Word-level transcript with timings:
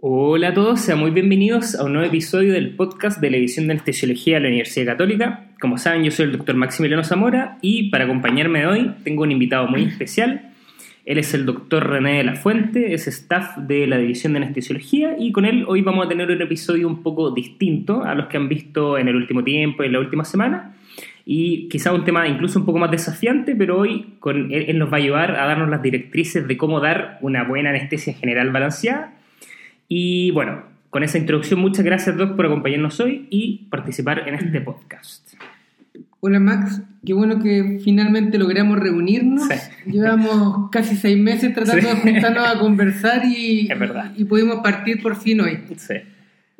Hola 0.00 0.50
a 0.50 0.54
todos, 0.54 0.80
sean 0.80 1.00
muy 1.00 1.10
bienvenidos 1.10 1.74
a 1.74 1.82
un 1.82 1.94
nuevo 1.94 2.06
episodio 2.06 2.52
del 2.52 2.76
podcast 2.76 3.20
de 3.20 3.30
la 3.30 3.34
División 3.34 3.66
de 3.66 3.72
Anestesiología 3.72 4.36
de 4.36 4.42
la 4.42 4.46
Universidad 4.46 4.92
Católica. 4.92 5.46
Como 5.60 5.76
saben, 5.76 6.04
yo 6.04 6.12
soy 6.12 6.26
el 6.26 6.32
doctor 6.36 6.54
Maximiliano 6.54 7.02
Zamora 7.02 7.58
y 7.62 7.90
para 7.90 8.04
acompañarme 8.04 8.64
hoy 8.68 8.92
tengo 9.02 9.24
un 9.24 9.32
invitado 9.32 9.66
muy 9.66 9.82
especial. 9.82 10.52
Él 11.04 11.18
es 11.18 11.34
el 11.34 11.44
doctor 11.44 11.90
René 11.90 12.18
de 12.18 12.22
la 12.22 12.36
Fuente, 12.36 12.94
es 12.94 13.08
staff 13.08 13.56
de 13.56 13.88
la 13.88 13.98
División 13.98 14.34
de 14.34 14.36
Anestesiología 14.36 15.16
y 15.18 15.32
con 15.32 15.44
él 15.44 15.64
hoy 15.66 15.82
vamos 15.82 16.06
a 16.06 16.08
tener 16.08 16.30
un 16.30 16.42
episodio 16.42 16.86
un 16.86 17.02
poco 17.02 17.32
distinto 17.32 18.04
a 18.04 18.14
los 18.14 18.28
que 18.28 18.36
han 18.36 18.48
visto 18.48 18.98
en 18.98 19.08
el 19.08 19.16
último 19.16 19.42
tiempo, 19.42 19.82
en 19.82 19.94
la 19.94 19.98
última 19.98 20.24
semana 20.24 20.76
y 21.26 21.68
quizá 21.68 21.92
un 21.92 22.04
tema 22.04 22.28
incluso 22.28 22.60
un 22.60 22.66
poco 22.66 22.78
más 22.78 22.92
desafiante, 22.92 23.56
pero 23.56 23.80
hoy 23.80 24.14
con 24.20 24.52
él, 24.52 24.66
él, 24.68 24.78
nos 24.78 24.92
va 24.92 24.98
a 24.98 25.00
ayudar 25.00 25.32
a 25.32 25.46
darnos 25.46 25.68
las 25.68 25.82
directrices 25.82 26.46
de 26.46 26.56
cómo 26.56 26.78
dar 26.78 27.18
una 27.20 27.42
buena 27.42 27.70
anestesia 27.70 28.14
general 28.14 28.52
balanceada 28.52 29.17
y 29.88 30.30
bueno, 30.32 30.62
con 30.90 31.02
esa 31.02 31.18
introducción, 31.18 31.60
muchas 31.60 31.84
gracias, 31.84 32.16
Doc, 32.16 32.36
por 32.36 32.46
acompañarnos 32.46 32.98
hoy 33.00 33.26
y 33.30 33.66
participar 33.70 34.28
en 34.28 34.34
este 34.34 34.60
podcast. 34.60 35.34
Hola, 36.20 36.40
Max. 36.40 36.82
Qué 37.06 37.12
bueno 37.12 37.40
que 37.40 37.80
finalmente 37.84 38.38
logramos 38.38 38.78
reunirnos. 38.78 39.46
Sí. 39.46 39.92
Llevamos 39.92 40.68
casi 40.70 40.96
seis 40.96 41.16
meses 41.16 41.54
tratando 41.54 41.88
sí. 41.88 41.94
de 41.94 42.12
juntarnos 42.12 42.48
a 42.48 42.58
conversar 42.58 43.24
y, 43.24 43.68
y 44.16 44.24
pudimos 44.24 44.56
partir 44.56 45.00
por 45.00 45.14
fin 45.14 45.40
hoy. 45.40 45.60
Sí. 45.76 45.94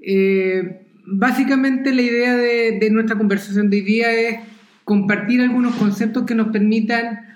Eh, 0.01 0.83
básicamente, 1.05 1.93
la 1.93 2.03
idea 2.03 2.37
de, 2.37 2.79
de 2.79 2.91
nuestra 2.91 3.19
conversación 3.19 3.69
de 3.69 3.79
hoy 3.79 3.83
día 3.83 4.13
es 4.13 4.41
compartir 4.85 5.41
algunos 5.41 5.75
conceptos 5.75 6.25
que 6.25 6.37
nos 6.37 6.49
permitan 6.49 7.27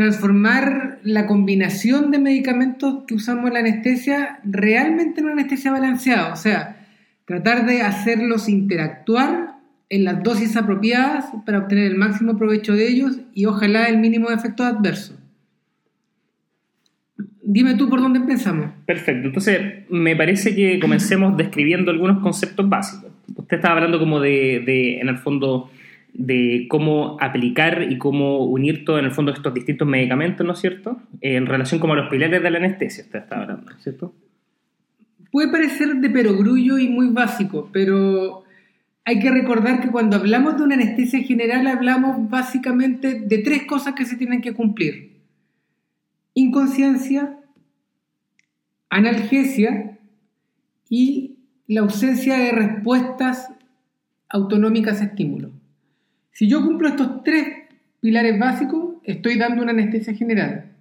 transformar 0.00 0.98
la 1.02 1.26
combinación 1.26 2.10
de 2.10 2.18
medicamentos 2.18 3.04
que 3.06 3.14
usamos 3.14 3.48
en 3.48 3.52
la 3.52 3.60
anestesia 3.60 4.40
realmente 4.44 5.20
en 5.20 5.26
una 5.26 5.34
anestesia 5.34 5.72
balanceada, 5.72 6.32
o 6.32 6.36
sea, 6.36 6.86
tratar 7.26 7.66
de 7.66 7.82
hacerlos 7.82 8.48
interactuar 8.48 9.56
en 9.90 10.04
las 10.04 10.22
dosis 10.22 10.56
apropiadas 10.56 11.26
para 11.44 11.58
obtener 11.58 11.84
el 11.84 11.96
máximo 11.96 12.38
provecho 12.38 12.72
de 12.72 12.88
ellos 12.88 13.18
y 13.34 13.44
ojalá 13.44 13.88
el 13.88 13.98
mínimo 13.98 14.30
de 14.30 14.36
efectos 14.36 14.66
adversos. 14.66 15.18
Dime 17.42 17.74
tú 17.74 17.90
por 17.90 18.00
dónde 18.00 18.20
empezamos. 18.20 18.70
Perfecto, 18.86 19.26
entonces 19.26 19.84
me 19.90 20.16
parece 20.16 20.54
que 20.54 20.80
comencemos 20.80 21.36
describiendo 21.36 21.90
algunos 21.90 22.22
conceptos 22.22 22.66
básicos. 22.68 23.10
Usted 23.36 23.56
estaba 23.58 23.74
hablando 23.74 23.98
como 23.98 24.18
de, 24.18 24.62
de 24.64 25.00
en 25.00 25.08
el 25.08 25.18
fondo, 25.18 25.70
de 26.14 26.66
cómo 26.68 27.16
aplicar 27.20 27.86
y 27.90 27.98
cómo 27.98 28.44
unir 28.44 28.84
todo 28.84 28.98
en 28.98 29.06
el 29.06 29.10
fondo 29.12 29.32
estos 29.32 29.54
distintos 29.54 29.86
medicamentos, 29.86 30.46
¿no 30.46 30.52
es 30.52 30.58
cierto? 30.58 31.00
En 31.20 31.46
relación 31.46 31.80
como 31.80 31.94
a 31.94 31.96
los 31.96 32.10
pilares 32.10 32.42
de 32.42 32.50
la 32.50 32.58
anestesia, 32.58 33.04
usted 33.04 33.20
está 33.20 33.40
hablando, 33.40 33.72
¿cierto? 33.78 34.14
Puede 35.30 35.50
parecer 35.50 35.94
de 35.96 36.10
perogrullo 36.10 36.78
y 36.78 36.88
muy 36.88 37.08
básico, 37.08 37.70
pero 37.72 38.44
hay 39.04 39.18
que 39.20 39.30
recordar 39.30 39.80
que 39.80 39.90
cuando 39.90 40.16
hablamos 40.16 40.56
de 40.56 40.64
una 40.64 40.74
anestesia 40.74 41.20
general 41.22 41.66
hablamos 41.66 42.28
básicamente 42.28 43.20
de 43.20 43.38
tres 43.38 43.64
cosas 43.64 43.94
que 43.94 44.04
se 44.04 44.16
tienen 44.16 44.40
que 44.40 44.52
cumplir. 44.52 45.20
Inconsciencia, 46.34 47.38
analgesia 48.88 49.98
y 50.88 51.36
la 51.66 51.82
ausencia 51.82 52.36
de 52.36 52.50
respuestas 52.50 53.48
autonómicas 54.28 55.00
a 55.00 55.04
estímulos. 55.04 55.52
Si 56.32 56.48
yo 56.48 56.64
cumplo 56.64 56.88
estos 56.88 57.22
tres 57.22 57.46
pilares 58.00 58.38
básicos, 58.38 58.96
estoy 59.04 59.38
dando 59.38 59.62
una 59.62 59.72
anestesia 59.72 60.14
general. 60.14 60.72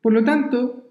Por 0.00 0.12
lo 0.12 0.24
tanto, 0.24 0.82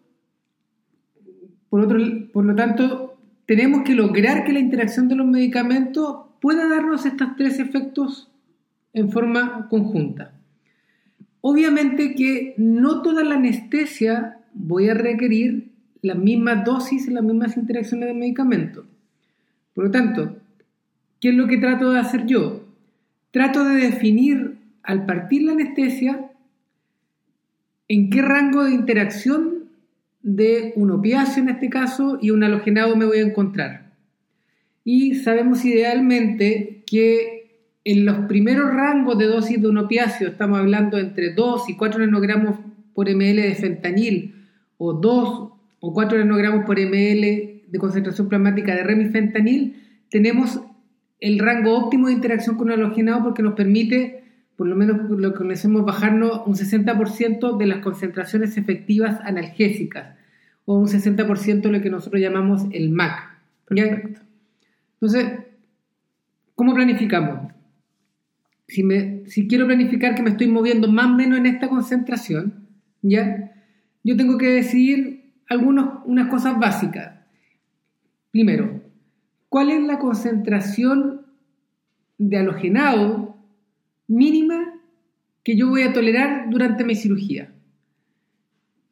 por, 1.70 2.46
lo 2.46 2.56
tanto, 2.56 3.18
tenemos 3.46 3.84
que 3.84 3.96
lograr 3.96 4.44
que 4.44 4.52
la 4.52 4.60
interacción 4.60 5.08
de 5.08 5.16
los 5.16 5.26
medicamentos 5.26 6.26
pueda 6.42 6.68
darnos 6.68 7.06
estos 7.06 7.36
tres 7.38 7.60
efectos 7.60 8.30
en 8.94 9.10
forma 9.10 9.70
conjunta. 9.70 10.34
Obviamente 11.40 12.14
que 12.14 12.56
no 12.58 13.02
toda 13.02 13.24
la 13.24 13.36
anestesia 13.36 14.38
voy 14.54 14.90
a 14.90 14.94
requerir 14.94 15.72
las 16.02 16.18
mismas 16.18 16.66
dosis 16.66 17.08
y 17.08 17.12
las 17.12 17.24
mismas 17.24 17.56
interacciones 17.56 18.10
de 18.10 18.16
medicamento. 18.16 18.86
Por 19.74 19.86
lo 19.86 19.92
tanto, 19.92 20.38
¿qué 21.22 21.30
es 21.30 21.36
lo 21.36 21.48
que 21.48 21.58
trato 21.58 21.92
de 21.92 22.00
hacer 22.00 22.26
yo? 22.26 22.61
Trato 23.32 23.64
de 23.64 23.76
definir 23.76 24.58
al 24.84 25.06
partir 25.06 25.44
la 25.44 25.54
anestesia 25.54 26.32
en 27.88 28.10
qué 28.10 28.22
rango 28.22 28.64
de 28.64 28.72
interacción 28.72 29.70
de 30.22 30.74
un 30.76 30.92
opiáceo 30.92 31.44
en 31.44 31.50
este 31.50 31.70
caso 31.70 32.20
y 32.22 32.30
un 32.30 32.44
halogenado 32.44 32.96
me 32.96 33.06
voy 33.06 33.18
a 33.18 33.28
encontrar. 33.28 33.92
Y 34.84 35.16
sabemos 35.16 35.64
idealmente 35.66 36.84
que 36.86 37.42
en 37.84 38.06
los 38.06 38.20
primeros 38.28 38.72
rangos 38.72 39.18
de 39.18 39.26
dosis 39.26 39.62
de 39.62 39.68
un 39.68 39.78
opiáceo, 39.78 40.30
estamos 40.30 40.60
hablando 40.60 41.00
entre 41.00 41.34
2 41.34 41.70
y 41.70 41.76
4 41.76 42.00
nanogramos 42.06 42.60
por 42.94 43.10
ml 43.10 43.42
de 43.42 43.56
fentanil 43.56 44.36
o 44.78 44.94
2 44.94 45.50
o 45.80 45.94
4 45.94 46.20
nanogramos 46.20 46.66
por 46.66 46.80
ml 46.80 47.62
de 47.68 47.80
concentración 47.80 48.30
plasmática 48.30 48.76
de 48.76 48.84
remifentanil, 48.84 49.76
tenemos 50.10 50.62
el 51.22 51.40
rango 51.40 51.78
óptimo 51.78 52.08
de 52.08 52.14
interacción 52.14 52.58
con 52.58 52.72
el 52.72 52.80
halogenado 52.80 53.24
porque 53.24 53.44
nos 53.44 53.54
permite, 53.54 54.24
por 54.58 54.68
lo 54.68 54.76
menos 54.76 55.10
lo 55.10 55.32
que 55.32 55.38
conocemos, 55.38 55.86
bajarnos 55.86 56.42
un 56.46 56.56
60% 56.56 57.58
de 57.58 57.66
las 57.68 57.80
concentraciones 57.80 58.58
efectivas 58.58 59.20
analgésicas 59.24 60.18
o 60.66 60.78
un 60.78 60.88
60% 60.88 61.62
de 61.62 61.72
lo 61.72 61.82
que 61.82 61.90
nosotros 61.92 62.20
llamamos 62.20 62.66
el 62.72 62.90
MAC. 62.90 63.38
¿ya? 63.70 64.02
Entonces, 64.94 65.32
¿cómo 66.56 66.74
planificamos? 66.74 67.54
Si, 68.68 68.84
me, 68.84 69.24
si 69.28 69.48
quiero 69.48 69.68
planificar 69.68 70.16
que 70.16 70.24
me 70.24 70.32
estoy 70.32 70.48
moviendo 70.48 70.92
más 70.92 71.08
o 71.08 71.16
menos 71.16 71.38
en 71.38 71.46
esta 71.46 71.70
concentración, 71.70 72.68
¿ya? 73.04 73.52
yo 74.04 74.18
tengo 74.18 74.38
que 74.40 74.48
decidir 74.48 75.34
algunas 75.48 76.00
unas 76.06 76.30
cosas 76.30 76.58
básicas. 76.58 77.14
Primero, 78.32 78.81
cuál 79.52 79.70
es 79.70 79.84
la 79.84 80.00
concentración 80.00 81.24
de 82.18 82.38
halogenado 82.38 83.36
mínima 84.08 84.80
que 85.44 85.58
yo 85.58 85.68
voy 85.68 85.82
a 85.82 85.92
tolerar 85.92 86.50
durante 86.50 86.86
mi 86.86 86.96
cirugía. 86.96 87.52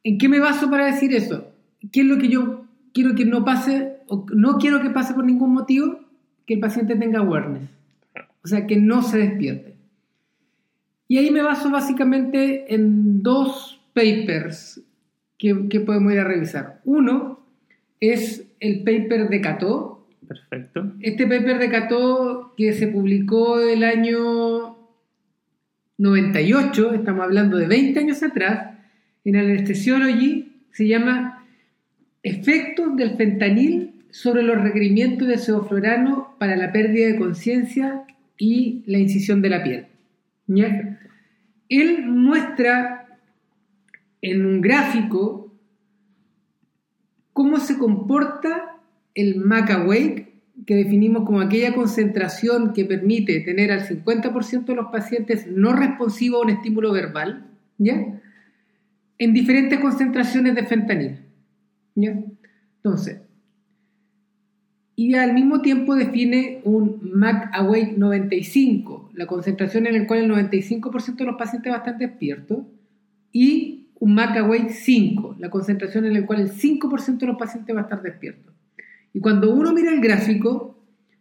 ¿En 0.04 0.18
qué 0.18 0.28
me 0.28 0.38
baso 0.38 0.68
para 0.68 0.84
decir 0.84 1.14
eso? 1.14 1.50
¿Qué 1.90 2.02
es 2.02 2.06
lo 2.06 2.18
que 2.18 2.28
yo 2.28 2.66
quiero 2.92 3.14
que 3.14 3.24
no 3.24 3.42
pase 3.42 4.00
o 4.06 4.26
no 4.34 4.58
quiero 4.58 4.82
que 4.82 4.90
pase 4.90 5.14
por 5.14 5.24
ningún 5.24 5.54
motivo? 5.54 5.98
Que 6.46 6.54
el 6.54 6.60
paciente 6.60 6.94
tenga 6.94 7.20
awareness, 7.20 7.70
o 8.44 8.46
sea, 8.46 8.66
que 8.66 8.76
no 8.76 9.00
se 9.00 9.16
despierte. 9.16 9.76
Y 11.08 11.16
ahí 11.16 11.30
me 11.30 11.40
baso 11.40 11.70
básicamente 11.70 12.74
en 12.74 13.22
dos 13.22 13.80
papers 13.94 14.82
que, 15.38 15.68
que 15.70 15.80
podemos 15.80 16.12
ir 16.12 16.18
a 16.18 16.24
revisar. 16.24 16.82
Uno 16.84 17.40
es 17.98 18.44
el 18.60 18.80
paper 18.80 19.30
de 19.30 19.40
Cato, 19.40 19.99
Perfecto. 20.30 20.92
Este 21.00 21.26
paper 21.26 21.58
de 21.58 21.70
Cato 21.70 22.54
que 22.56 22.72
se 22.72 22.86
publicó 22.86 23.58
el 23.58 23.82
año 23.82 24.78
98, 25.98 26.94
estamos 26.94 27.24
hablando 27.24 27.56
de 27.56 27.66
20 27.66 27.98
años 27.98 28.22
atrás, 28.22 28.78
en 29.24 29.34
Anesthesiology, 29.34 30.52
se 30.70 30.86
llama 30.86 31.44
Efectos 32.22 32.96
del 32.96 33.16
fentanil 33.16 34.04
sobre 34.12 34.44
los 34.44 34.62
requerimientos 34.62 35.26
de 35.26 35.36
sevoflorano 35.36 36.36
para 36.38 36.54
la 36.54 36.70
pérdida 36.70 37.08
de 37.08 37.18
conciencia 37.18 38.04
y 38.38 38.84
la 38.86 38.98
incisión 38.98 39.42
de 39.42 39.48
la 39.48 39.64
piel. 39.64 39.86
¿Ya? 40.46 41.00
Él 41.68 42.06
muestra 42.06 43.18
en 44.22 44.46
un 44.46 44.60
gráfico 44.60 45.52
cómo 47.32 47.58
se 47.58 47.76
comporta 47.78 48.76
el 49.14 49.36
MAC 49.36 49.70
Awake, 49.70 50.34
que 50.66 50.74
definimos 50.74 51.24
como 51.24 51.40
aquella 51.40 51.74
concentración 51.74 52.72
que 52.72 52.84
permite 52.84 53.40
tener 53.40 53.72
al 53.72 53.86
50% 53.86 54.64
de 54.64 54.74
los 54.74 54.86
pacientes 54.86 55.46
no 55.46 55.72
responsivos 55.72 56.40
a 56.40 56.44
un 56.44 56.50
estímulo 56.50 56.92
verbal, 56.92 57.46
¿ya? 57.78 58.20
En 59.18 59.32
diferentes 59.32 59.78
concentraciones 59.80 60.54
de 60.54 60.66
fentanil, 60.66 61.18
¿ya? 61.94 62.22
Entonces, 62.76 63.20
y 64.96 65.14
al 65.14 65.32
mismo 65.32 65.62
tiempo 65.62 65.94
define 65.94 66.60
un 66.64 67.00
MAC 67.14 67.54
Awake 67.54 67.94
95, 67.96 69.12
la 69.14 69.26
concentración 69.26 69.86
en 69.86 69.98
la 69.98 70.06
cual 70.06 70.20
el 70.20 70.30
95% 70.30 71.16
de 71.16 71.24
los 71.24 71.36
pacientes 71.36 71.72
va 71.72 71.76
a 71.76 71.78
estar 71.78 71.96
despiertos, 71.96 72.66
y 73.32 73.88
un 73.98 74.14
MAC 74.14 74.36
Awake 74.36 74.70
5, 74.70 75.36
la 75.38 75.48
concentración 75.48 76.04
en 76.04 76.12
la 76.12 76.26
cual 76.26 76.40
el 76.40 76.52
5% 76.52 77.18
de 77.18 77.26
los 77.26 77.38
pacientes 77.38 77.74
va 77.74 77.80
a 77.80 77.84
estar 77.84 78.02
despiertos. 78.02 78.54
Y 79.12 79.20
cuando 79.20 79.52
uno 79.52 79.72
mira 79.72 79.92
el 79.92 80.00
gráfico, 80.00 80.78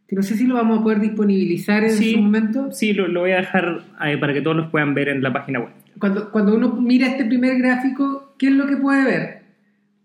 que 0.08 0.16
no 0.16 0.24
sé 0.24 0.36
si 0.36 0.46
lo 0.46 0.56
vamos 0.56 0.80
a 0.80 0.84
poder 0.84 1.00
disponibilizar 1.00 1.84
en 1.84 1.92
sí, 1.92 2.14
su 2.14 2.20
momento. 2.20 2.72
Sí, 2.72 2.94
lo, 2.94 3.08
lo 3.08 3.22
voy 3.22 3.32
a 3.32 3.38
dejar 3.38 3.84
eh, 4.06 4.18
para 4.18 4.34
que 4.34 4.42
todos 4.42 4.58
los 4.58 4.70
puedan 4.70 4.94
ver 4.94 5.10
en 5.10 5.22
la 5.22 5.32
página 5.32 5.60
web. 5.60 5.70
Cuando, 6.00 6.32
cuando 6.32 6.56
uno 6.56 6.76
mira 6.76 7.08
este 7.08 7.26
primer 7.26 7.58
gráfico, 7.58 8.34
¿qué 8.38 8.48
es 8.48 8.54
lo 8.54 8.68
que 8.68 8.78
puede 8.78 9.04
ver? 9.04 9.42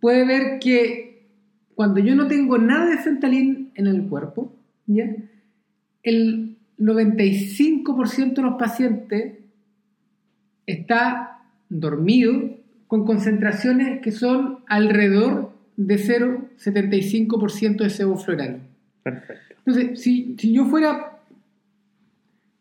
Puede 0.01 0.27
ver 0.27 0.59
que 0.59 1.29
cuando 1.75 2.01
yo 2.01 2.15
no 2.15 2.27
tengo 2.27 2.59
nada 2.59 2.91
de 2.91 2.99
fentanil 2.99 3.71
en 3.75 3.87
el 3.87 4.07
cuerpo, 4.07 4.55
¿ya? 4.87 5.07
el 6.05 6.59
95% 6.79 8.35
de 8.35 8.43
los 8.43 8.55
pacientes 8.55 9.39
está 10.67 11.41
dormido 11.69 12.59
con 12.87 13.05
concentraciones 13.05 14.01
que 14.03 14.13
son 14.13 14.61
alrededor 14.67 15.54
de 15.77 15.97
0,75% 15.97 17.77
de 17.79 17.91
sevoflurano. 17.91 18.59
Perfecto. 19.03 19.55
Entonces, 19.67 20.01
si, 20.01 20.37
si 20.39 20.53
yo 20.53 20.67
fuera 20.67 21.19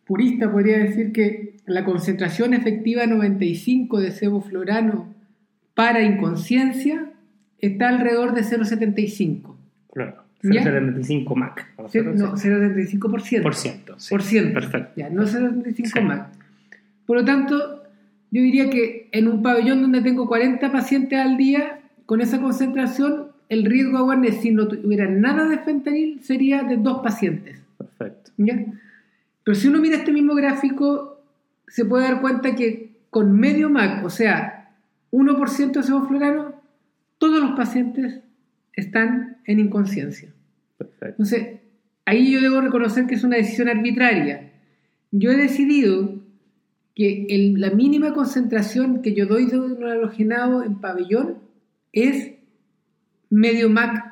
purista, 0.06 0.51
podría 0.51 0.80
decir 0.80 1.12
que 1.12 1.57
la 1.65 1.86
concentración 1.86 2.54
efectiva 2.54 3.06
95 3.06 4.00
de 4.01 4.12
sevoflurano 4.12 5.13
para 5.75 6.01
inconsciencia 6.04 7.12
está 7.60 7.89
alrededor 7.89 8.33
de 8.33 8.42
0,75. 8.42 9.56
Claro. 9.94 10.24
¿Ya? 10.44 10.63
0,75 10.63 11.36
Mac. 11.36 11.68
No, 11.77 11.86
0,75%. 11.88 13.42
Por 13.42 13.56
ciento. 13.56 13.95
sí. 13.98 14.10
Por 14.10 14.21
ciento. 14.24 14.54
Perfecto. 14.60 14.92
Ya, 14.98 15.10
no 15.10 15.24
0,75 15.24 15.86
Sí. 15.88 16.00
más. 16.01 16.27
Por 17.06 17.18
lo 17.18 17.25
tanto, 17.25 17.83
yo 18.31 18.42
diría 18.42 18.69
que 18.69 19.07
en 19.13 19.27
un 19.30 19.42
pabellón 19.42 19.81
donde 19.81 20.01
tengo 20.01 20.27
40 20.27 20.69
pacientes 20.71 21.18
al 21.18 21.38
día, 21.38 21.80
con 22.13 22.21
esa 22.21 22.39
concentración, 22.39 23.30
el 23.50 23.65
riesgo 23.65 23.94
de 23.98 24.04
awareness, 24.04 24.42
si 24.42 24.51
no 24.51 24.68
tuviera 24.68 25.10
nada 25.10 25.50
de 25.50 25.57
fentanil, 25.57 26.21
sería 26.21 26.62
de 26.62 26.77
dos 26.77 27.01
pacientes. 27.01 27.60
Perfecto. 27.75 28.30
¿ya? 28.38 28.63
Pero 29.44 29.56
si 29.56 29.68
uno 29.68 29.80
mira 29.81 29.98
este 29.98 30.12
mismo 30.12 30.36
gráfico, 30.36 31.19
se 31.68 31.86
puede 31.86 32.04
dar 32.04 32.21
cuenta 32.21 32.54
que 32.54 32.92
con 33.10 33.36
medio 33.36 33.68
MAC, 33.71 34.06
o 34.06 34.12
sea, 34.12 34.75
1% 35.12 35.71
de 35.71 35.81
sevoflurano, 35.81 36.54
todos 37.18 37.42
los 37.42 37.54
pacientes 37.54 38.19
están 38.74 39.38
en 39.45 39.60
inconsciencia. 39.60 40.30
Perfecto. 40.77 41.07
Entonces, 41.07 41.48
ahí 42.06 42.31
yo 42.31 42.42
debo 42.42 42.62
reconocer 42.62 43.07
que 43.07 43.15
es 43.15 43.24
una 43.24 43.38
decisión 43.38 43.69
arbitraria. 43.69 44.51
Yo 45.10 45.31
he 45.31 45.36
decidido 45.36 46.13
que 46.94 47.25
el- 47.31 47.60
la 47.60 47.71
mínima 47.71 48.13
concentración 48.13 49.01
que 49.01 49.15
yo 49.15 49.25
doy 49.25 49.48
de 49.48 49.57
un 49.57 49.83
halogenado 49.83 50.62
en 50.62 50.75
pabellón 50.75 51.42
es 51.94 52.34
medio 53.30 53.69
MAC 53.69 54.04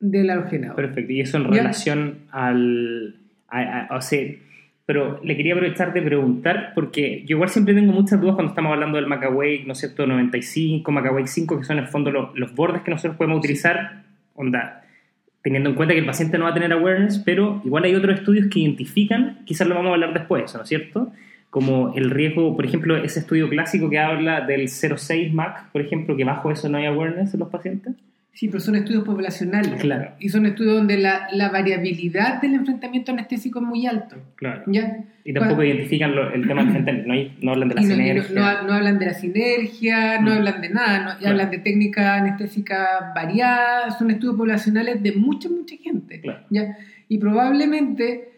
del 0.00 0.30
halogenado. 0.30 0.76
Perfecto. 0.76 1.12
Y 1.12 1.20
eso 1.20 1.38
en 1.38 1.44
Ya. 1.44 1.50
relación 1.50 2.18
al. 2.30 3.16
a- 3.48 3.86
a- 3.90 3.96
o 3.96 4.00
sea, 4.00 4.26
pero 4.86 5.20
le 5.24 5.36
quería 5.36 5.54
aprovechar 5.54 5.92
de 5.92 6.02
preguntar, 6.02 6.72
porque 6.74 7.22
yo 7.26 7.36
igual 7.36 7.48
siempre 7.48 7.74
tengo 7.74 7.92
muchas 7.92 8.20
dudas 8.20 8.34
cuando 8.34 8.50
estamos 8.52 8.72
hablando 8.72 8.96
del 8.96 9.06
Macawake, 9.06 9.64
¿no 9.66 9.72
es 9.72 9.78
cierto? 9.78 10.06
95, 10.06 10.92
Macawake 10.92 11.26
5, 11.28 11.58
que 11.58 11.64
son 11.64 11.78
en 11.78 11.84
el 11.84 11.88
fondo 11.90 12.10
los, 12.10 12.36
los 12.38 12.54
bordes 12.54 12.82
que 12.82 12.90
nosotros 12.90 13.16
podemos 13.16 13.38
utilizar, 13.38 14.02
onda, 14.34 14.84
teniendo 15.42 15.70
en 15.70 15.76
cuenta 15.76 15.94
que 15.94 16.00
el 16.00 16.06
paciente 16.06 16.38
no 16.38 16.44
va 16.44 16.50
a 16.50 16.54
tener 16.54 16.72
awareness, 16.72 17.18
pero 17.20 17.62
igual 17.64 17.84
hay 17.84 17.94
otros 17.94 18.18
estudios 18.18 18.46
que 18.48 18.60
identifican, 18.60 19.38
quizás 19.44 19.66
lo 19.68 19.74
vamos 19.76 19.90
a 19.90 19.94
hablar 19.94 20.12
después, 20.12 20.52
¿no 20.54 20.62
es 20.62 20.68
cierto? 20.68 21.12
Como 21.50 21.94
el 21.94 22.10
riesgo, 22.10 22.54
por 22.54 22.66
ejemplo, 22.66 22.96
ese 22.96 23.20
estudio 23.20 23.48
clásico 23.48 23.88
que 23.88 23.98
habla 23.98 24.42
del 24.42 24.62
0,6 24.68 25.32
MAC, 25.32 25.70
por 25.72 25.80
ejemplo, 25.80 26.16
que 26.16 26.24
bajo 26.24 26.50
eso 26.50 26.68
no 26.68 26.76
hay 26.78 26.86
awareness 26.86 27.32
en 27.34 27.40
los 27.40 27.48
pacientes. 27.48 27.94
Sí, 28.32 28.48
pero 28.48 28.60
son 28.60 28.76
estudios 28.76 29.02
poblacionales. 29.04 29.80
Claro. 29.80 30.10
Y 30.20 30.28
son 30.28 30.44
estudios 30.44 30.74
donde 30.76 30.98
la, 30.98 31.26
la 31.32 31.48
variabilidad 31.48 32.42
del 32.42 32.52
enfrentamiento 32.52 33.10
anestésico 33.10 33.60
es 33.60 33.64
muy 33.64 33.86
alto. 33.86 34.16
Claro. 34.34 34.64
¿Ya? 34.66 35.04
Y 35.24 35.32
tampoco 35.32 35.64
identifican 35.64 36.14
lo- 36.14 36.30
el 36.34 36.46
tema 36.46 36.62
del 36.64 37.06
no, 37.08 37.14
no 37.40 37.52
hablan 37.52 37.68
de 37.70 37.74
la 37.76 37.80
no, 37.80 37.86
sinergia. 37.88 38.34
no- 38.34 38.62
no 38.66 38.72
hablan 38.74 38.98
de 38.98 39.06
la 39.06 39.14
sinergia, 39.14 40.20
no 40.20 40.32
hablan 40.34 40.60
de 40.60 40.68
nada, 40.68 41.16
Claro. 41.16 41.30
hablan 41.32 41.50
de 41.50 41.58
técnicas 41.60 42.20
anestésicas 42.20 42.86
variadas, 43.14 43.96
son 43.98 44.10
estudios 44.10 44.36
poblacionales 44.36 45.02
de 45.02 45.12
mucha, 45.12 45.48
mucha 45.48 45.74
gente. 45.82 46.20
Claro. 46.20 46.40
¿ya? 46.50 46.76
Y 47.08 47.16
probablemente, 47.16 48.32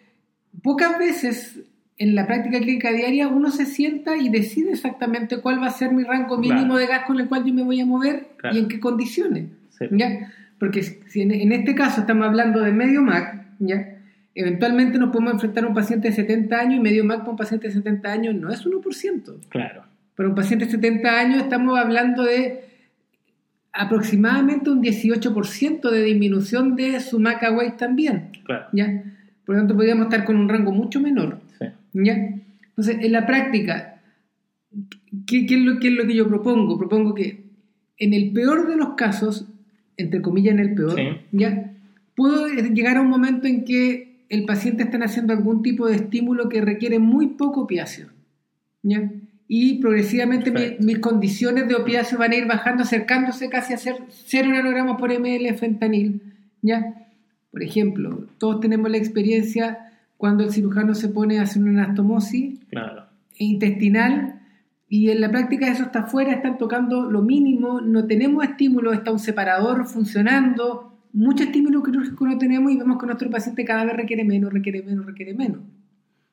pocas 0.63 0.97
veces 0.97 1.61
en 1.99 2.15
la 2.15 2.27
práctica 2.27 2.59
clínica 2.61 2.93
diaria 2.93 3.29
uno 3.29 3.51
se 3.51 3.67
sienta 3.67 4.17
y 4.17 4.29
decide 4.29 4.71
exactamente 4.73 5.39
cuál 5.39 5.61
va 5.61 5.67
a 5.67 5.71
ser 5.71 5.93
mi 5.93 6.05
rango 6.05 6.39
mínimo 6.39 6.61
Claro. 6.75 6.77
de 6.77 6.87
gas 6.87 7.05
con 7.07 7.19
el 7.21 7.29
cual 7.29 7.45
yo 7.45 7.53
me 7.53 7.63
voy 7.63 7.81
a 7.81 7.87
mover 7.87 8.29
Claro. 8.37 8.57
y 8.57 8.61
en 8.61 8.69
qué 8.69 8.79
condiciones. 8.81 9.47
Sí. 9.71 9.87
¿ya? 9.93 10.31
Porque 10.61 10.83
si 10.83 11.23
en, 11.23 11.33
en 11.33 11.53
este 11.53 11.75
caso 11.75 12.01
estamos 12.03 12.27
hablando 12.27 12.61
de 12.61 12.73
medio 12.73 13.03
MAC, 13.03 13.45
¿ya? 13.59 13.95
eventualmente 14.35 14.99
nos 14.99 15.11
podemos 15.11 15.35
enfrentar 15.35 15.65
a 15.65 15.69
un 15.69 15.75
paciente 15.75 16.09
de 16.09 16.15
70 16.15 16.57
años 16.61 16.75
y 16.79 16.81
medio 16.81 17.05
MAC 17.05 17.19
para 17.21 17.31
un 17.31 17.37
paciente 17.37 17.67
de 17.69 17.75
70 17.75 18.13
años 18.13 18.35
no 18.37 18.51
es 18.51 18.65
1%. 18.65 19.35
Claro. 19.49 19.83
Para 20.15 20.29
un 20.29 20.35
paciente 20.37 20.65
de 20.67 20.71
70 20.71 21.19
años 21.21 21.43
estamos 21.43 21.77
hablando 21.79 22.23
de 22.25 22.65
aproximadamente 23.73 24.71
un 24.71 24.83
18% 24.83 25.91
de 25.91 26.03
disminución 26.03 26.75
de 26.77 27.01
su 27.01 27.21
MAC 27.21 27.43
weight 27.57 27.77
también. 27.77 28.31
Claro. 28.45 28.67
¿ya? 28.73 29.03
Por 29.45 29.55
lo 29.55 29.61
tanto, 29.63 29.75
podríamos 29.75 30.05
estar 30.07 30.25
con 30.25 30.37
un 30.37 30.49
rango 30.49 30.73
mucho 30.73 31.01
menor. 31.01 31.41
¿Ya? 32.05 32.15
Entonces, 32.71 32.97
en 33.01 33.13
la 33.13 33.27
práctica, 33.27 34.01
¿qué, 35.27 35.47
qué 35.47 35.55
es 35.57 35.61
lo, 35.61 35.79
qué 35.81 35.89
es 35.89 35.95
lo 35.95 36.07
que 36.07 36.15
yo 36.15 36.29
propongo? 36.29 36.79
Propongo 36.79 37.15
que 37.15 37.45
en 37.99 38.15
el 38.15 38.33
peor 38.33 38.69
de 38.69 38.77
los 38.77 38.91
casos, 38.95 39.47
entre 39.97 40.23
comillas 40.23 40.55
en 40.55 40.61
el 40.61 40.75
peor, 40.75 40.95
Sí. 40.97 41.09
¿ya? 41.33 41.73
puedo 42.15 42.49
llegar 42.49 42.97
a 42.97 43.01
un 43.01 43.09
momento 43.09 43.47
en 43.47 43.65
que 43.65 44.25
el 44.29 44.45
paciente 44.45 44.83
está 44.83 44.99
haciendo 45.05 45.33
algún 45.33 45.63
tipo 45.63 45.87
de 45.87 45.95
estímulo 45.97 46.49
que 46.49 46.61
requiere 46.61 46.99
muy 46.99 47.29
poco 47.29 47.63
opiáceo. 47.63 48.09
¿ya? 48.83 49.11
Y 49.47 49.81
progresivamente 49.81 50.51
mi- 50.51 50.85
mis 50.85 50.99
condiciones 50.99 51.69
de 51.69 51.75
opiáceo 51.77 52.19
van 52.19 52.33
a 52.33 52.37
ir 52.37 52.47
bajando, 52.47 52.83
acercándose 52.83 53.49
casi 53.49 53.73
a 53.73 53.79
ser 53.79 53.97
0 54.11 54.49
nanogramos 54.53 54.99
por 54.99 55.11
ml 55.13 55.55
fentanil. 55.57 56.21
¿ya? 56.61 57.07
Por 57.51 57.63
ejemplo, 57.63 58.27
todos 58.39 58.61
tenemos 58.61 58.91
la 58.91 58.99
experiencia 58.99 59.88
cuando 60.19 60.45
el 60.45 60.51
cirujano 60.51 60.95
se 60.95 61.09
pone 61.09 61.39
a 61.39 61.43
hacer 61.45 61.63
una 61.63 61.85
anastomosis 61.85 62.59
Claro. 62.69 63.07
intestinal 63.39 64.41
y 64.89 65.11
en 65.11 65.21
la 65.21 65.31
práctica 65.31 65.69
eso 65.69 65.85
está 65.85 66.01
afuera, 66.01 66.33
están 66.33 66.59
tocando 66.59 67.11
lo 67.11 67.23
mínimo, 67.23 67.81
no 67.81 68.07
tenemos 68.07 68.45
estímulo, 68.45 68.93
está 68.93 69.13
un 69.13 69.19
separador 69.19 69.87
funcionando, 69.87 70.99
mucho 71.13 71.45
estímulo 71.45 71.83
quirúrgico 71.83 72.27
no 72.27 72.37
tenemos 72.37 72.71
y 72.73 72.77
vemos 72.77 72.99
que 72.99 73.07
nuestro 73.07 73.31
paciente 73.31 73.65
cada 73.65 73.85
vez 73.85 73.97
requiere 73.97 74.25
menos, 74.25 74.53
requiere 74.53 74.83
menos, 74.83 75.07
requiere 75.07 75.35
menos. 75.35 75.61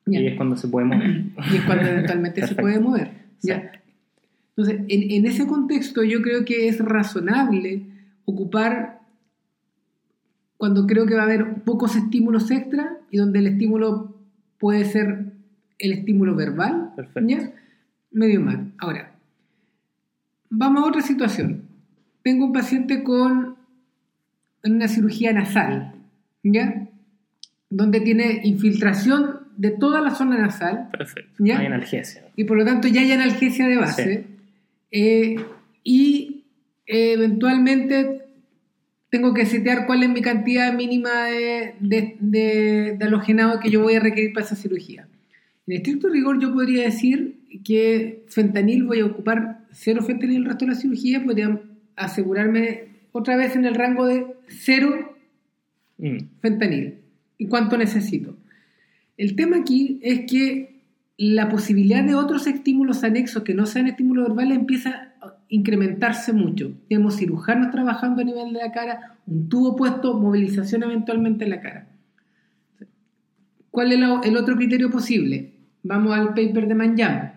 Ya. 0.06 0.20
Y 0.20 0.26
es 0.28 0.36
cuando 0.36 0.56
se 0.56 0.68
puede 0.68 0.86
mover. 0.86 1.24
Y 1.52 1.56
es 1.56 1.64
cuando 1.64 1.84
eventualmente 1.84 2.46
se 2.46 2.54
puede 2.54 2.78
mover. 2.80 3.10
Sí. 3.38 3.48
¿ya? 3.48 3.72
Entonces, 4.56 4.80
en, 4.88 5.10
en 5.10 5.26
ese 5.26 5.46
contexto 5.46 6.02
yo 6.02 6.22
creo 6.22 6.44
que 6.44 6.68
es 6.68 6.78
razonable 6.78 7.82
ocupar 8.24 9.00
cuando 10.56 10.86
creo 10.86 11.06
que 11.06 11.14
va 11.14 11.22
a 11.22 11.24
haber 11.26 11.62
pocos 11.64 11.96
estímulos 11.96 12.50
extra 12.50 12.98
y 13.10 13.18
donde 13.18 13.40
el 13.40 13.46
estímulo 13.48 14.14
puede 14.58 14.84
ser 14.84 15.32
el 15.78 15.92
estímulo 15.92 16.34
verbal, 16.34 16.92
Perfecto. 16.96 17.28
¿ya? 17.28 17.52
medio 18.10 18.40
mal. 18.40 18.72
Ahora, 18.78 19.12
vamos 20.48 20.82
a 20.82 20.86
otra 20.86 21.02
situación. 21.02 21.62
Tengo 22.22 22.46
un 22.46 22.52
paciente 22.52 23.02
con 23.02 23.56
una 24.64 24.88
cirugía 24.88 25.32
nasal, 25.32 25.94
¿ya? 26.42 26.88
Donde 27.68 28.00
tiene 28.00 28.40
infiltración 28.44 29.40
de 29.56 29.70
toda 29.70 30.00
la 30.00 30.14
zona 30.14 30.38
nasal 30.38 30.88
Perfecto. 30.96 31.32
¿Ya? 31.38 31.58
Hay 31.58 31.66
analgesia. 31.66 32.24
y 32.36 32.44
por 32.44 32.56
lo 32.56 32.64
tanto 32.64 32.88
ya 32.88 33.02
hay 33.02 33.12
analgesia 33.12 33.66
de 33.66 33.76
base. 33.76 34.24
Eh, 34.90 35.36
y 35.84 36.44
eh, 36.86 37.12
eventualmente 37.12 38.25
tengo 39.10 39.32
que 39.34 39.46
setear 39.46 39.86
cuál 39.86 40.02
es 40.02 40.08
mi 40.10 40.20
cantidad 40.20 40.72
mínima 40.74 41.24
de, 41.26 41.74
de, 41.80 42.16
de- 42.20 42.96
de 42.98 43.04
halogenado 43.04 43.60
que 43.60 43.70
yo 43.70 43.82
voy 43.82 43.94
a 43.94 44.00
requerir 44.00 44.32
para 44.32 44.46
esa 44.46 44.56
cirugía. 44.56 45.06
En 45.66 45.76
estricto 45.76 46.08
rigor 46.08 46.40
yo 46.40 46.52
podría 46.52 46.84
decir 46.84 47.36
que 47.64 48.24
fentanil 48.28 48.84
voy 48.84 49.00
a 49.00 49.06
ocupar 49.06 49.60
cero 49.72 50.02
fentanil 50.02 50.36
el 50.38 50.44
resto 50.44 50.64
de 50.64 50.72
la 50.72 50.76
cirugía, 50.76 51.24
podría 51.24 51.60
asegurarme 51.96 52.84
otra 53.12 53.36
vez 53.36 53.56
en 53.56 53.64
el 53.64 53.74
rango 53.74 54.06
de 54.06 54.26
cero 54.48 55.12
Mm. 55.98 56.18
fentanil 56.42 56.96
y 57.38 57.46
cuánto 57.46 57.78
necesito. 57.78 58.36
El 59.16 59.34
tema 59.34 59.56
aquí 59.56 59.98
es 60.02 60.30
que 60.30 60.82
la 61.16 61.48
posibilidad 61.48 62.04
de 62.04 62.14
otros 62.14 62.46
estímulos 62.46 63.02
anexos 63.02 63.42
que 63.44 63.54
no 63.54 63.64
sean 63.64 63.86
estímulos 63.86 64.26
verbales 64.28 64.58
empieza 64.58 65.14
incrementarse 65.48 66.32
mucho. 66.32 66.72
Tenemos 66.88 67.16
cirujanos 67.16 67.70
trabajando 67.70 68.22
a 68.22 68.24
nivel 68.24 68.52
de 68.52 68.58
la 68.60 68.72
cara, 68.72 69.16
un 69.26 69.48
tubo 69.48 69.76
puesto, 69.76 70.18
movilización 70.18 70.82
eventualmente 70.82 71.44
en 71.44 71.50
la 71.50 71.60
cara. 71.60 71.88
¿Cuál 73.70 73.92
es 73.92 73.98
el 74.24 74.36
otro 74.36 74.56
criterio 74.56 74.90
posible? 74.90 75.52
Vamos 75.82 76.16
al 76.16 76.28
paper 76.28 76.66
de 76.66 76.74
Manjam. 76.74 77.30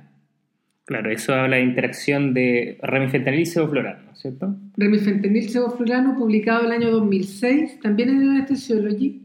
Claro, 0.86 1.12
eso 1.12 1.34
habla 1.34 1.58
de 1.58 1.64
interacción 1.64 2.34
de 2.34 2.80
remifentanil 2.82 3.42
y 3.42 3.46
sevoflurano, 3.46 4.06
¿no 4.06 4.12
es 4.14 4.20
cierto? 4.20 4.56
Remifentanil 4.76 5.50
sevoflurano, 5.50 6.16
publicado 6.18 6.62
en 6.62 6.66
el 6.68 6.72
año 6.72 6.92
2006, 6.92 7.80
también 7.82 8.10
en 8.10 8.30
Anesthesiology, 8.30 9.22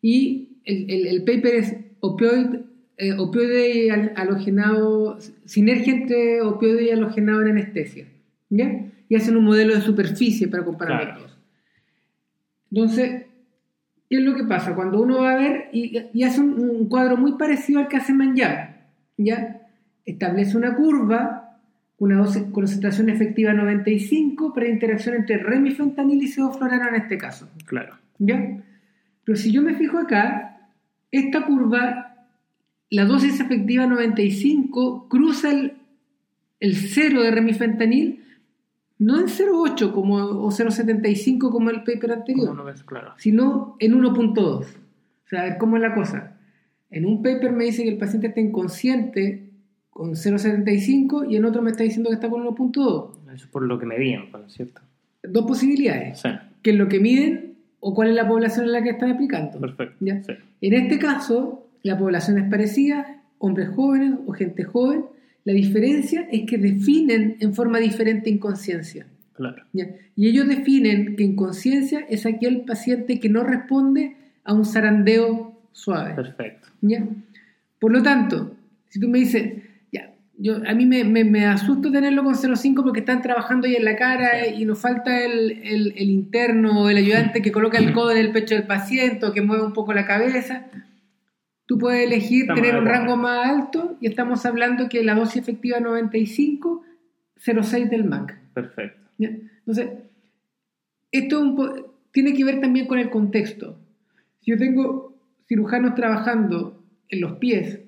y 0.00 0.58
el, 0.64 0.88
el- 0.90 1.06
el 1.08 1.24
paper 1.24 1.54
es 1.56 1.76
opioid, 2.00 2.60
eh, 2.98 3.12
opioide 3.18 3.84
y 3.86 3.90
al- 3.90 4.12
halogenado, 4.16 5.18
sinergia 5.44 5.92
entre 5.94 6.40
opioide 6.42 6.84
y 6.84 6.90
halogenado 6.90 7.42
en 7.42 7.48
anestesia. 7.50 8.06
¿ya? 8.50 8.86
y 9.08 9.14
hacen 9.16 9.36
un 9.36 9.44
modelo 9.44 9.74
de 9.74 9.80
superficie 9.82 10.48
para 10.48 10.64
comparar 10.64 11.02
Claro. 11.02 11.20
los 11.20 11.22
dos. 11.30 11.38
Entonces, 12.70 13.26
¿qué 14.08 14.16
es 14.16 14.22
lo 14.22 14.34
que 14.34 14.44
pasa? 14.44 14.74
Cuando 14.74 15.00
uno 15.02 15.18
va 15.20 15.32
a 15.32 15.36
ver 15.36 15.68
y, 15.72 15.98
y 16.14 16.22
hace 16.24 16.40
un, 16.40 16.58
un 16.58 16.88
cuadro 16.88 17.16
muy 17.16 17.32
parecido 17.32 17.80
al 17.80 17.88
que 17.88 17.96
hace 17.98 18.14
Manjaro, 18.14 18.70
¿ya? 19.18 19.60
Establece 20.06 20.56
una 20.56 20.74
curva, 20.74 21.58
una 21.98 22.20
dosis- 22.22 22.50
concentración 22.52 23.10
efectiva 23.10 23.52
95 23.52 24.52
para 24.54 24.68
interacción 24.68 25.14
entre 25.16 25.36
remifentanil 25.38 26.22
y 26.22 26.28
sevoflurano 26.28 26.88
en 26.88 26.94
este 26.96 27.18
caso. 27.18 27.48
Claro. 27.66 27.94
¿Ya? 28.18 28.62
Pero 29.24 29.36
si 29.36 29.52
yo 29.52 29.60
me 29.62 29.74
fijo 29.74 29.98
acá, 29.98 30.70
esta 31.10 31.44
curva, 31.44 32.01
la 32.92 33.06
dosis 33.06 33.40
efectiva 33.40 33.86
95 33.86 35.08
cruza 35.08 35.50
el, 35.50 35.72
el 36.60 36.76
0 36.76 37.22
de 37.22 37.30
remifentanil, 37.30 38.22
no 38.98 39.18
en 39.18 39.26
0,8 39.26 39.92
como, 39.92 40.16
o 40.16 40.50
0,75 40.50 41.50
como 41.50 41.70
el 41.70 41.82
paper 41.84 42.12
anterior, 42.12 42.48
¿Cómo 42.48 42.58
no 42.58 42.64
ves? 42.64 42.82
Claro. 42.84 43.14
sino 43.16 43.76
en 43.78 43.94
1.2. 43.94 44.38
O 44.38 44.64
sea, 45.28 45.40
a 45.40 45.44
ver 45.44 45.58
cómo 45.58 45.76
es 45.76 45.82
la 45.82 45.94
cosa. 45.94 46.36
En 46.90 47.06
un 47.06 47.22
paper 47.22 47.52
me 47.52 47.64
dice 47.64 47.82
que 47.82 47.88
el 47.88 47.96
paciente 47.96 48.26
está 48.26 48.40
inconsciente 48.40 49.48
con 49.88 50.10
0,75 50.12 51.26
y 51.30 51.36
en 51.36 51.46
otro 51.46 51.62
me 51.62 51.70
está 51.70 51.84
diciendo 51.84 52.10
que 52.10 52.14
está 52.16 52.28
con 52.28 52.44
1.2. 52.44 53.10
Eso 53.34 53.44
es 53.44 53.46
por 53.46 53.62
lo 53.62 53.78
que 53.78 53.86
medían, 53.86 54.30
¿no 54.30 54.44
es 54.44 54.52
cierto? 54.52 54.82
Dos 55.22 55.46
posibilidades. 55.46 56.20
Sí, 56.20 56.28
Que 56.60 56.70
es 56.72 56.76
lo 56.76 56.88
que 56.88 57.00
miden 57.00 57.54
o 57.80 57.94
cuál 57.94 58.10
es 58.10 58.14
la 58.14 58.28
población 58.28 58.66
en 58.66 58.72
la 58.72 58.82
que 58.82 58.90
están 58.90 59.10
aplicando. 59.10 59.58
perfecto. 59.58 59.96
¿Ya? 60.00 60.22
Sí. 60.22 60.34
En 60.60 60.74
este 60.74 60.98
caso, 60.98 61.66
la 61.82 61.98
población 61.98 62.38
es 62.38 62.48
parecida, 62.48 63.22
hombres 63.38 63.68
jóvenes 63.70 64.14
o 64.26 64.32
gente 64.32 64.64
joven. 64.64 65.04
La 65.44 65.52
diferencia 65.52 66.28
es 66.30 66.42
que 66.48 66.58
definen 66.58 67.36
en 67.40 67.54
forma 67.54 67.78
diferente 67.78 68.30
inconsciencia. 68.30 69.06
Claro. 69.34 69.64
¿ya? 69.72 69.86
Y 70.14 70.28
ellos 70.28 70.46
definen 70.46 71.16
que 71.16 71.24
inconsciencia 71.24 72.00
es 72.08 72.26
aquel 72.26 72.60
paciente 72.60 73.18
que 73.18 73.28
no 73.28 73.42
responde 73.42 74.16
a 74.44 74.52
un 74.52 74.64
zarandeo 74.64 75.58
suave. 75.72 76.14
Perfecto. 76.14 76.68
¿ya? 76.82 77.04
Por 77.80 77.92
lo 77.92 78.02
tanto, 78.02 78.54
si 78.88 79.00
tú 79.00 79.08
me 79.08 79.18
dices, 79.18 79.54
ya, 79.90 80.12
yo, 80.38 80.58
a 80.64 80.74
mí 80.74 80.86
me, 80.86 81.02
me, 81.02 81.24
me 81.24 81.46
asusto 81.46 81.90
tenerlo 81.90 82.22
con 82.22 82.34
0,5 82.34 82.82
porque 82.84 83.00
están 83.00 83.22
trabajando 83.22 83.66
ahí 83.66 83.74
en 83.74 83.84
la 83.84 83.96
cara 83.96 84.44
Sí. 84.44 84.62
y 84.62 84.64
nos 84.64 84.78
falta 84.78 85.24
el, 85.24 85.50
el, 85.64 85.92
el 85.96 86.10
interno 86.10 86.82
o 86.82 86.88
el 86.88 86.98
ayudante 86.98 87.42
que 87.42 87.50
coloca 87.50 87.78
el 87.78 87.92
codo 87.92 88.12
en 88.12 88.18
el 88.18 88.30
pecho 88.30 88.54
del 88.54 88.64
paciente 88.68 89.26
o 89.26 89.32
que 89.32 89.40
mueve 89.42 89.64
un 89.64 89.72
poco 89.72 89.92
la 89.92 90.06
cabeza. 90.06 90.66
Tú 91.72 91.78
puedes 91.78 92.04
elegir 92.04 92.42
Estamos 92.42 92.60
tener 92.60 92.78
un 92.78 92.84
rango 92.86 93.16
más 93.16 93.48
alto 93.48 93.96
y 93.98 94.06
estamos 94.06 94.44
hablando 94.44 94.90
que 94.90 95.02
la 95.02 95.14
dosis 95.14 95.38
efectiva 95.40 95.80
95, 95.80 96.82
0,6 97.42 97.88
del 97.88 98.04
MAC. 98.04 98.38
Perfecto. 98.52 99.00
¿ya? 99.16 99.28
Entonces, 99.30 99.88
esto 101.10 101.36
es 101.38 101.42
un 101.42 101.56
po- 101.56 101.94
tiene 102.10 102.34
que 102.34 102.44
ver 102.44 102.60
también 102.60 102.86
con 102.86 102.98
el 102.98 103.08
contexto. 103.08 103.78
Si 104.40 104.50
yo 104.50 104.58
tengo 104.58 105.16
cirujanos 105.48 105.94
trabajando 105.94 106.84
en 107.08 107.22
los 107.22 107.38
pies, 107.38 107.80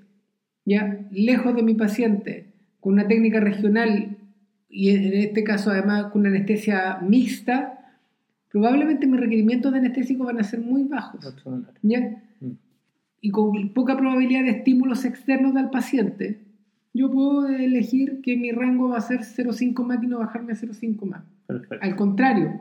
ya 0.65 1.01
lejos 1.11 1.55
de 1.55 1.63
mi 1.63 1.75
paciente, 1.75 2.47
con 2.81 2.95
una 2.95 3.07
técnica 3.07 3.39
regional 3.41 4.17
y 4.71 4.89
en 4.97 5.13
este 5.13 5.45
caso 5.45 5.71
además 5.73 6.07
con 6.07 6.23
una 6.23 6.31
anestesia 6.31 7.01
mixta, 7.03 7.99
probablemente 8.51 9.07
mis 9.07 9.21
requerimientos 9.21 9.73
de 9.73 9.79
anestésico 9.81 10.25
van 10.25 10.41
a 10.41 10.43
ser 10.43 10.61
muy 10.61 10.85
bajos. 10.85 11.21
¿ya? 11.83 12.23
Y 13.25 13.31
con 13.31 13.71
poca 13.71 13.97
probabilidad 13.97 14.43
de 14.43 14.51
estímulos 14.51 15.07
externos 15.07 15.55
del 15.55 15.71
paciente, 15.71 16.41
yo 16.93 17.11
puedo 17.11 17.49
elegir 17.49 18.21
que 18.21 18.37
mi 18.37 18.53
rango 18.53 18.91
va 18.91 18.99
a 18.99 19.01
ser 19.01 19.21
0,5 19.21 19.83
más 19.83 20.03
y 20.03 20.07
no 20.09 20.19
bajarme 20.19 20.53
a 20.53 20.57
0,5 20.57 21.07
más. 21.07 21.23
Perfecto. 21.47 21.79
Al 21.81 21.97
contrario, 21.97 22.61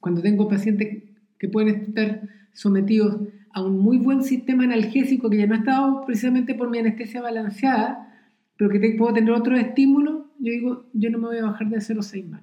cuando 0.00 0.22
tengo 0.22 0.48
pacientes 0.48 1.02
que 1.38 1.48
pueden 1.50 1.74
estar 1.82 2.22
sometidos 2.54 3.18
a 3.52 3.62
un 3.62 3.78
muy 3.78 3.98
buen 3.98 4.22
sistema 4.22 4.64
analgésico 4.64 5.28
que 5.28 5.36
ya 5.36 5.46
no 5.46 5.54
ha 5.54 5.58
estado 5.58 6.06
precisamente 6.06 6.54
por 6.54 6.70
mi 6.70 6.78
anestesia 6.78 7.20
balanceada, 7.20 8.14
pero 8.56 8.70
que 8.70 8.78
te- 8.78 8.94
puedo 8.96 9.12
tener 9.12 9.30
otro 9.32 9.58
estímulo, 9.58 10.30
yo 10.38 10.52
digo, 10.52 10.86
yo 10.94 11.10
no 11.10 11.18
me 11.18 11.26
voy 11.26 11.36
a 11.38 11.44
bajar 11.50 11.68
de 11.68 11.76
0,6 11.82 12.30
más. 12.30 12.40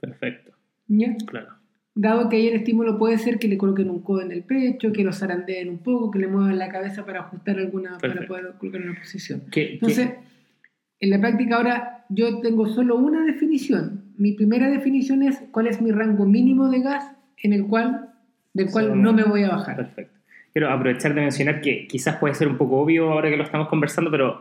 Perfecto. 0.00 0.50
¿ya? 0.88 1.14
Claro. 1.26 1.50
Dado 1.94 2.28
que 2.30 2.36
ahí 2.36 2.48
el 2.48 2.54
estímulo 2.56 2.98
puede 2.98 3.18
ser 3.18 3.38
que 3.38 3.48
le 3.48 3.58
coloquen 3.58 3.90
un 3.90 4.00
codo 4.02 4.22
en 4.22 4.32
el 4.32 4.42
pecho, 4.44 4.92
que 4.92 5.04
lo 5.04 5.12
zarandeen 5.12 5.68
un 5.68 5.78
poco, 5.78 6.10
que 6.10 6.18
le 6.20 6.26
muevan 6.26 6.58
la 6.58 6.70
cabeza 6.70 7.04
para 7.04 7.20
ajustar 7.20 7.58
alguna, 7.58 7.98
para 7.98 8.26
poder 8.26 8.52
colocar 8.58 8.80
una 8.80 8.98
posición. 8.98 9.42
¿Qué, 9.50 9.74
Entonces, 9.74 10.08
qué- 10.08 10.18
en 11.00 11.10
la 11.10 11.20
práctica 11.20 11.56
ahora 11.56 12.04
yo 12.08 12.40
tengo 12.40 12.66
solo 12.66 12.96
una 12.96 13.24
definición. 13.24 14.04
Mi 14.16 14.32
primera 14.32 14.70
definición 14.70 15.22
es 15.22 15.42
cuál 15.50 15.66
es 15.66 15.82
mi 15.82 15.90
rango 15.90 16.24
mínimo 16.24 16.70
de 16.70 16.80
gas 16.80 17.12
en 17.42 17.52
el 17.52 17.66
cual, 17.66 18.08
del 18.54 18.70
cual 18.70 19.00
no 19.02 19.12
me 19.12 19.24
voy 19.24 19.42
a 19.42 19.50
bajar. 19.50 19.76
Perfecto. 19.76 20.18
Quiero 20.52 20.70
aprovechar 20.70 21.14
de 21.14 21.20
mencionar 21.22 21.60
que 21.60 21.86
quizás 21.88 22.16
puede 22.16 22.34
ser 22.34 22.46
un 22.48 22.56
poco 22.56 22.76
obvio 22.78 23.10
ahora 23.10 23.28
que 23.30 23.36
lo 23.36 23.42
estamos 23.44 23.68
conversando, 23.68 24.10
pero 24.10 24.40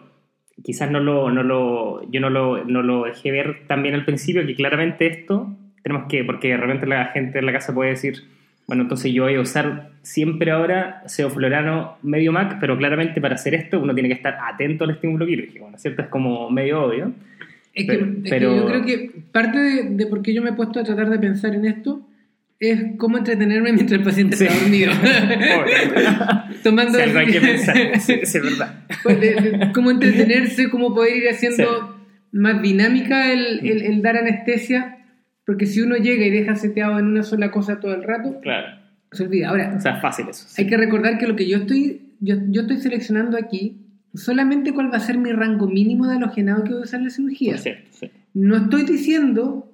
quizás 0.64 0.92
no 0.92 1.00
lo, 1.00 1.32
no 1.32 1.42
lo, 1.44 2.10
yo 2.12 2.20
no 2.22 2.30
lo, 2.30 2.64
no 2.66 2.82
lo 2.84 3.06
dejé 3.06 3.32
ver 3.32 3.66
también 3.68 3.96
al 3.96 4.06
principio, 4.06 4.46
que 4.46 4.54
claramente 4.56 5.08
esto 5.08 5.58
tenemos 5.84 6.08
que, 6.10 6.24
porque 6.24 6.50
de 6.50 6.58
repente 6.58 6.86
la 6.86 7.06
gente 7.08 7.40
en 7.40 7.46
la 7.46 7.52
casa 7.54 7.74
puede 7.74 7.92
decir, 7.92 8.24
bueno, 8.68 8.84
entonces 8.84 9.12
yo 9.12 9.24
voy 9.24 9.36
a 9.36 9.42
usar 9.42 9.90
siempre 10.02 10.52
ahora 10.52 11.02
seoflorano 11.08 11.98
medio 12.04 12.32
MAC, 12.32 12.60
pero 12.60 12.78
claramente 12.78 13.20
para 13.20 13.36
hacer 13.36 13.54
esto 13.56 13.80
uno 13.80 13.94
tiene 13.94 14.10
que 14.10 14.16
estar 14.16 14.38
atento 14.42 14.84
al 14.86 14.92
estímulo 14.92 15.26
quirúrgico, 15.26 15.70
¿no 15.70 15.76
es 15.76 15.82
cierto? 15.82 16.02
Es 16.04 16.08
como 16.08 16.50
medio 16.50 16.84
obvio. 16.86 17.12
Es, 17.74 17.86
que, 17.86 17.94
Pero- 17.94 18.06
es 18.24 18.32
que 18.32 18.40
yo 18.42 18.66
creo 18.68 18.86
que 18.86 19.12
parte 19.32 19.58
de, 19.60 19.84
de 19.92 20.06
por 20.08 20.22
qué 20.22 20.34
yo 20.34 20.42
me 20.42 20.50
he 20.52 20.54
puesto 20.54 20.80
a 20.80 20.84
tratar 20.84 21.10
de 21.10 21.20
pensar 21.20 21.54
en 21.56 21.66
esto 21.66 22.02
es 22.60 22.80
cómo 22.98 23.18
entretenerme 23.18 23.72
mientras 23.74 24.00
el 24.00 24.06
paciente 24.06 24.36
Sí. 24.38 24.46
está 24.46 24.60
dormido. 24.60 24.92
Tomando 26.64 26.94
Si 26.98 27.02
algo 27.04 27.20
hay 27.20 27.28
que 27.28 27.42
pensar, 27.42 27.78
sí, 28.00 28.14
sí, 28.24 28.38
es 28.38 28.44
verdad. 28.44 28.76
Pues, 29.04 29.20
de- 29.20 29.34
de 29.36 29.72
cómo 29.74 29.92
entretenerse, 29.92 30.70
cómo 30.70 30.94
poder 30.94 31.16
ir 31.18 31.30
haciendo 31.30 31.98
más 32.32 32.62
dinámica 32.62 33.32
el, 33.32 33.66
el- 33.68 33.82
el 33.84 34.02
dar 34.02 34.18
anestesia, 34.18 34.98
porque 35.52 35.66
si 35.66 35.82
uno 35.82 35.98
llega 35.98 36.26
y 36.26 36.30
deja 36.30 36.56
seteado 36.56 36.98
en 36.98 37.08
una 37.08 37.24
sola 37.24 37.52
cosa 37.52 37.82
todo 37.82 37.94
el 37.94 38.04
rato, 38.04 38.40
Claro. 38.40 38.78
se 39.12 39.24
olvida. 39.24 39.50
Ahora, 39.50 39.74
O 39.78 39.82
sea, 39.82 39.96
es 39.98 40.02
fácil 40.02 40.28
eso. 40.30 40.46
sí. 40.48 40.62
hay 40.62 40.68
que 40.70 40.78
recordar 40.78 41.18
que 41.18 41.28
lo 41.28 41.36
que 41.36 41.46
yo 41.50 41.58
estoy, 41.58 42.02
yo, 42.22 42.36
yo 42.50 42.62
estoy 42.62 42.78
seleccionando 42.78 43.38
aquí, 43.38 43.76
solamente 44.14 44.72
cuál 44.72 44.90
va 44.94 44.96
a 44.98 45.02
ser 45.02 45.18
mi 45.18 45.32
rango 45.34 45.68
mínimo 45.68 46.08
de 46.08 46.16
halogenado 46.16 46.64
que 46.64 46.72
voy 46.72 46.80
a 46.84 46.84
usar 46.86 47.00
en 47.02 47.06
la 47.08 47.10
cirugía. 47.12 47.52
Por 47.52 47.60
cierto, 47.60 47.88
sí. 47.92 48.12
No 48.34 48.56
estoy 48.56 48.84
diciendo 48.84 49.70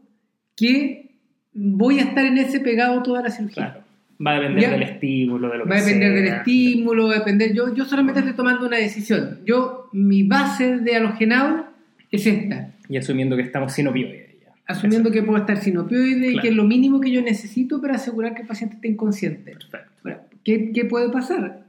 que 0.55 1.11
voy 1.53 1.99
a 1.99 2.03
estar 2.03 2.25
en 2.25 2.39
ese 2.39 2.59
pegado 2.59 3.03
toda 3.03 3.21
la 3.21 3.29
cirugía. 3.29 3.65
Claro. 3.71 3.83
Va 4.25 4.31
a 4.31 4.39
depender 4.39 4.61
Ya. 4.63 4.71
del 4.71 4.81
estímulo, 4.81 5.49
de 5.51 5.57
lo 5.59 5.63
que 5.65 5.69
Va 5.69 5.75
a 5.75 5.81
depender 5.83 6.11
sea. 6.11 6.15
del 6.23 6.33
estímulo, 6.33 7.07
va 7.07 7.13
a 7.13 7.19
depender. 7.19 7.53
Yo, 7.53 7.75
yo 7.75 7.85
solamente 7.85 8.21
estoy 8.21 8.33
tomando 8.35 8.65
una 8.65 8.77
decisión. 8.77 9.39
Yo, 9.45 9.89
mi 9.93 10.23
base 10.23 10.77
de 10.79 10.95
halogenado 10.95 11.67
es 12.09 12.25
esta. 12.25 12.71
Y 12.89 12.97
asumiendo 12.97 13.35
que 13.35 13.43
estamos 13.43 13.73
sin 13.73 13.87
opioides. 13.87 14.26
Asumiendo 14.67 15.11
que 15.11 15.23
puedo 15.23 15.37
estar 15.39 15.57
sin 15.61 15.77
opioides 15.77 16.29
y 16.29 16.31
Claro. 16.33 16.41
que 16.41 16.47
es 16.49 16.55
lo 16.55 16.63
mínimo 16.65 16.99
que 16.99 17.11
yo 17.11 17.21
necesito 17.21 17.79
para 17.81 17.95
asegurar 17.95 18.35
que 18.35 18.41
el 18.41 18.47
paciente 18.47 18.75
esté 18.75 18.89
inconsciente. 18.89 19.51
Perfecto. 19.53 19.91
Ahora, 20.03 20.27
¿qué, 20.43 20.71
qué 20.73 20.85
puede 20.85 21.09
pasar? 21.09 21.65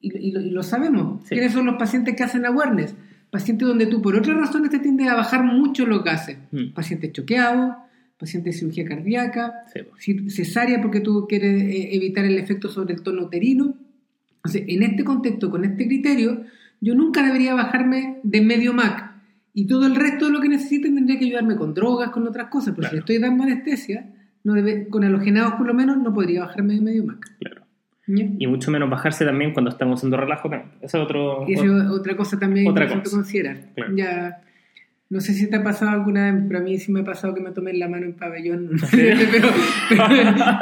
Y, 0.00 0.16
y 0.16 0.32
lo, 0.32 0.40
y 0.40 0.50
lo 0.50 0.62
sabemos. 0.62 1.22
Sí. 1.24 1.34
¿Quiénes 1.34 1.52
son 1.52 1.66
los 1.66 1.76
pacientes 1.76 2.14
que 2.16 2.22
hacen 2.22 2.46
awareness? 2.46 2.94
Pacientes 3.30 3.66
donde 3.68 3.86
tú 3.86 4.00
por 4.00 4.14
otras 4.16 4.36
razones 4.36 4.70
te 4.70 4.78
tiendes 4.78 5.08
a 5.08 5.14
bajar 5.14 5.42
mucho 5.44 5.84
los 5.86 6.02
gases. 6.04 6.38
Mm. 6.52 6.72
Pacientes 6.72 7.12
choqueados, 7.12 7.74
pacientes 8.18 8.54
de 8.54 8.58
cirugía 8.60 8.84
cardíaca, 8.86 9.52
Sí, 9.98 10.30
cesárea 10.30 10.80
porque 10.80 11.00
tú 11.00 11.26
quieres 11.28 11.62
eh, 11.62 11.88
evitar 11.96 12.24
el 12.24 12.38
efecto 12.38 12.68
sobre 12.68 12.94
el 12.94 13.02
tono 13.02 13.24
uterino. 13.24 13.74
En 14.54 14.82
este 14.84 15.02
contexto, 15.04 15.50
con 15.50 15.64
este 15.64 15.86
criterio, 15.86 16.44
yo 16.80 16.94
nunca 16.94 17.22
debería 17.26 17.52
bajarme 17.54 18.20
de 18.22 18.40
medio 18.40 18.72
MAC. 18.72 19.05
Y 19.58 19.66
todo 19.66 19.86
el 19.86 19.94
resto 19.96 20.26
de 20.26 20.32
lo 20.32 20.40
que 20.42 20.48
necesiten 20.50 20.94
tendría 20.94 21.18
que 21.18 21.24
ayudarme 21.24 21.56
con 21.56 21.72
drogas, 21.72 22.10
con 22.10 22.26
otras 22.28 22.48
cosas. 22.48 22.74
Pero 22.76 22.88
si 22.88 22.90
Claro. 22.90 22.94
le 22.94 22.98
estoy 23.00 23.18
dando 23.18 23.42
anestesia, 23.44 24.06
no 24.44 24.52
debe, 24.52 24.86
con 24.88 25.02
halogenados 25.02 25.54
por 25.54 25.66
lo 25.66 25.72
menos, 25.72 25.96
no 25.96 26.12
podría 26.12 26.42
bajarme 26.42 26.74
de 26.74 26.80
medio 26.82 27.04
MAC. 27.04 27.38
Claro. 27.40 27.62
¿Ya? 28.06 28.26
Y 28.38 28.46
mucho 28.46 28.70
menos 28.70 28.90
bajarse 28.90 29.24
también 29.24 29.54
cuando 29.54 29.70
estamos 29.70 29.98
haciendo 29.98 30.18
relajo. 30.18 30.50
Eso 30.82 30.98
es 30.98 31.02
otro... 31.02 31.44
Y 31.48 31.54
eso 31.54 31.64
es 31.80 31.88
otra 31.88 32.16
cosa 32.18 32.38
también 32.38 32.68
Otra 32.68 32.84
importante 32.84 33.04
cosa. 33.08 33.16
considerar. 33.16 33.56
Claro. 33.74 33.96
Ya, 33.96 34.42
no 35.08 35.20
sé 35.20 35.34
si 35.34 35.48
te 35.48 35.54
ha 35.54 35.62
pasado 35.62 35.92
alguna 35.92 36.32
vez, 36.32 36.42
pero 36.48 36.58
a 36.58 36.62
mí 36.62 36.78
sí 36.78 36.90
me 36.90 37.00
ha 37.00 37.04
pasado 37.04 37.32
que 37.32 37.40
me 37.40 37.52
tomé 37.52 37.72
la 37.74 37.88
mano 37.88 38.06
en 38.06 38.14
pabellón. 38.14 38.70
Pero, 38.90 39.16
pero, 39.30 39.48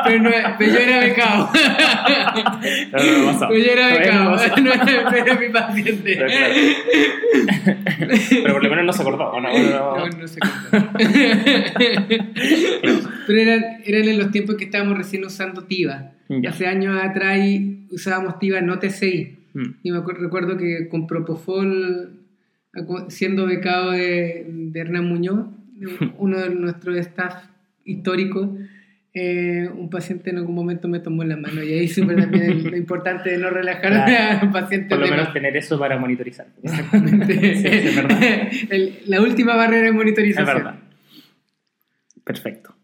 pero 0.05 0.23
no, 0.23 0.31
pero 0.59 0.73
yo 0.73 0.79
era 0.79 1.01
becado. 1.01 1.51
No, 2.93 3.33
no. 3.33 3.49
Pero 3.49 3.65
yo 3.65 3.73
era 3.73 3.89
becado, 3.89 4.37
no 4.63 4.73
era, 4.73 5.35
mi 5.35 5.49
paciente. 5.49 6.03
Pero 6.05 6.27
claro. 6.27 6.55
Pero 8.31 8.55
por 8.55 8.65
lo 8.65 8.71
menos 8.71 8.85
no 8.85 8.93
se 8.93 9.03
acordó. 9.03 9.31
¿o 9.33 9.41
no? 9.41 9.49
No, 9.53 9.97
No, 9.97 10.09
no 10.09 10.29
sé 10.29 10.39
cómo. 10.41 10.83
Pero 13.27 13.41
eran, 13.41 13.63
eran 13.85 14.09
en 14.09 14.19
los 14.19 14.31
tiempos 14.31 14.57
que 14.57 14.65
estábamos 14.65 14.99
recién 14.99 15.25
usando 15.25 15.65
TIVA. 15.65 16.13
Ya. 16.29 16.51
Hace 16.51 16.67
años 16.67 16.99
atrás 17.03 17.39
usábamos 17.91 18.39
TIVA 18.39 18.61
no 18.61 18.79
TCI. 18.79 19.39
Mm. 19.55 19.71
Y 19.83 19.91
me 19.91 20.01
recuerdo 20.01 20.57
que 20.57 20.89
con 20.89 21.07
Propofol, 21.07 22.24
siendo 23.09 23.47
becado 23.47 23.91
de, 23.93 24.47
de 24.49 24.81
Hernán 24.81 25.07
Muñoz, 25.09 25.47
uno 26.19 26.39
de 26.41 26.51
nuestros 26.55 26.97
staff 26.99 27.35
históricos, 27.85 28.49
eh, 29.17 29.69
un 29.73 29.91
paciente 29.91 30.31
en 30.31 30.39
algún 30.39 30.57
momento 30.57 30.89
me 30.89 30.99
tomó 30.99 31.23
la 31.23 31.37
mano 31.37 31.63
y 31.63 31.73
ahí 31.73 31.87
supe 31.89 32.17
también 32.17 32.69
lo 32.69 32.77
importante 32.77 33.31
de 33.31 33.39
no 33.39 33.49
relajar 33.51 33.93
Claro. 33.93 34.39
a 34.41 34.45
un 34.45 34.53
paciente. 34.53 34.89
Por 34.89 34.99
lo 34.99 35.07
menos 35.09 35.33
tener 35.33 35.57
eso 35.57 35.79
para 35.79 35.97
monitorizar. 35.99 36.47
Exactamente. 36.65 37.55
Sí, 37.57 37.67
es 37.69 37.95
verdad. 37.97 38.21
El- 38.71 38.99
la 39.07 39.21
última 39.23 39.55
barrera 39.55 39.83
de 39.83 39.89
Es 39.91 39.95
monitorización. 39.95 40.47
verdad. 40.47 40.75
Perfecto. 42.25 42.75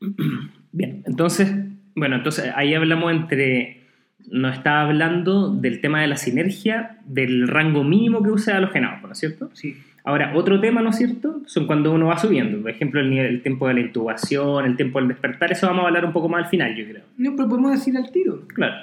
Bien, 0.72 1.02
entonces, 1.06 1.52
bueno, 1.94 2.16
entonces 2.16 2.50
ahí 2.56 2.74
hablamos 2.74 3.12
entre, 3.12 3.81
nos 4.30 4.56
estaba 4.56 4.82
hablando 4.82 5.50
del 5.54 5.80
tema 5.80 6.00
de 6.00 6.06
la 6.06 6.16
sinergia, 6.16 6.98
del 7.06 7.48
rango 7.48 7.84
mínimo 7.84 8.22
que 8.22 8.30
usa 8.30 8.56
halogenado, 8.56 9.06
¿no 9.06 9.12
es 9.12 9.18
cierto? 9.18 9.50
Sí. 9.54 9.76
Ahora, 10.04 10.32
otro 10.34 10.60
tema, 10.60 10.82
¿no 10.82 10.90
es 10.90 10.96
cierto? 10.96 11.42
Son 11.46 11.66
cuando 11.66 11.92
uno 11.92 12.06
va 12.06 12.18
subiendo, 12.18 12.60
por 12.60 12.70
ejemplo, 12.70 13.00
el, 13.00 13.10
nivel- 13.10 13.26
el 13.26 13.42
tiempo 13.42 13.68
de 13.68 13.74
la 13.74 13.80
intubación, 13.80 14.64
el 14.64 14.76
tiempo 14.76 14.98
del 14.98 15.08
despertar, 15.08 15.52
eso 15.52 15.66
vamos 15.68 15.84
a 15.84 15.88
hablar 15.88 16.04
un 16.04 16.12
poco 16.12 16.28
más 16.28 16.44
al 16.44 16.50
final, 16.50 16.74
yo 16.74 16.84
creo. 16.86 17.02
No, 17.18 17.36
pero 17.36 17.48
podemos 17.48 17.70
decir 17.72 17.96
al 17.96 18.10
tiro. 18.10 18.46
Claro, 18.48 18.74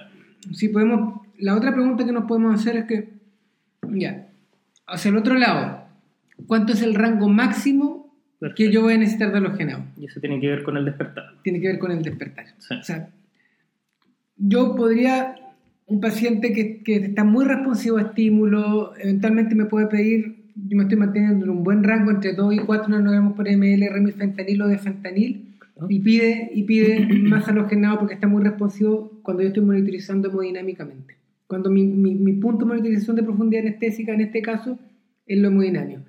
Si 0.53 0.69
podemos, 0.69 1.22
la 1.38 1.55
otra 1.55 1.74
pregunta 1.74 2.05
que 2.05 2.12
nos 2.13 2.24
podemos 2.25 2.55
hacer 2.55 2.77
es 2.77 2.86
que, 2.86 3.10
ya, 3.89 4.27
hacia 4.88 5.10
el 5.10 5.17
otro 5.17 5.36
lado, 5.36 5.84
¿cuánto 6.48 6.72
es 6.74 6.81
el 6.84 6.96
rango 6.96 7.27
máximo 7.27 8.13
que 8.39 8.48
Perfecto. 8.48 8.72
yo 8.72 8.81
voy 8.84 8.93
a 8.93 8.98
necesitar 8.98 9.31
de 9.34 9.38
halogenado? 9.39 9.84
y 9.98 10.05
eso 10.05 10.22
tiene 10.22 10.39
que 10.39 10.48
ver 10.48 10.63
con 10.63 10.77
el 10.77 10.86
despertar. 10.86 11.25
Tiene 11.43 11.60
que 11.60 11.67
ver 11.67 11.79
con 11.79 11.91
el 11.91 12.01
despertar. 12.01 12.46
Sí. 12.60 12.75
O 12.75 12.84
sea, 12.84 13.10
yo 14.39 14.75
podría, 14.75 15.36
un 15.86 16.00
paciente 16.00 16.53
que, 16.53 16.81
que 16.84 16.96
está 16.96 17.24
muy 17.24 17.46
responsivo 17.46 17.98
a 17.98 18.03
estímulo, 18.03 18.93
eventualmente 18.98 19.55
me 19.55 19.65
puede 19.65 19.88
pedir, 19.88 20.46
yo 20.55 20.77
me 20.77 20.84
estoy 20.84 20.98
manteniendo 20.98 21.46
en 21.46 21.51
un 21.51 21.63
buen 21.63 21.84
rango 21.84 22.12
entre 22.12 22.34
2 22.34 22.53
y 22.55 22.60
4 22.60 22.89
nanogramos 22.89 23.34
por 23.34 23.48
ml 23.48 23.89
remifentanil 23.89 24.62
o 24.62 24.67
de 24.67 24.77
fentanil, 24.77 25.50
y 25.88 26.00
pide, 26.00 26.51
y 26.53 26.63
pide 26.63 27.08
más 27.29 27.48
halogenado 27.48 28.00
porque 28.00 28.15
está 28.15 28.27
muy 28.27 28.43
responsivo 28.43 29.19
cuando 29.22 29.43
yo 29.43 29.50
estoy 29.50 29.63
monitorizando 29.63 30.29
hemodinámicamente. 30.29 31.15
Cuando 31.48 31.69
mi, 31.72 31.84
mi, 31.88 32.15
mi 32.15 32.34
punto 32.34 32.65
de 32.65 32.69
monitorización 32.69 33.15
de 33.15 33.24
profundidad 33.24 33.65
anestésica 33.65 34.13
en 34.13 34.22
este 34.22 34.41
caso 34.41 34.77
es 35.25 35.39
lo 35.39 35.48
hemodinámico, 35.48 36.01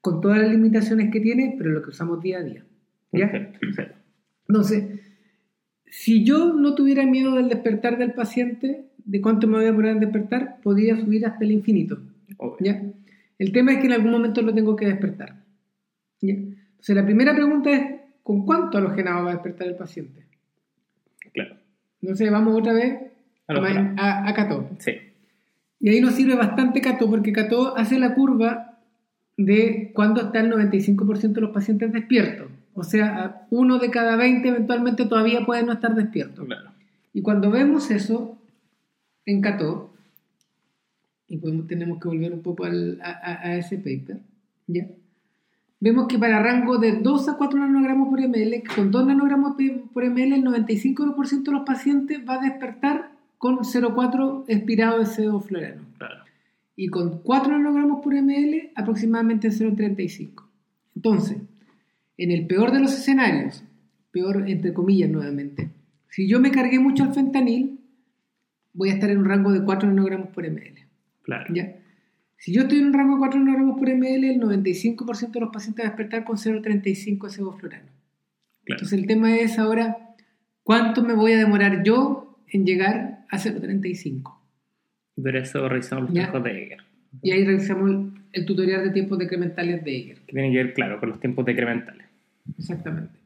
con 0.00 0.20
todas 0.20 0.38
las 0.38 0.50
limitaciones 0.50 1.10
que 1.10 1.20
tiene, 1.20 1.54
pero 1.58 1.70
lo 1.70 1.82
que 1.82 1.90
usamos 1.90 2.22
día 2.22 2.38
a 2.38 2.42
día. 2.42 2.64
¿Ya? 3.12 3.30
Perfecto. 3.30 3.96
Entonces, 4.48 4.84
si 5.88 6.24
yo 6.24 6.52
no 6.52 6.74
tuviera 6.74 7.04
miedo 7.06 7.34
del 7.34 7.48
despertar 7.48 7.98
del 7.98 8.12
paciente, 8.12 8.84
de 9.04 9.20
cuánto 9.20 9.46
me 9.46 9.54
voy 9.54 9.64
a 9.64 9.70
demorar 9.70 9.92
en 9.92 10.00
despertar, 10.00 10.60
podría 10.62 10.96
subir 10.98 11.24
hasta 11.26 11.44
el 11.44 11.52
infinito. 11.52 11.98
¿ya? 12.60 12.82
El 13.38 13.52
tema 13.52 13.72
es 13.72 13.78
que 13.78 13.86
en 13.86 13.92
algún 13.92 14.10
momento 14.10 14.42
lo 14.42 14.52
tengo 14.52 14.74
que 14.76 14.86
despertar. 14.86 15.36
¿ya? 16.20 16.34
Entonces, 16.34 16.96
la 16.96 17.04
primera 17.04 17.34
pregunta 17.34 17.70
es, 17.70 18.00
¿con 18.22 18.44
cuánto 18.44 18.78
halogenado 18.78 19.24
va 19.24 19.30
a 19.30 19.34
despertar 19.34 19.68
el 19.68 19.76
paciente? 19.76 20.26
Claro, 21.32 21.56
Entonces, 22.02 22.30
vamos 22.30 22.58
otra 22.58 22.72
vez 22.72 22.98
a, 23.46 24.28
a, 24.28 24.34
Cató. 24.34 24.68
sí, 24.78 24.92
Y 25.80 25.88
ahí 25.88 26.00
nos 26.00 26.14
sirve 26.14 26.34
bastante 26.34 26.80
Cató, 26.80 27.08
porque 27.08 27.32
Cató 27.32 27.76
hace 27.76 27.98
la 27.98 28.14
curva 28.14 28.80
de 29.36 29.92
cuándo 29.94 30.22
está 30.22 30.40
el 30.40 30.50
95% 30.50 31.32
de 31.32 31.40
los 31.40 31.50
pacientes 31.50 31.92
despiertos. 31.92 32.48
O 32.76 32.84
sea, 32.84 33.46
uno 33.50 33.78
de 33.78 33.90
cada 33.90 34.16
20 34.16 34.46
eventualmente 34.48 35.06
todavía 35.06 35.44
puede 35.46 35.62
no 35.64 35.72
estar 35.72 35.94
despierto. 35.94 36.44
claro. 36.44 36.70
Y 37.12 37.22
cuando 37.22 37.50
vemos 37.50 37.90
eso 37.90 38.36
en 39.24 39.40
Cató, 39.40 39.90
y 41.28 41.38
podemos- 41.38 41.66
tenemos 41.66 41.98
que 42.00 42.08
volver 42.08 42.32
un 42.32 42.42
poco 42.42 42.64
al- 42.64 43.00
a, 43.02 43.40
a- 43.48 43.56
ese 43.56 43.78
paper, 43.78 44.18
¿ya? 44.66 44.86
vemos 45.80 46.06
que 46.08 46.18
para 46.18 46.42
rango 46.42 46.78
de 46.78 46.92
2 47.00 47.28
a 47.28 47.36
4 47.36 47.58
nanogramos 47.58 48.08
por 48.08 48.20
ml, 48.20 48.62
con 48.74 48.90
2 48.90 49.06
nanogramos 49.06 49.56
por 49.92 50.04
ml, 50.04 50.34
el 50.34 50.44
95% 50.44 51.50
de 51.50 51.56
los 51.58 51.66
pacientes 51.66 52.20
va 52.28 52.34
a 52.34 52.40
despertar 52.44 53.10
con 53.38 53.58
0,4 53.64 54.44
expirado 54.48 54.98
de 54.98 55.06
CO 55.06 55.40
florano. 55.40 55.82
claro. 55.98 56.24
Y 56.76 56.88
con 56.88 57.20
4 57.22 57.52
nanogramos 57.56 58.02
por 58.04 58.12
ml, 58.14 58.70
aproximadamente 58.74 59.48
0,35. 59.50 60.44
Entonces, 60.94 61.38
en 62.18 62.30
el 62.30 62.46
peor 62.46 62.72
de 62.72 62.80
los 62.80 62.94
escenarios, 62.94 63.62
peor 64.10 64.48
entre 64.48 64.72
comillas 64.72 65.10
nuevamente, 65.10 65.70
si 66.08 66.28
yo 66.28 66.40
me 66.40 66.50
cargué 66.50 66.78
mucho 66.78 67.04
al 67.04 67.12
fentanil, 67.12 67.80
voy 68.72 68.90
a 68.90 68.94
estar 68.94 69.10
en 69.10 69.18
un 69.18 69.24
rango 69.26 69.52
de 69.52 69.62
4 69.62 69.88
nanogramos 69.88 70.28
por 70.28 70.48
ml. 70.48 70.86
Claro. 71.22 71.52
¿ya? 71.54 71.76
Si 72.36 72.52
yo 72.54 72.62
estoy 72.62 72.78
en 72.78 72.86
un 72.86 72.92
rango 72.92 73.14
de 73.14 73.18
4 73.18 73.40
nanogramos 73.40 73.78
por 73.78 73.88
ml, 73.88 74.24
el 74.24 74.40
95% 74.40 75.30
de 75.30 75.40
los 75.40 75.50
pacientes 75.50 75.84
va 75.84 75.88
a 75.88 75.90
despertar 75.90 76.24
con 76.24 76.36
0,35 76.36 77.24
de 77.24 77.30
sevoflurano. 77.30 77.90
Claro. 78.64 78.78
Entonces 78.78 78.98
el 78.98 79.06
tema 79.06 79.36
es 79.36 79.58
ahora, 79.58 80.14
¿cuánto 80.62 81.02
me 81.02 81.14
voy 81.14 81.32
a 81.32 81.38
demorar 81.38 81.82
yo 81.82 82.38
en 82.48 82.64
llegar 82.64 83.26
a 83.30 83.38
0,35? 83.38 84.38
Pero 85.22 85.38
eso 85.38 85.68
revisamos 85.68 86.04
los 86.04 86.12
tiempos 86.12 86.44
de 86.44 86.50
Eiger. 86.62 86.78
Y 87.22 87.30
ahí 87.32 87.44
revisamos 87.44 87.90
el, 87.90 88.10
el 88.32 88.46
tutorial 88.46 88.84
de 88.84 88.90
tiempos 88.90 89.18
decrementales 89.18 89.84
de 89.84 89.90
Eiger. 89.90 90.18
Que 90.20 90.32
tiene 90.32 90.52
que 90.52 90.56
ver, 90.56 90.74
claro, 90.74 91.00
con 91.00 91.08
los 91.10 91.20
tiempos 91.20 91.44
decrementales. 91.44 92.05
Exactamente. 92.58 93.18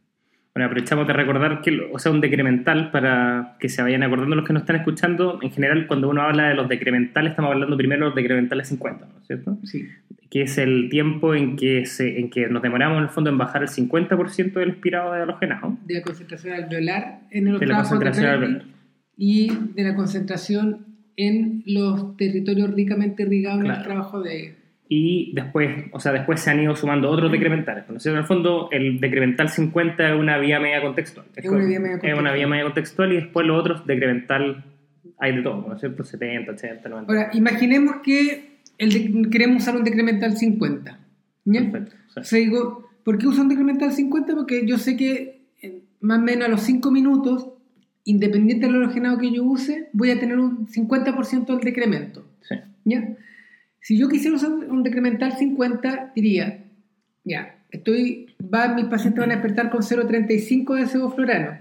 Bueno, 0.55 0.67
aprovechamos 0.67 1.07
de 1.07 1.13
recordar 1.13 1.61
que, 1.63 1.89
o 1.93 1.99
sea, 2.01 2.11
un 2.11 2.21
decremental, 2.21 2.91
para 2.91 3.57
que 3.61 3.69
se 3.69 3.83
vayan 3.83 4.03
acordando 4.03 4.35
los 4.35 4.45
que 4.45 4.53
nos 4.53 4.63
están 4.63 4.77
escuchando, 4.77 5.39
en 5.43 5.51
general, 5.53 5.87
cuando 5.87 6.09
uno 6.09 6.23
habla 6.23 6.49
de 6.49 6.55
los 6.55 6.69
decrementales, 6.69 7.31
estamos 7.31 7.53
hablando 7.53 7.77
primero 7.77 8.01
de 8.01 8.07
los 8.07 8.17
decrementales 8.17 8.67
50, 8.69 9.07
¿no 9.07 9.21
es 9.21 9.27
cierto? 9.29 9.59
Sí. 9.65 9.87
Que 10.29 10.43
es 10.43 10.59
el 10.59 10.89
tiempo 10.91 11.35
en 11.37 11.55
que, 11.57 11.87
se, 11.87 12.19
en 12.19 12.31
que 12.31 12.49
nos 12.49 12.63
demoramos, 12.63 12.99
en 12.99 13.05
el 13.05 13.11
fondo, 13.11 13.31
en 13.31 13.39
bajar 13.39 13.63
el 13.63 13.69
50% 13.69 14.53
del 14.55 14.71
expirado 14.71 15.13
de 15.13 15.23
halogenado. 15.23 15.79
De 15.87 15.95
la 15.95 16.03
concentración 16.03 16.55
alveolar 16.55 17.21
en 17.31 17.45
los 17.53 17.61
De 17.61 17.67
la 17.67 17.77
concentración 17.77 18.25
Berkeley 18.27 18.49
alveolar. 18.51 18.67
y 19.17 19.53
de 19.75 19.85
la 19.85 19.95
concentración 19.95 20.87
en 21.17 21.63
los 21.67 22.17
territorios 22.17 22.75
ricamente 22.75 23.23
irrigados 23.23 23.61
en 23.61 23.67
Claro. 23.67 23.81
el 23.81 23.87
trabajo 23.87 24.21
de. 24.23 24.57
Y 24.92 25.33
después, 25.37 25.85
o 25.92 26.00
sea, 26.00 26.11
después 26.11 26.40
se 26.40 26.50
han 26.50 26.59
ido 26.61 26.74
sumando 26.74 27.09
otros 27.09 27.31
decrementales. 27.31 27.85
¿no? 27.88 27.96
En 28.05 28.18
el 28.18 28.24
fondo, 28.24 28.68
el 28.72 28.98
decremental 28.98 29.48
50 29.48 30.09
es 30.14 30.18
una 30.18 30.37
vía 30.38 30.59
media 30.59 30.83
contextual. 30.83 31.26
Es 31.37 31.46
una 31.48 31.64
vía 31.64 31.79
media 31.79 31.96
Es 31.96 32.03
una 32.03 32.12
contextual. 32.14 32.35
vía 32.35 32.46
media 32.48 32.64
contextual 32.64 33.12
y 33.12 33.16
después 33.16 33.46
los 33.46 33.61
otros 33.61 33.87
decremental 33.87 34.64
hay 35.18 35.37
de 35.37 35.42
todo, 35.42 35.64
¿no 35.68 35.74
es 35.74 35.81
cierto? 35.81 36.03
70, 36.03 36.50
80, 36.50 36.88
90. 36.88 37.12
Ahora, 37.12 37.31
imaginemos 37.35 37.96
que 38.03 38.59
el 38.79 38.92
de- 39.22 39.31
queremos 39.31 39.62
usar 39.62 39.76
un 39.76 39.85
decremental 39.85 40.37
50. 40.37 40.98
¿ya? 41.44 41.61
Perfecto. 41.70 41.94
o 42.09 42.11
sea, 42.12 42.22
O 42.22 42.24
sea, 42.24 42.38
digo, 42.40 42.88
¿por 43.05 43.16
qué 43.18 43.29
uso 43.29 43.42
un 43.42 43.48
decremental 43.48 43.92
50? 43.92 44.35
Porque 44.35 44.66
yo 44.66 44.76
sé 44.76 44.96
que 44.96 45.42
más 46.00 46.18
o 46.18 46.22
menos 46.22 46.48
a 46.48 46.50
los 46.50 46.62
5 46.62 46.90
minutos, 46.90 47.46
independiente 48.03 48.66
del 48.66 48.74
halogenado 48.74 49.18
que 49.18 49.31
yo 49.33 49.44
use, 49.44 49.88
voy 49.92 50.11
a 50.11 50.18
tener 50.18 50.37
un 50.40 50.66
50% 50.66 51.46
del 51.46 51.61
decremento. 51.61 52.26
sí. 52.40 52.57
¿ya? 52.85 53.05
Si 53.81 53.97
yo 53.99 54.09
quisiera 54.09 54.37
usar 54.37 54.51
un 54.51 54.83
decremental 54.83 55.33
50, 55.37 56.12
diría, 56.14 56.64
ya, 57.25 57.57
estoy, 57.71 58.27
va, 58.53 58.75
mis 58.75 58.85
pacientes 58.87 59.21
van 59.21 59.31
a 59.31 59.35
despertar 59.37 59.71
con 59.71 59.81
0,35 59.83 60.75
de 60.77 60.87
sevoflorano, 60.87 61.59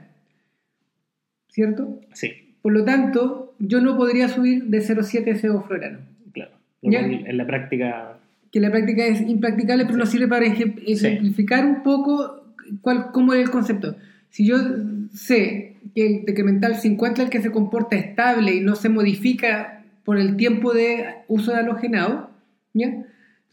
¿cierto? 1.49 1.99
Sí, 2.13 2.31
Por 2.61 2.73
lo 2.73 2.83
tanto, 2.83 3.53
yo 3.59 3.81
no 3.81 3.95
podría 3.97 4.27
subir 4.29 4.65
de 4.65 4.79
0,7 4.79 5.23
de 5.23 5.35
sevoflorano. 5.39 5.99
claro. 6.33 6.51
Ya. 6.81 6.99
en 7.01 7.35
la 7.37 7.45
práctica, 7.45 8.17
que 8.51 8.59
la 8.61 8.71
práctica 8.71 9.05
es 9.05 9.19
impracticable, 9.21 9.85
pero 9.85 9.97
nos 9.97 10.09
sirve 10.09 10.27
para 10.29 10.45
ejem- 10.45 10.81
ejemplificar 10.87 11.65
un 11.65 11.83
poco 11.83 12.43
cuál, 12.81 13.11
cómo 13.11 13.33
es 13.33 13.41
el 13.41 13.49
concepto. 13.49 13.95
Si 14.29 14.45
yo 14.45 14.57
sé 15.13 15.75
que 15.93 16.05
el 16.07 16.25
decremental 16.25 16.75
50 16.75 17.21
es 17.21 17.25
el 17.27 17.31
que 17.31 17.41
se 17.41 17.51
comporta 17.51 17.95
estable 17.97 18.55
y 18.55 18.61
no 18.61 18.75
se 18.75 18.87
modifica 18.89 19.78
por 20.09 20.17
el 20.17 20.37
tiempo 20.37 20.73
de 20.73 21.05
uso 21.27 21.51
de 21.51 21.57
halogenado, 21.59 22.31
¿ya? 22.73 23.05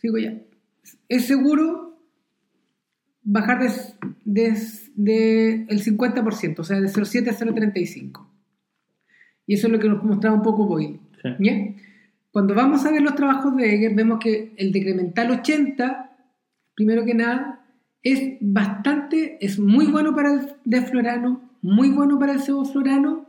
Digo 0.03 0.17
ya, 0.17 0.39
es 1.07 1.27
seguro 1.27 1.99
bajar 3.23 3.61
de, 3.61 3.69
de- 4.25 4.57
de 4.95 5.67
el 5.69 5.83
50%, 5.85 6.59
o 6.61 6.65
sea, 6.65 6.81
de 6.81 6.89
0,7 6.89 7.29
a 7.29 7.35
0,35. 7.35 8.27
Y 9.47 9.53
eso 9.53 9.67
es 9.67 9.73
lo 9.75 9.79
que 9.79 9.89
nos 9.91 10.03
mostraba 10.03 10.35
un 10.35 10.43
poco 10.43 10.65
Boyle. 10.65 10.99
sí. 11.23 11.29
¿Ya? 11.41 11.53
Cuando 12.31 12.55
vamos 12.55 12.87
a 12.87 12.91
ver 12.91 13.03
los 13.03 13.15
trabajos 13.17 13.55
de 13.55 13.75
Eger, 13.75 13.95
vemos 13.95 14.19
que 14.19 14.55
el 14.57 14.73
decremental 14.73 15.31
80, 15.33 16.11
primero 16.75 17.05
que 17.05 17.13
nada, 17.15 17.67
es 18.03 18.39
bastante, 18.41 19.37
es 19.45 19.59
muy 19.59 19.87
bueno 19.93 20.15
para 20.15 20.33
el 20.33 20.41
desflorano, 20.65 21.51
muy 21.61 21.91
bueno 21.91 22.19
para 22.19 22.33
el 22.33 22.41
sevoflorano, 22.41 23.26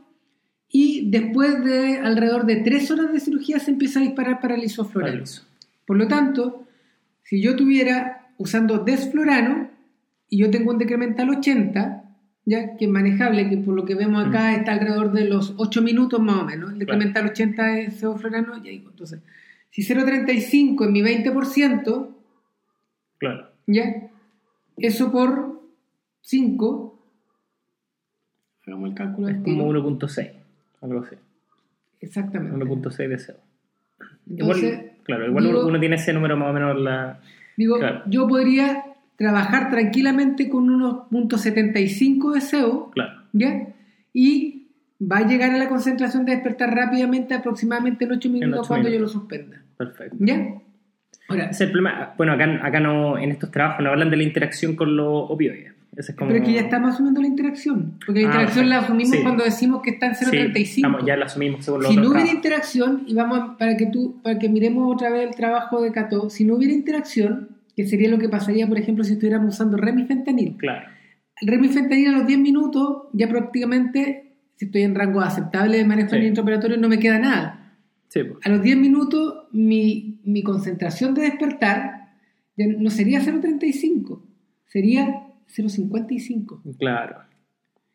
y 0.70 1.10
después 1.10 1.64
de 1.64 1.98
alrededor 1.98 2.44
de 2.46 2.56
3 2.56 2.90
horas 2.90 3.12
de 3.12 3.20
cirugía 3.20 3.58
se 3.58 3.70
empieza 3.70 4.00
a 4.00 4.02
disparar 4.02 4.40
para 4.40 4.54
el 4.54 4.64
isoflorano. 4.64 5.12
Paralizo. 5.12 5.42
Por 5.86 5.96
lo 5.96 6.06
tanto, 6.08 6.64
si 7.22 7.40
yo 7.40 7.56
tuviera 7.56 8.28
usando 8.36 8.78
desflorano 8.78 9.70
y 10.28 10.38
yo 10.38 10.50
tengo 10.50 10.70
un 10.70 10.78
decremental 10.78 11.30
80, 11.30 12.04
ya 12.44 12.76
que 12.76 12.84
es 12.84 12.90
manejable, 12.90 13.48
que 13.48 13.56
por 13.58 13.74
lo 13.74 13.84
que 13.84 13.94
vemos 13.94 14.26
acá 14.26 14.54
está 14.54 14.72
alrededor 14.72 15.12
de 15.12 15.24
los 15.24 15.54
8 15.56 15.82
minutos 15.82 16.20
más 16.20 16.36
o 16.36 16.44
menos, 16.44 16.72
el 16.72 16.78
decremental 16.78 17.26
80 17.26 17.78
es 17.80 17.96
sevoflorano, 18.00 18.56
ya 18.58 18.70
digo, 18.70 18.90
entonces, 18.90 19.20
si 19.70 19.82
0.35 19.82 20.84
es 20.84 20.90
mi 20.90 21.02
20%, 21.02 22.08
Claro. 23.18 23.48
ya, 23.66 24.08
Eso 24.76 25.10
por 25.10 25.60
5. 26.22 26.98
Hagamos 28.66 28.90
el 28.90 28.94
cálculo. 28.94 29.28
Es 29.28 29.36
como 29.42 29.72
tiro. 29.72 29.82
1.6, 29.90 30.30
algo 30.80 31.00
así. 31.00 31.16
Exactamente. 32.00 32.56
1.6 32.56 33.08
de 33.08 33.18
SEO. 33.18 33.36
Entonces, 34.30 34.62
igual, 34.64 34.92
claro, 35.04 35.26
igual 35.26 35.44
digo- 35.44 35.66
uno, 35.66 35.80
tiene 35.80 35.96
ese 35.96 36.12
número 36.12 36.36
más 36.36 36.50
o 36.50 36.52
menos 36.52 36.76
en 36.76 36.84
la... 36.84 37.20
Digo, 37.56 37.78
Claro. 37.78 38.02
yo 38.06 38.28
podría 38.28 38.84
trabajar 39.16 39.68
tranquilamente 39.70 40.48
con 40.48 40.70
unos 40.70 41.08
puntos 41.10 41.40
75 41.40 42.32
de 42.34 42.40
SEO, 42.40 42.90
Claro, 42.92 43.22
¿ya? 43.32 43.68
Y 44.12 44.68
va 45.00 45.18
a 45.18 45.26
llegar 45.26 45.50
a 45.50 45.58
la 45.58 45.68
concentración 45.68 46.24
de 46.24 46.32
despertar 46.36 46.72
rápidamente, 46.74 47.34
aproximadamente 47.34 48.04
en 48.04 48.12
8 48.12 48.28
minutos 48.30 48.68
cuando 48.68 48.88
yo 48.88 49.00
lo 49.00 49.08
suspenda, 49.08 49.60
perfecto. 49.76 50.16
¿ya? 50.20 50.54
Ahora, 51.28 51.44
Ese 51.44 51.50
es 51.50 51.60
el 51.62 51.72
problema. 51.72 52.14
Bueno, 52.16 52.32
acá, 52.32 52.60
acá 52.66 52.80
no, 52.80 53.18
en 53.18 53.30
estos 53.32 53.50
trabajos 53.50 53.84
no 53.84 53.90
hablan 53.90 54.08
de 54.10 54.16
la 54.16 54.22
interacción 54.22 54.76
con 54.76 54.96
los 54.96 55.30
opioides. 55.30 55.74
Ese 55.96 56.12
es 56.12 56.18
como... 56.18 56.30
pero 56.30 56.42
es 56.42 56.48
que 56.48 56.54
ya 56.54 56.60
estamos 56.62 56.94
asumiendo 56.94 57.20
la 57.20 57.26
interacción, 57.26 57.98
porque 58.06 58.22
la 58.22 58.28
Ah, 58.28 58.32
interacción 58.32 58.68
la 58.68 58.78
asumimos 58.78 59.16
Sí. 59.16 59.22
cuando 59.22 59.44
decimos 59.44 59.82
que 59.82 59.90
está 59.90 60.06
en 60.06 60.14
Sí, 60.14 60.24
0.35. 60.26 60.86
estamos- 60.86 61.06
ya 61.06 61.16
lo 61.16 61.24
asumimos 61.24 61.64
según 61.64 61.84
si 61.86 61.96
no 61.96 62.10
hubiera 62.10 62.30
interacción, 62.30 63.02
y 63.06 63.14
vamos 63.14 63.38
a- 63.40 63.56
para 63.58 63.76
que 63.76 63.86
tú, 63.86 64.20
para 64.22 64.38
que 64.38 64.48
miremos 64.48 64.94
otra 64.94 65.10
vez 65.10 65.28
el 65.28 65.34
trabajo 65.34 65.80
de 65.82 65.90
Cato, 65.92 66.30
si 66.30 66.44
no 66.44 66.54
hubiera 66.56 66.72
interacción, 66.74 67.48
que 67.74 67.86
sería 67.86 68.08
lo 68.10 68.18
que 68.18 68.28
pasaría, 68.28 68.66
por 68.68 68.78
ejemplo, 68.78 69.02
si 69.04 69.14
estuviéramos 69.14 69.54
usando 69.54 69.76
remifentanil. 69.76 70.56
Claro, 70.56 70.86
El 71.40 71.48
remifentanil 71.48 72.08
a 72.08 72.12
los 72.18 72.26
10 72.26 72.38
minutos, 72.40 73.04
ya 73.12 73.28
prácticamente, 73.28 74.34
si 74.56 74.64
estoy 74.66 74.82
en 74.82 74.94
rango 74.96 75.20
aceptable 75.20 75.78
de 75.78 75.84
manejo 75.84 76.10
Sí. 76.10 76.16
intraoperatorio, 76.16 76.76
no 76.76 76.88
me 76.88 76.98
queda 76.98 77.18
nada. 77.18 77.54
sí, 78.08 78.24
pues. 78.24 78.38
A 78.44 78.48
los 78.48 78.62
10 78.62 78.76
minutos, 78.78 79.44
mi, 79.52 80.18
mi 80.24 80.42
concentración 80.42 81.12
de 81.14 81.22
despertar 81.22 82.08
ya 82.56 82.66
no 82.66 82.88
sería 82.90 83.20
0.35, 83.20 84.22
sería 84.66 85.27
0.55. 85.48 86.76
claro. 86.78 87.16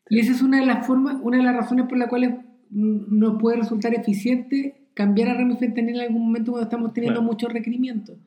Y 0.10 0.20
esa 0.20 0.34
es 0.34 0.42
una 0.42 0.60
de 0.60 0.66
las 0.66 0.86
formas, 0.86 1.18
una 1.22 1.38
de 1.38 1.44
las 1.44 1.56
razones 1.56 1.86
por 1.88 1.98
las 1.98 2.10
cuales 2.10 2.32
mm, 2.70 3.18
nos 3.18 3.40
puede 3.42 3.58
resultar 3.58 3.94
eficiente 3.96 4.76
cambiar 4.94 5.30
a 5.30 5.34
remifentanil 5.36 5.96
en 5.96 6.02
algún 6.02 6.26
momento 6.26 6.52
cuando 6.52 6.66
estamos 6.66 6.94
teniendo 6.94 7.20
Claro. 7.22 7.32
muchos 7.32 7.52
requerimientos. 7.54 8.18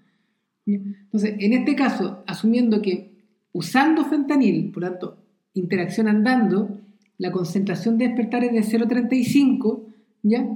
Entonces, 0.66 1.36
en 1.38 1.52
este 1.52 1.76
caso, 1.76 2.24
asumiendo 2.26 2.82
que 2.82 3.12
usando 3.52 4.04
fentanil, 4.04 4.72
por 4.72 4.82
tanto, 4.82 5.18
interacción 5.54 6.08
andando, 6.08 6.80
la 7.18 7.30
concentración 7.30 7.98
de 7.98 8.08
despertar 8.08 8.42
es 8.44 8.52
de 8.52 8.62
0.35, 8.78 9.84
¿ya? 10.22 10.48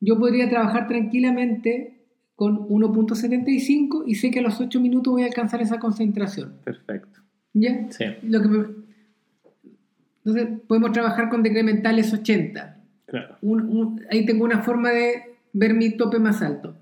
Yo 0.00 0.18
podría 0.18 0.48
trabajar 0.48 0.86
tranquilamente 0.86 2.04
con 2.36 2.68
1.75 2.68 4.04
y 4.06 4.14
sé 4.14 4.30
que 4.30 4.38
a 4.38 4.42
los 4.42 4.60
8 4.60 4.80
minutos 4.80 5.12
voy 5.12 5.22
a 5.24 5.26
alcanzar 5.26 5.60
esa 5.60 5.78
concentración, 5.80 6.54
Perfecto. 6.64 7.20
¿Ya? 7.54 7.86
Sí, 7.90 8.04
Lo 8.22 8.40
que 8.42 8.48
me- 8.48 8.66
Entonces, 10.24 10.60
podemos 10.66 10.92
trabajar 10.92 11.28
con 11.28 11.42
decrementales 11.42 12.12
80. 12.12 12.76
claro. 13.06 13.36
Un- 13.42 13.62
un- 13.68 14.00
ahí 14.10 14.24
tengo 14.26 14.44
una 14.44 14.62
forma 14.62 14.90
de 14.90 15.34
ver 15.52 15.74
mi 15.74 15.96
tope 15.96 16.18
más 16.18 16.42
alto. 16.42 16.76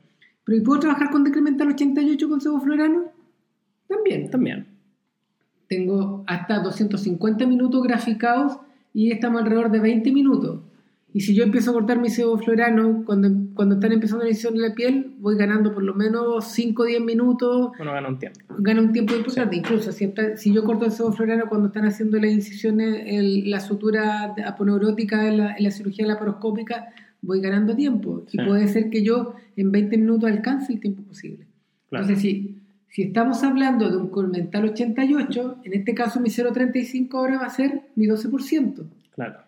Pero 0.44 0.58
¿y 0.58 0.60
puedo 0.62 0.80
trabajar 0.80 1.10
con 1.10 1.24
decremental 1.24 1.68
88 1.68 2.28
con 2.28 2.40
sevoflurano? 2.40 3.04
También. 3.86 4.30
También. 4.30 4.66
Tengo 5.68 6.24
hasta 6.26 6.58
250 6.60 7.46
minutos 7.46 7.82
graficados 7.82 8.58
y 8.92 9.12
estamos 9.12 9.42
alrededor 9.42 9.70
de 9.70 9.80
20 9.80 10.10
minutos. 10.12 10.60
Y 11.14 11.20
si 11.20 11.34
yo 11.34 11.44
empiezo 11.44 11.70
a 11.70 11.74
cortar 11.74 11.98
mi 12.00 12.10
sevoflurano 12.10 13.04
cuando, 13.04 13.30
cuando 13.58 13.74
están 13.74 13.90
empezando 13.90 14.22
la 14.22 14.30
incisión 14.30 14.54
de 14.54 14.60
la 14.68 14.72
piel, 14.72 15.14
voy 15.18 15.36
ganando 15.36 15.74
por 15.74 15.82
lo 15.82 15.92
menos 15.92 16.44
5 16.52 16.82
o 16.82 16.86
10 16.86 17.00
minutos 17.02 17.72
Uno 17.80 17.92
gana 17.92 18.06
un 18.08 18.16
tiempo. 18.20 18.38
gana 18.56 18.80
un 18.80 18.92
tiempo 18.92 19.16
importante. 19.16 19.56
Incluso 19.56 19.90
si, 19.90 20.04
está- 20.04 20.36
si 20.36 20.52
yo 20.54 20.62
corto 20.62 20.84
el 20.84 20.92
sevoflurano 20.92 21.48
cuando 21.48 21.66
están 21.66 21.84
haciendo 21.84 22.18
las 22.20 22.30
incisiones, 22.30 23.02
el- 23.06 23.50
la 23.50 23.58
sutura 23.58 24.32
aponeurótica 24.46 25.26
en 25.28 25.38
la, 25.38 25.56
en 25.56 25.64
la 25.64 25.72
cirugía 25.72 26.06
laparoscópica, 26.06 26.90
voy 27.20 27.40
ganando 27.40 27.74
tiempo. 27.74 28.22
Y 28.28 28.30
Sí. 28.30 28.38
puede 28.46 28.68
ser 28.68 28.90
que 28.90 29.02
yo 29.02 29.34
en 29.56 29.72
20 29.72 29.98
minutos 29.98 30.30
alcance 30.30 30.72
el 30.72 30.78
tiempo 30.78 31.02
posible. 31.02 31.44
Claro. 31.88 32.04
Entonces, 32.04 32.22
si, 32.22 32.58
si 32.90 33.02
estamos 33.02 33.42
hablando 33.42 33.90
de 33.90 33.96
un 33.96 34.08
Colmental 34.08 34.66
88, 34.66 35.56
en 35.64 35.72
este 35.74 35.94
caso 35.94 36.20
mi 36.20 36.30
0.35 36.30 37.18
ahora 37.18 37.38
va 37.38 37.46
a 37.46 37.50
ser 37.50 37.82
mi 37.96 38.06
12%. 38.06 38.84
Claro. 39.16 39.40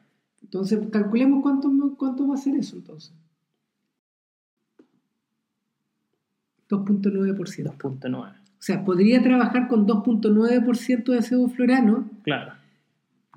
Entonces, 0.43 0.81
calculemos 0.91 1.43
cuánto, 1.43 1.71
cuánto 1.97 2.27
va 2.27 2.35
a 2.35 2.39
ser 2.39 2.57
eso 2.57 2.75
entonces. 2.77 3.13
2.9%. 6.71 7.37
2.9. 7.37 8.15
O 8.17 8.63
sea, 8.63 8.85
podría 8.85 9.23
trabajar 9.23 9.69
con 9.69 9.87
2.9% 9.87 11.13
de 11.13 11.23
sevoflurano, 11.23 12.09
Claro. 12.23 12.53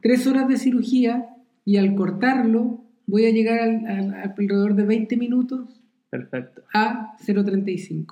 3 0.01 0.27
horas 0.27 0.47
de 0.49 0.57
cirugía, 0.57 1.27
y 1.65 1.77
al 1.77 1.95
cortarlo 1.95 2.81
voy 3.07 3.25
a 3.25 3.31
llegar 3.31 3.59
al, 3.59 3.85
al- 3.87 4.13
alrededor 4.15 4.75
de 4.75 4.83
20 4.85 5.15
minutos 5.17 5.81
Perfecto. 6.09 6.61
a 6.73 7.15
0.35. 7.25 8.05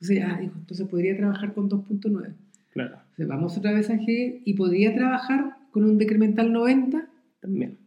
O 0.00 0.04
sea, 0.04 0.34
ah, 0.36 0.40
dijo, 0.40 0.54
entonces 0.56 0.86
podría 0.86 1.16
trabajar 1.16 1.54
con 1.54 1.68
2.9. 1.68 2.34
Claro. 2.72 2.96
O 3.12 3.16
sea, 3.16 3.26
vamos 3.26 3.56
otra 3.58 3.72
vez 3.72 3.90
a 3.90 3.94
G 3.94 4.42
y 4.44 4.54
podría 4.54 4.94
trabajar 4.94 5.56
con 5.72 5.82
un 5.84 5.98
decremental 5.98 6.52
90. 6.52 7.04
También. 7.40 7.78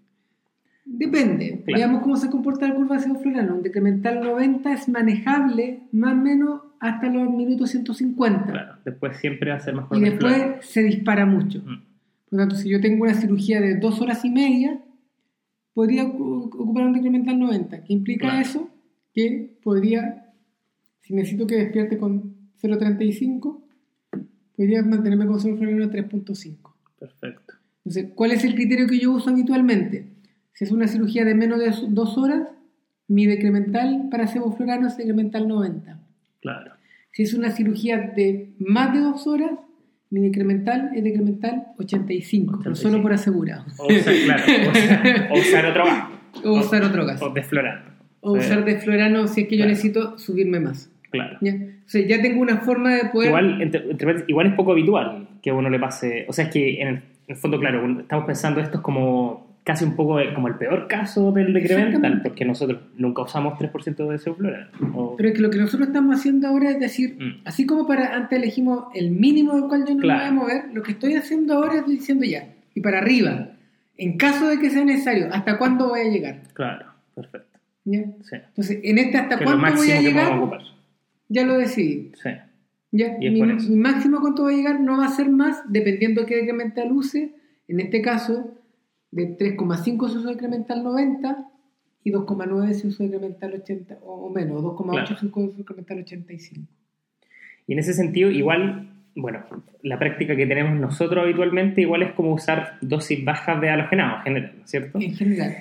Depende. 0.98 1.64
Claro. 1.66 1.78
Veamos 1.80 2.04
cómo 2.04 2.16
se 2.18 2.30
comporta 2.30 2.68
la 2.68 2.76
curva 2.76 2.98
de 2.98 3.04
sevoflurano. 3.04 3.56
Un 3.56 3.64
decremental 3.64 4.20
90 4.22 4.74
es 4.74 4.90
manejable 4.90 5.82
más 5.92 6.14
o 6.14 6.18
menos 6.18 6.62
hasta 6.80 7.08
los 7.10 7.30
minutos 7.32 7.70
150. 7.72 8.46
Claro. 8.52 8.74
Después 8.86 9.18
siempre 9.18 9.52
va 9.52 9.58
a 9.58 9.60
ser 9.60 9.76
mejor. 9.76 9.98
y 9.98 10.02
después 10.02 10.44
se 10.62 10.84
dispara 10.84 11.26
mucho. 11.26 11.60
Mm. 11.60 11.82
Por 12.30 12.32
lo 12.32 12.38
tanto, 12.40 12.56
si 12.56 12.70
yo 12.70 12.80
tengo 12.82 13.04
una 13.04 13.14
cirugía 13.14 13.60
de 13.62 13.76
dos 13.78 14.00
horas 14.02 14.24
y 14.26 14.30
media, 14.30 14.80
podría 15.74 16.04
ocu- 16.06 16.46
ocupar 16.54 16.86
un 16.86 16.94
decremental 16.94 17.38
90. 17.40 17.84
¿Qué 17.84 17.94
implica 17.94 18.28
Claro. 18.28 18.42
eso? 18.42 18.70
Que 19.14 19.58
podría, 19.64 20.26
si 21.02 21.14
necesito 21.14 21.46
que 21.48 21.56
despierte 21.56 21.98
con 21.98 22.36
0.35, 22.62 23.60
podría 24.56 24.82
mantenerme 24.84 25.26
con 25.28 25.40
sevoflurano 25.40 25.86
a 25.86 25.90
3.5. 25.90 26.74
Perfecto. 27.00 27.54
Entonces, 27.80 28.12
¿cuál 28.16 28.32
es 28.32 28.44
el 28.44 28.56
criterio 28.56 28.88
que 28.88 29.00
yo 29.00 29.12
uso 29.12 29.30
habitualmente? 29.30 30.06
Si 30.62 30.66
es 30.66 30.72
una 30.72 30.88
cirugía 30.88 31.26
de 31.26 31.34
menos 31.34 31.58
de 31.58 31.74
dos 31.90 32.20
horas, 32.20 32.48
mi 33.08 33.26
decremental 33.26 34.10
para 34.12 34.28
sevoflurano 34.28 34.86
es 34.86 34.96
decremental 34.96 35.48
90. 35.48 36.00
Claro. 36.40 36.74
Si 37.12 37.24
es 37.24 37.34
una 37.34 37.50
cirugía 37.50 37.98
de 38.16 38.52
más 38.60 38.94
de 38.94 39.00
dos 39.00 39.26
horas, 39.26 39.54
mi 40.12 40.22
decremental 40.22 40.92
es 40.96 41.04
decremental 41.04 41.70
85, 41.80 42.60
pero 42.60 42.74
85. 42.74 42.76
solo 42.76 43.02
por 43.02 43.12
asegurado. 43.12 43.66
O 43.80 43.88
usar, 43.88 44.14
claro, 44.24 44.44
o 44.46 44.70
usar, 44.70 45.30
o 45.32 45.40
usar 45.40 45.66
otro 45.66 45.84
gas. 45.84 46.06
O 46.44 46.52
usar 46.60 46.84
otro 46.84 47.06
gas. 47.08 47.22
O 47.24 47.30
desflorando. 47.32 47.92
O 48.20 48.34
usar 48.34 48.64
desflorano 48.64 49.28
si 49.28 49.42
es 49.42 49.48
que 49.48 49.58
yo 49.58 49.66
necesito 49.66 50.20
subirme 50.20 50.60
más. 50.60 50.92
Claro. 51.10 51.40
¿ya? 51.42 51.56
O 51.56 51.90
sea, 51.90 52.06
ya 52.06 52.22
tengo 52.22 52.40
una 52.40 52.58
forma 52.58 52.94
de 52.94 53.06
poder... 53.06 53.30
Igual, 53.30 53.64
entre- 53.64 53.90
entre 53.90 54.26
igual 54.28 54.46
es 54.46 54.54
poco 54.54 54.74
habitual 54.74 55.28
que 55.42 55.50
a 55.50 55.56
uno 55.56 55.72
le 55.72 55.80
pase. 55.80 56.26
O 56.30 56.34
sea, 56.34 56.46
es 56.46 56.52
que 56.52 56.84
en 56.84 56.88
el, 56.88 56.96
en 56.98 57.04
el 57.30 57.36
fondo, 57.38 57.60
claro, 57.60 58.00
estamos 58.02 58.26
pensando 58.26 58.62
esto 58.62 58.78
es 58.78 58.84
como 58.84 59.51
casi 59.64 59.86
un 59.86 59.96
poco 59.96 60.20
el- 60.20 60.34
como 60.34 60.48
el 60.48 60.56
peor 60.56 60.88
caso 60.88 61.32
del 61.32 61.54
decremental, 61.54 62.22
porque 62.24 62.46
nosotros 62.46 62.82
nunca 62.98 63.22
usamos 63.22 63.58
3% 63.60 64.10
de 64.10 64.18
sevoflurano. 64.18 64.68
O- 64.96 65.16
Pero 65.16 65.30
es 65.30 65.36
que 65.36 65.42
lo 65.42 65.50
que 65.52 65.60
nosotros 65.60 65.88
estamos 65.90 66.16
haciendo 66.16 66.48
ahora 66.48 66.72
es 66.72 66.80
decir, 66.80 67.16
Mm. 67.20 67.42
así 67.46 67.66
como 67.66 67.86
para 67.86 68.16
antes 68.16 68.38
elegimos 68.40 68.86
el 68.96 69.12
mínimo 69.12 69.54
del 69.56 69.66
cual 69.68 69.86
yo 69.88 69.94
no 69.96 70.02
Claro. 70.02 70.20
me 70.34 70.40
voy 70.40 70.52
a 70.52 70.56
mover, 70.56 70.74
lo 70.74 70.82
que 70.82 70.92
estoy 70.94 71.14
haciendo 71.14 71.54
ahora 71.54 71.76
es 71.80 71.86
diciendo 71.88 72.26
ya, 72.26 72.48
y 72.74 72.82
para 72.82 73.00
arriba, 73.00 73.50
en 73.98 74.18
caso 74.18 74.48
de 74.48 74.58
que 74.60 74.70
sea 74.72 74.84
necesario, 74.84 75.28
¿hasta 75.32 75.58
cuándo 75.60 75.90
voy 75.90 76.00
a 76.02 76.10
llegar? 76.10 76.42
Claro, 76.54 76.88
perfecto. 77.14 77.60
¿Ya? 77.86 78.04
Sí. 78.24 78.36
Entonces, 78.36 78.80
en 78.84 78.98
este 78.98 79.18
hasta 79.18 79.38
Que 79.38 79.44
cuánto 79.46 79.76
voy 79.76 79.92
a 79.92 80.02
llegar, 80.02 80.40
ya 81.30 81.46
lo 81.46 81.58
decidí. 81.58 82.12
Sí. 82.22 82.30
¿ya? 82.92 83.16
Y 83.20 83.30
Mi, 83.30 83.42
mi 83.44 83.76
máximo 83.78 84.20
cuánto 84.22 84.44
va 84.44 84.50
a 84.50 84.54
llegar 84.54 84.80
no 84.82 84.98
va 84.98 85.06
a 85.06 85.10
ser 85.10 85.30
más, 85.30 85.62
dependiendo 85.72 86.22
de 86.22 86.28
qué 86.28 86.36
decremental 86.38 86.92
use, 86.92 87.34
en 87.68 87.80
este 87.80 88.02
caso, 88.02 88.58
de 89.12 89.38
3,5 89.38 90.10
si 90.10 90.18
uso 90.18 90.28
decremental 90.30 90.84
90 90.84 91.48
y 92.04 92.12
2,9 92.12 92.74
si 92.74 92.88
uso 92.88 93.04
decremental 93.04 93.54
80 93.54 93.98
o, 94.04 94.14
o 94.28 94.30
menos, 94.30 94.64
o 94.64 94.76
2,8 94.78 94.90
Claro. 94.92 95.18
si 95.18 95.26
uso 95.28 95.58
decremental 95.58 96.00
85. 96.00 96.68
Y 97.68 97.74
en 97.74 97.80
ese 97.80 97.94
sentido, 97.94 98.32
igual, 98.32 98.90
bueno, 99.16 99.44
la 99.84 100.00
práctica 100.00 100.36
que 100.36 100.48
tenemos 100.48 100.80
nosotros 100.80 101.24
habitualmente 101.24 101.82
igual 101.82 102.02
es 102.04 102.12
como 102.14 102.34
usar 102.34 102.78
dosis 102.82 103.24
bajas 103.24 103.62
de 103.62 103.70
halogenado 103.70 104.18
en 104.18 104.24
general, 104.24 104.54
¿no 104.58 104.64
es 104.64 104.70
¿cierto? 104.72 105.00
En 105.00 105.14
general. 105.16 105.56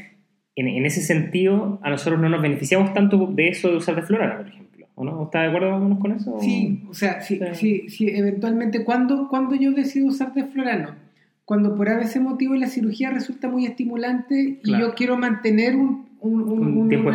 En, 0.56 0.68
en 0.68 0.86
ese 0.86 1.00
sentido, 1.02 1.78
a 1.82 1.90
nosotros 1.90 2.20
no 2.20 2.28
nos 2.28 2.42
beneficiamos 2.42 2.92
tanto 2.94 3.26
de 3.26 3.48
eso 3.48 3.70
de 3.70 3.76
usar 3.76 3.96
desflorano, 3.96 4.38
por 4.38 4.48
ejemplo. 4.48 4.86
¿O 4.96 5.04
no? 5.04 5.22
¿Está 5.24 5.42
de 5.42 5.48
acuerdo 5.48 5.76
o 5.76 5.98
con 5.98 6.12
eso? 6.12 6.38
Sí, 6.40 6.82
o 6.88 6.92
sea, 6.94 7.20
si, 7.22 7.38
Sí. 7.54 7.54
si, 7.54 7.88
si 7.88 8.08
eventualmente, 8.10 8.84
¿cuándo, 8.84 9.28
cuándo 9.28 9.54
yo 9.54 9.72
decido 9.72 10.08
usar 10.08 10.34
desflorano? 10.34 10.94
Cuando 11.44 11.74
por 11.74 11.88
ese 11.88 12.20
motivo 12.20 12.54
la 12.54 12.68
cirugía 12.68 13.10
resulta 13.10 13.48
muy 13.48 13.66
estimulante 13.66 14.40
y 14.40 14.56
Claro. 14.62 14.88
yo 14.88 14.94
quiero 14.94 15.16
mantener 15.16 15.74
un, 15.76 16.08
un- 16.20 16.42
un- 16.42 16.76
Un 16.76 16.94
una, 16.94 17.06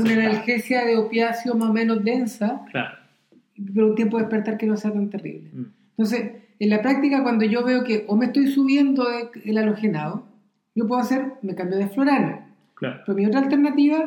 una 0.00 0.12
analgesia 0.12 0.84
de 0.84 0.96
opiáceo 0.96 1.54
más 1.54 1.70
o 1.70 1.72
menos 1.72 2.02
densa, 2.02 2.62
Claro. 2.72 2.96
pero 3.74 3.88
un 3.88 3.94
tiempo 3.94 4.16
de 4.16 4.24
despertar 4.24 4.56
que 4.58 4.66
no 4.66 4.76
sea 4.76 4.92
tan 4.92 5.08
terrible. 5.10 5.50
Mm. 5.52 5.64
Entonces, 5.90 6.32
en 6.58 6.70
la 6.70 6.82
práctica 6.82 7.22
cuando 7.22 7.44
yo 7.44 7.62
veo 7.64 7.84
que 7.84 8.04
o 8.08 8.16
me 8.16 8.26
estoy 8.26 8.48
subiendo 8.48 9.04
de- 9.04 9.28
el 9.44 9.56
halogenado, 9.58 10.24
yo 10.74 10.86
puedo 10.88 11.00
hacer, 11.00 11.34
me 11.42 11.54
cambio 11.54 11.78
de 11.78 11.86
florano. 11.88 12.40
Claro, 12.74 13.00
Pero 13.06 13.16
mi 13.16 13.24
otra 13.26 13.40
alternativa 13.40 14.04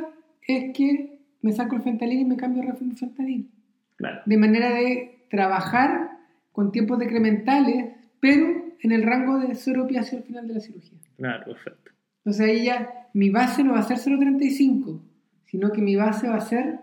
es 0.48 0.74
que 0.76 1.20
me 1.42 1.52
saco 1.54 1.76
el 1.78 1.82
fentanil 1.84 2.20
y 2.20 2.26
me 2.26 2.36
cambio 2.36 2.64
a 2.70 2.76
fentanil. 2.76 3.50
claro. 3.96 4.20
De 4.26 4.38
manera 4.38 4.72
de 4.74 5.26
trabajar 5.30 6.12
con 6.52 6.72
tiempos 6.72 7.00
decrementales, 7.00 7.86
pero 8.20 8.59
en 8.82 8.92
el 8.92 9.04
rango 9.04 9.40
de 9.40 9.56
cero 9.56 9.84
opiáceo 9.84 10.20
al 10.20 10.26
final 10.26 10.48
de 10.48 10.54
la 10.56 10.60
cirugía. 10.60 10.98
Claro, 11.18 11.46
perfecto. 11.46 11.92
Entonces 12.20 12.46
ahí 12.46 12.66
ya 12.66 13.08
mi 13.14 13.30
base 13.30 13.64
no 13.64 13.74
va 13.74 13.80
a 13.80 13.84
ser 13.84 13.98
0.35, 13.98 15.02
sino 15.46 15.72
que 15.72 15.82
mi 15.82 15.96
base 15.96 16.28
va 16.28 16.36
a 16.36 16.42
ser 16.42 16.80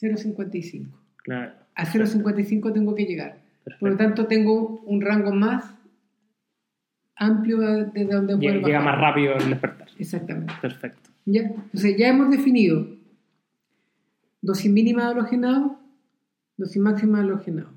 0.55. 0.00 0.86
Claro. 1.24 1.52
A 1.74 1.84
0.55 1.84 2.72
tengo 2.72 2.94
que 2.94 3.04
llegar. 3.04 3.40
Perfecto. 3.64 3.80
Por 3.80 3.90
lo 3.90 3.96
tanto, 3.96 4.26
tengo 4.26 4.80
un 4.86 5.00
rango 5.00 5.32
más 5.32 5.74
amplio 7.16 7.58
desde 7.58 8.04
donde 8.04 8.36
Llega, 8.36 8.52
puedo 8.54 8.66
llega 8.66 8.78
bajar. 8.78 8.92
más 8.94 9.00
rápido 9.00 9.34
el 9.34 9.50
despertar. 9.50 9.88
Exactamente. 9.98 10.52
Perfecto. 10.62 11.10
¿Ya? 11.26 11.42
Entonces, 11.42 11.96
ya 11.96 12.08
hemos 12.08 12.30
definido 12.30 12.96
dosis 14.40 14.70
mínima 14.70 15.04
de 15.04 15.08
halogenado, 15.12 15.78
dosis 16.58 16.82
máxima 16.82 17.18
de 17.18 17.24
halogenado. 17.24 17.70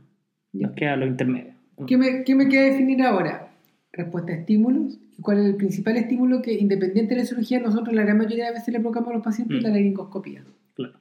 ¿ya? 0.52 0.68
Nos 0.68 0.76
queda 0.76 0.96
lo 0.98 1.06
intermedio. 1.06 1.54
¿Qué 1.88 1.98
me, 1.98 2.24
qué 2.24 2.36
me 2.36 2.48
queda 2.50 2.64
definir 2.64 3.02
ahora? 3.04 3.48
Respuesta 3.94 4.34
a 4.34 4.36
estímulos. 4.36 4.98
¿Y 5.18 5.22
cuál 5.22 5.40
es 5.40 5.46
el 5.46 5.56
principal 5.56 5.96
estímulo 5.98 6.42
que, 6.42 6.54
independiente 6.54 7.16
de 7.16 7.22
la 7.22 7.26
cirugía, 7.28 7.60
nosotros 7.60 7.94
la 7.96 8.04
gran 8.04 8.18
mayoría 8.18 8.48
de 8.48 8.54
veces 8.54 8.68
le 8.74 8.80
provocamos 8.80 9.10
a 9.12 9.14
los 9.14 9.24
pacientes? 9.24 9.60
Mm. 9.60 9.64
La 9.64 9.70
laringoscopía. 9.70 10.44
Claro. 10.76 10.94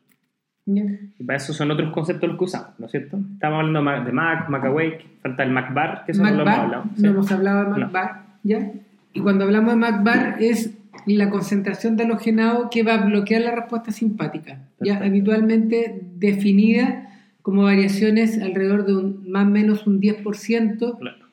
¿Ya? 0.66 0.84
Y 1.18 1.24
para 1.24 1.36
eso 1.38 1.52
son 1.52 1.70
otros 1.70 1.92
conceptos 1.92 2.28
los 2.28 2.38
que 2.38 2.44
usamos, 2.44 2.78
¿no 2.78 2.86
es 2.86 2.92
cierto? 2.92 3.18
Estamos 3.34 3.58
hablando 3.64 4.04
de 4.04 4.12
Mac, 4.12 4.48
Mac 4.48 4.64
Awake, 4.64 5.04
falta 5.22 5.42
el 5.42 5.50
Mac 5.50 5.74
Bar, 5.74 6.04
que 6.06 6.12
eso 6.12 6.22
no 6.22 6.28
lo 6.30 6.34
hemos 6.34 6.46
MacBar, 6.46 6.64
hablado. 6.64 6.84
no 6.84 6.96
sí. 6.96 7.06
hemos 7.06 7.32
hablado 7.32 7.58
de 7.64 7.70
No. 7.70 7.76
MacBar, 7.78 8.22
¿ya? 8.44 8.72
Y 9.12 9.20
cuando 9.20 9.44
hablamos 9.44 9.70
de 9.72 9.76
MacBar 9.80 10.36
es 10.40 10.76
la 11.06 11.30
concentración 11.30 11.96
de 11.96 12.04
halogenado 12.04 12.68
que 12.70 12.82
va 12.82 12.94
a 12.94 13.04
bloquear 13.04 13.42
la 13.42 13.52
respuesta 13.56 13.90
simpática, 13.90 14.52
ya 14.80 14.98
Perfecto. 14.98 15.04
habitualmente 15.04 16.00
definida 16.16 17.09
como 17.42 17.62
variaciones 17.64 18.40
alrededor 18.40 18.84
de 18.86 18.94
un, 18.96 19.30
más 19.30 19.46
o 19.46 19.50
menos 19.50 19.86
un 19.86 20.00
10% 20.00 20.98
Claro. 20.98 21.26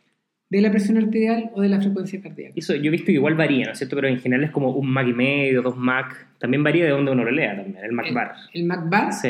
de 0.49 0.61
la 0.61 0.71
presión 0.71 0.97
arterial 0.97 1.51
o 1.53 1.61
de 1.61 1.69
la 1.69 1.81
frecuencia 1.81 2.21
cardíaca. 2.21 2.53
Eso 2.55 2.75
yo 2.75 2.85
he 2.85 2.89
visto 2.89 3.07
que 3.07 3.11
igual 3.13 3.35
varía, 3.35 3.65
¿no 3.65 3.71
es 3.73 3.77
cierto? 3.77 3.95
Pero 3.95 4.07
en 4.07 4.19
general 4.19 4.45
es 4.45 4.51
como 4.51 4.71
un 4.71 4.89
Mac 4.89 5.07
y 5.07 5.13
medio, 5.13 5.61
dos 5.61 5.75
Mac. 5.77 6.27
También 6.39 6.63
varía 6.63 6.85
de 6.85 6.91
donde 6.91 7.11
uno 7.11 7.23
lo 7.23 7.31
lea 7.31 7.55
también, 7.55 7.83
el 7.83 7.91
Mac 7.91 8.13
Bar. 8.13 8.33
El, 8.53 8.61
el 8.61 8.67
MacBar, 8.67 9.13
Sí, 9.13 9.29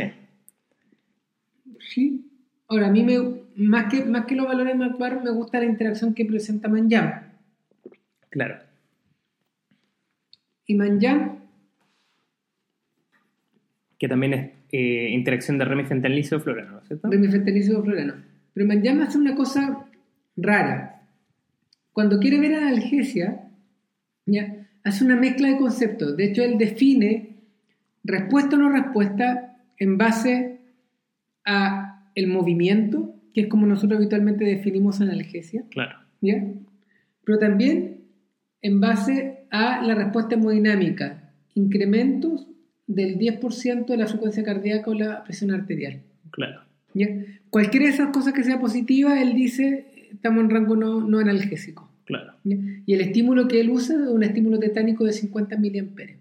sí. 1.79 2.23
Ahora, 2.67 2.87
a 2.87 2.91
mí 2.91 3.01
me, 3.03 3.17
más, 3.55 3.91
que, 3.91 4.03
más 4.03 4.25
que 4.25 4.35
los 4.35 4.45
valores 4.45 4.73
de 4.73 4.79
MacBar 4.79 5.23
me 5.23 5.31
gusta 5.31 5.59
la 5.59 5.65
interacción 5.65 6.13
que 6.13 6.25
presenta 6.25 6.67
Manjam. 6.67 7.11
claro. 8.29 8.57
Y 10.69 10.75
Manjam 10.75 11.37
Que 13.97 14.07
también 14.09 14.33
es 14.33 14.51
eh, 14.71 15.10
interacción 15.12 15.58
de 15.58 15.65
remifentanil 15.65 16.19
y 16.19 16.23
florano, 16.23 16.71
¿no 16.71 16.80
es 16.80 16.88
cierto? 16.88 17.10
remifentanil 17.10 17.63
florano. 17.63 18.13
Pero 18.53 18.65
Manjam 18.67 19.01
hace 19.01 19.17
una 19.17 19.36
cosa 19.36 19.86
rara. 20.36 21.03
Cuando 21.93 22.19
quiere 22.19 22.39
ver 22.39 22.56
analgesia, 22.56 23.49
¿ya? 24.25 24.67
hace 24.84 25.03
una 25.03 25.15
mezcla 25.15 25.47
de 25.49 25.58
conceptos. 25.58 26.15
De 26.17 26.25
hecho, 26.25 26.43
él 26.43 26.58
define 26.58 27.36
respuesta 28.03 28.56
o 28.56 28.60
no 28.60 28.69
respuesta 28.69 29.58
en 29.77 29.97
base 29.97 30.60
a 31.45 32.10
el 32.15 32.27
movimiento, 32.27 33.15
que 33.34 33.41
es 33.41 33.47
como 33.47 33.67
nosotros 33.67 33.97
habitualmente 33.99 34.43
definimos 34.45 35.01
analgesia, 35.01 35.63
Claro. 35.69 35.97
¿ya? 36.21 36.43
Pero 37.23 37.38
también 37.39 38.01
en 38.62 38.80
base 38.80 39.45
a 39.51 39.82
la 39.84 39.93
respuesta 39.95 40.36
hemodinámica, 40.36 41.32
incrementos 41.53 42.47
del 42.88 43.19
10% 43.19 43.86
de 43.86 43.97
la 43.97 44.08
frecuencia 44.08 44.43
cardíaca 44.43 44.89
o 44.89 44.93
la 44.93 45.23
presión 45.23 45.52
arterial. 45.52 46.02
Claro. 46.32 46.62
¿ya? 46.93 47.08
Cualquiera 47.50 47.86
de 47.86 47.91
esas 47.91 48.10
cosas 48.12 48.34
que 48.34 48.43
sea 48.43 48.60
positiva, 48.60 49.21
él 49.21 49.36
dice, 49.36 50.10
estamos 50.12 50.43
en 50.43 50.50
rango 50.50 50.76
no, 50.76 51.02
no 51.02 51.19
analgésico. 51.19 51.91
Claro. 52.06 52.34
¿ya? 52.45 52.58
Y 52.86 52.93
el 52.93 53.02
estímulo 53.02 53.47
que 53.47 53.60
él 53.60 53.69
usa 53.69 53.95
es 53.95 54.10
un 54.10 54.23
estímulo 54.23 54.58
tetánico 54.58 55.04
de 55.04 55.13
50 55.13 55.58
miliamperes 55.58 56.17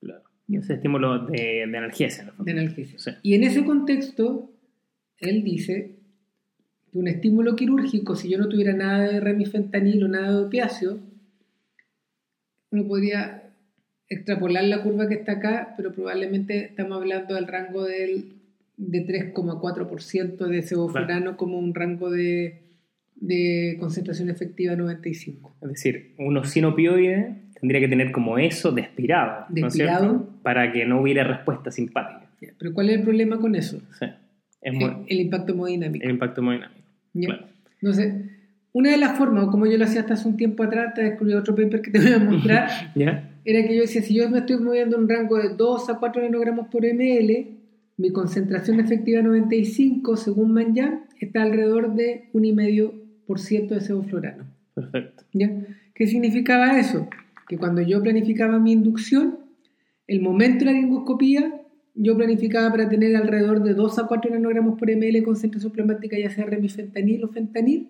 Claro. 0.00 0.22
Y 0.48 0.56
ese 0.56 0.74
estímulo 0.74 1.26
de, 1.26 1.66
de 1.66 1.76
analgesia, 1.76 2.22
en 2.22 2.28
el 2.28 2.34
fondo. 2.34 2.52
de 2.52 2.60
analgesia. 2.60 2.98
Sí. 2.98 3.10
Y 3.22 3.34
en 3.34 3.42
ese 3.42 3.64
contexto, 3.64 4.52
él 5.18 5.42
dice 5.42 5.96
que 6.92 6.98
un 6.98 7.08
estímulo 7.08 7.56
quirúrgico, 7.56 8.14
si 8.14 8.28
yo 8.28 8.38
no 8.38 8.48
tuviera 8.48 8.72
nada 8.72 9.08
de 9.08 9.18
remifentanil 9.18 10.04
o 10.04 10.08
nada 10.08 10.30
de 10.30 10.46
opiáceo, 10.46 11.00
uno 12.70 12.86
podría 12.86 13.45
extrapolar 14.08 14.64
la 14.64 14.82
curva 14.82 15.08
que 15.08 15.14
está 15.14 15.32
acá, 15.32 15.74
pero 15.76 15.92
probablemente 15.92 16.64
estamos 16.66 16.98
hablando 16.98 17.34
del 17.34 17.46
rango 17.46 17.84
del, 17.84 18.32
de 18.76 19.06
3,4% 19.34 20.46
de 20.46 20.62
sevoflurano 20.62 21.36
como 21.36 21.58
un 21.58 21.74
rango 21.74 22.10
de, 22.10 22.62
de 23.16 23.76
concentración 23.80 24.30
efectiva 24.30 24.76
95. 24.76 25.56
Es 25.62 25.68
decir, 25.68 26.14
uno 26.18 26.44
sin 26.44 26.64
opioide 26.66 27.34
tendría 27.60 27.80
que 27.80 27.88
tener 27.88 28.12
como 28.12 28.38
eso 28.38 28.70
despirado, 28.72 29.46
¿no 29.48 29.66
es 29.66 29.72
Despirado. 29.74 30.08
cierto? 30.10 30.30
Para 30.42 30.72
que 30.72 30.84
no 30.84 31.00
hubiera 31.00 31.24
respuesta 31.24 31.70
simpática. 31.70 32.26
Pero 32.58 32.72
¿cuál 32.74 32.90
es 32.90 32.96
el 32.98 33.02
problema 33.02 33.38
con 33.38 33.54
eso? 33.54 33.80
Sí. 33.98 34.06
Es 34.62 34.72
El, 34.72 34.74
muy- 34.74 35.06
el 35.08 35.20
impacto 35.20 35.52
hemodinámico. 35.52 36.04
el 36.04 36.10
impacto 36.10 36.40
hemodinámico. 36.42 36.76
Entonces, 37.80 38.14
una 38.72 38.90
de 38.90 38.98
las 38.98 39.16
formas, 39.16 39.44
o 39.44 39.50
como 39.50 39.66
yo 39.66 39.78
lo 39.78 39.84
hacía 39.84 40.02
hasta 40.02 40.14
hace 40.14 40.28
un 40.28 40.36
tiempo 40.36 40.62
atrás, 40.62 40.92
te 40.94 41.02
descubrí 41.02 41.32
otro 41.34 41.54
paper 41.56 41.80
que 41.80 41.90
te 41.90 41.98
voy 41.98 42.12
a 42.12 42.18
mostrar, 42.18 42.68
¿Ya? 42.94 43.30
Era 43.46 43.66
que 43.66 43.74
yo 43.76 43.82
decía, 43.82 44.02
si 44.02 44.14
yo 44.14 44.28
me 44.28 44.38
estoy 44.38 44.58
moviendo 44.58 44.96
en 44.96 45.02
un 45.04 45.08
rango 45.08 45.36
de 45.38 45.50
2 45.50 45.88
a 45.88 45.98
4 45.98 46.22
nanogramos 46.22 46.68
por 46.68 46.82
ml, 46.84 47.46
mi 47.98 48.10
concentración 48.10 48.80
efectiva 48.80 49.22
95, 49.22 50.16
según 50.16 50.52
Manjam, 50.52 51.04
está 51.20 51.42
alrededor 51.42 51.94
de 51.94 52.28
1,5% 52.34 53.68
de 53.68 53.80
sevoflurano. 53.80 54.44
Perfecto. 54.74 55.24
¿ya? 55.32 55.50
¿Qué 55.94 56.06
significaba 56.06 56.78
eso? 56.78 57.08
Que 57.48 57.56
cuando 57.56 57.80
yo 57.80 58.02
planificaba 58.02 58.58
mi 58.58 58.72
inducción, 58.72 59.38
el 60.06 60.20
momento 60.20 60.60
de 60.60 60.64
la 60.66 60.72
laringoscopía, 60.72 61.62
yo 61.94 62.16
planificaba 62.16 62.70
para 62.70 62.88
tener 62.88 63.16
alrededor 63.16 63.62
de 63.62 63.72
2 63.72 63.98
a 63.98 64.06
4 64.06 64.30
nanogramos 64.30 64.78
por 64.78 64.90
ml 64.90 65.12
de 65.12 65.22
concentración 65.22 65.72
plasmática, 65.72 66.18
ya 66.18 66.28
sea 66.30 66.44
remifentanil 66.44 67.24
o 67.24 67.28
fentanil, 67.28 67.88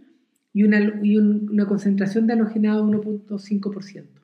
y 0.52 0.62
una, 0.62 1.00
y 1.02 1.16
un- 1.16 1.50
una 1.50 1.66
concentración 1.66 2.26
de 2.26 2.34
halogenado 2.34 2.86
de 2.86 2.96
1.5%. 2.98 4.15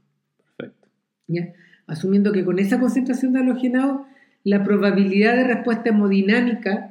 Asumiendo 1.87 2.33
que 2.33 2.45
con 2.45 2.59
esa 2.59 2.79
concentración 2.81 3.33
de 3.33 3.41
halogenado, 3.41 4.07
la 4.45 4.63
probabilidad 4.65 5.37
de 5.37 5.45
respuesta 5.45 5.91
hemodinámica 5.91 6.91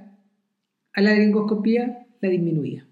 a 0.93 1.01
la 1.01 1.11
laringoscopía 1.11 1.99
la 2.21 2.29
disminuía. 2.29 2.85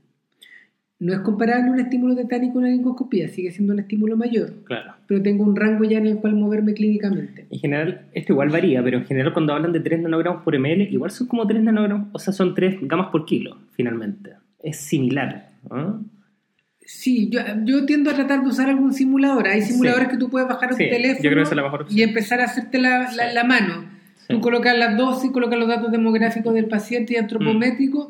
No 1.01 1.13
es 1.13 1.19
comparable 1.19 1.71
un 1.71 1.79
estímulo 1.79 2.13
tetánico 2.15 2.55
a 2.55 2.59
una 2.59 2.67
laringoscopía, 2.67 3.29
sigue 3.29 3.51
siendo 3.51 3.73
un 3.73 3.79
estímulo 3.79 4.17
mayor, 4.17 4.51
Claro. 4.65 4.93
pero 5.07 5.21
tengo 5.21 5.45
un 5.45 5.55
rango 5.55 5.85
ya 5.85 5.97
en 5.97 6.07
el 6.07 6.17
cual 6.17 6.35
moverme 6.35 6.73
clínicamente. 6.73 7.45
En 7.49 7.59
general, 7.59 8.01
esto 8.13 8.33
igual 8.33 8.49
varía, 8.49 8.83
pero 8.83 8.97
en 8.97 9.05
general 9.05 9.31
cuando 9.31 9.53
hablan 9.53 9.71
de 9.71 9.79
3 9.79 10.01
nanogramos 10.01 10.43
por 10.43 10.57
ml, 10.59 10.81
igual 10.91 11.11
son 11.11 11.27
como 11.27 11.47
3 11.47 11.63
nanogramos, 11.63 12.09
o 12.11 12.19
sea, 12.19 12.33
son 12.33 12.53
3 12.53 12.79
gamas 12.81 13.07
por 13.11 13.25
kilo, 13.25 13.57
finalmente. 13.71 14.31
Es 14.61 14.75
similar. 14.77 15.47
¿no? 15.69 16.03
Sí, 16.91 17.29
yo, 17.29 17.39
yo 17.65 17.85
tiendo 17.85 18.09
a 18.09 18.15
tratar 18.15 18.41
de 18.41 18.47
usar 18.49 18.67
algún 18.67 18.93
simulador. 18.93 19.47
Hay 19.47 19.61
simuladores 19.61 20.07
Sí. 20.07 20.11
que 20.13 20.17
tú 20.17 20.29
puedes 20.31 20.47
bajar 20.47 20.69
a 20.69 20.71
tu 20.71 20.77
Sí, 20.77 20.85
yo 20.85 20.89
teléfono 20.89 21.19
creo 21.19 21.35
que 21.35 21.41
esa 21.43 21.51
es 21.51 21.55
la 21.55 21.61
mejor 21.63 21.85
y 21.89 22.01
empezar 22.01 22.41
a 22.41 22.45
hacerte 22.45 22.79
la, 22.79 22.99
la- 23.15 23.29
Sí. 23.29 23.35
la 23.35 23.43
mano. 23.43 23.85
Tú 24.27 24.41
colocas 24.41 24.75
las 24.77 24.97
dosis, 24.97 25.29
colocas 25.31 25.59
los 25.59 25.67
datos 25.67 25.91
demográficos 25.91 26.53
del 26.55 26.65
paciente 26.65 27.13
y 27.13 27.17
antropométricos 27.17 28.09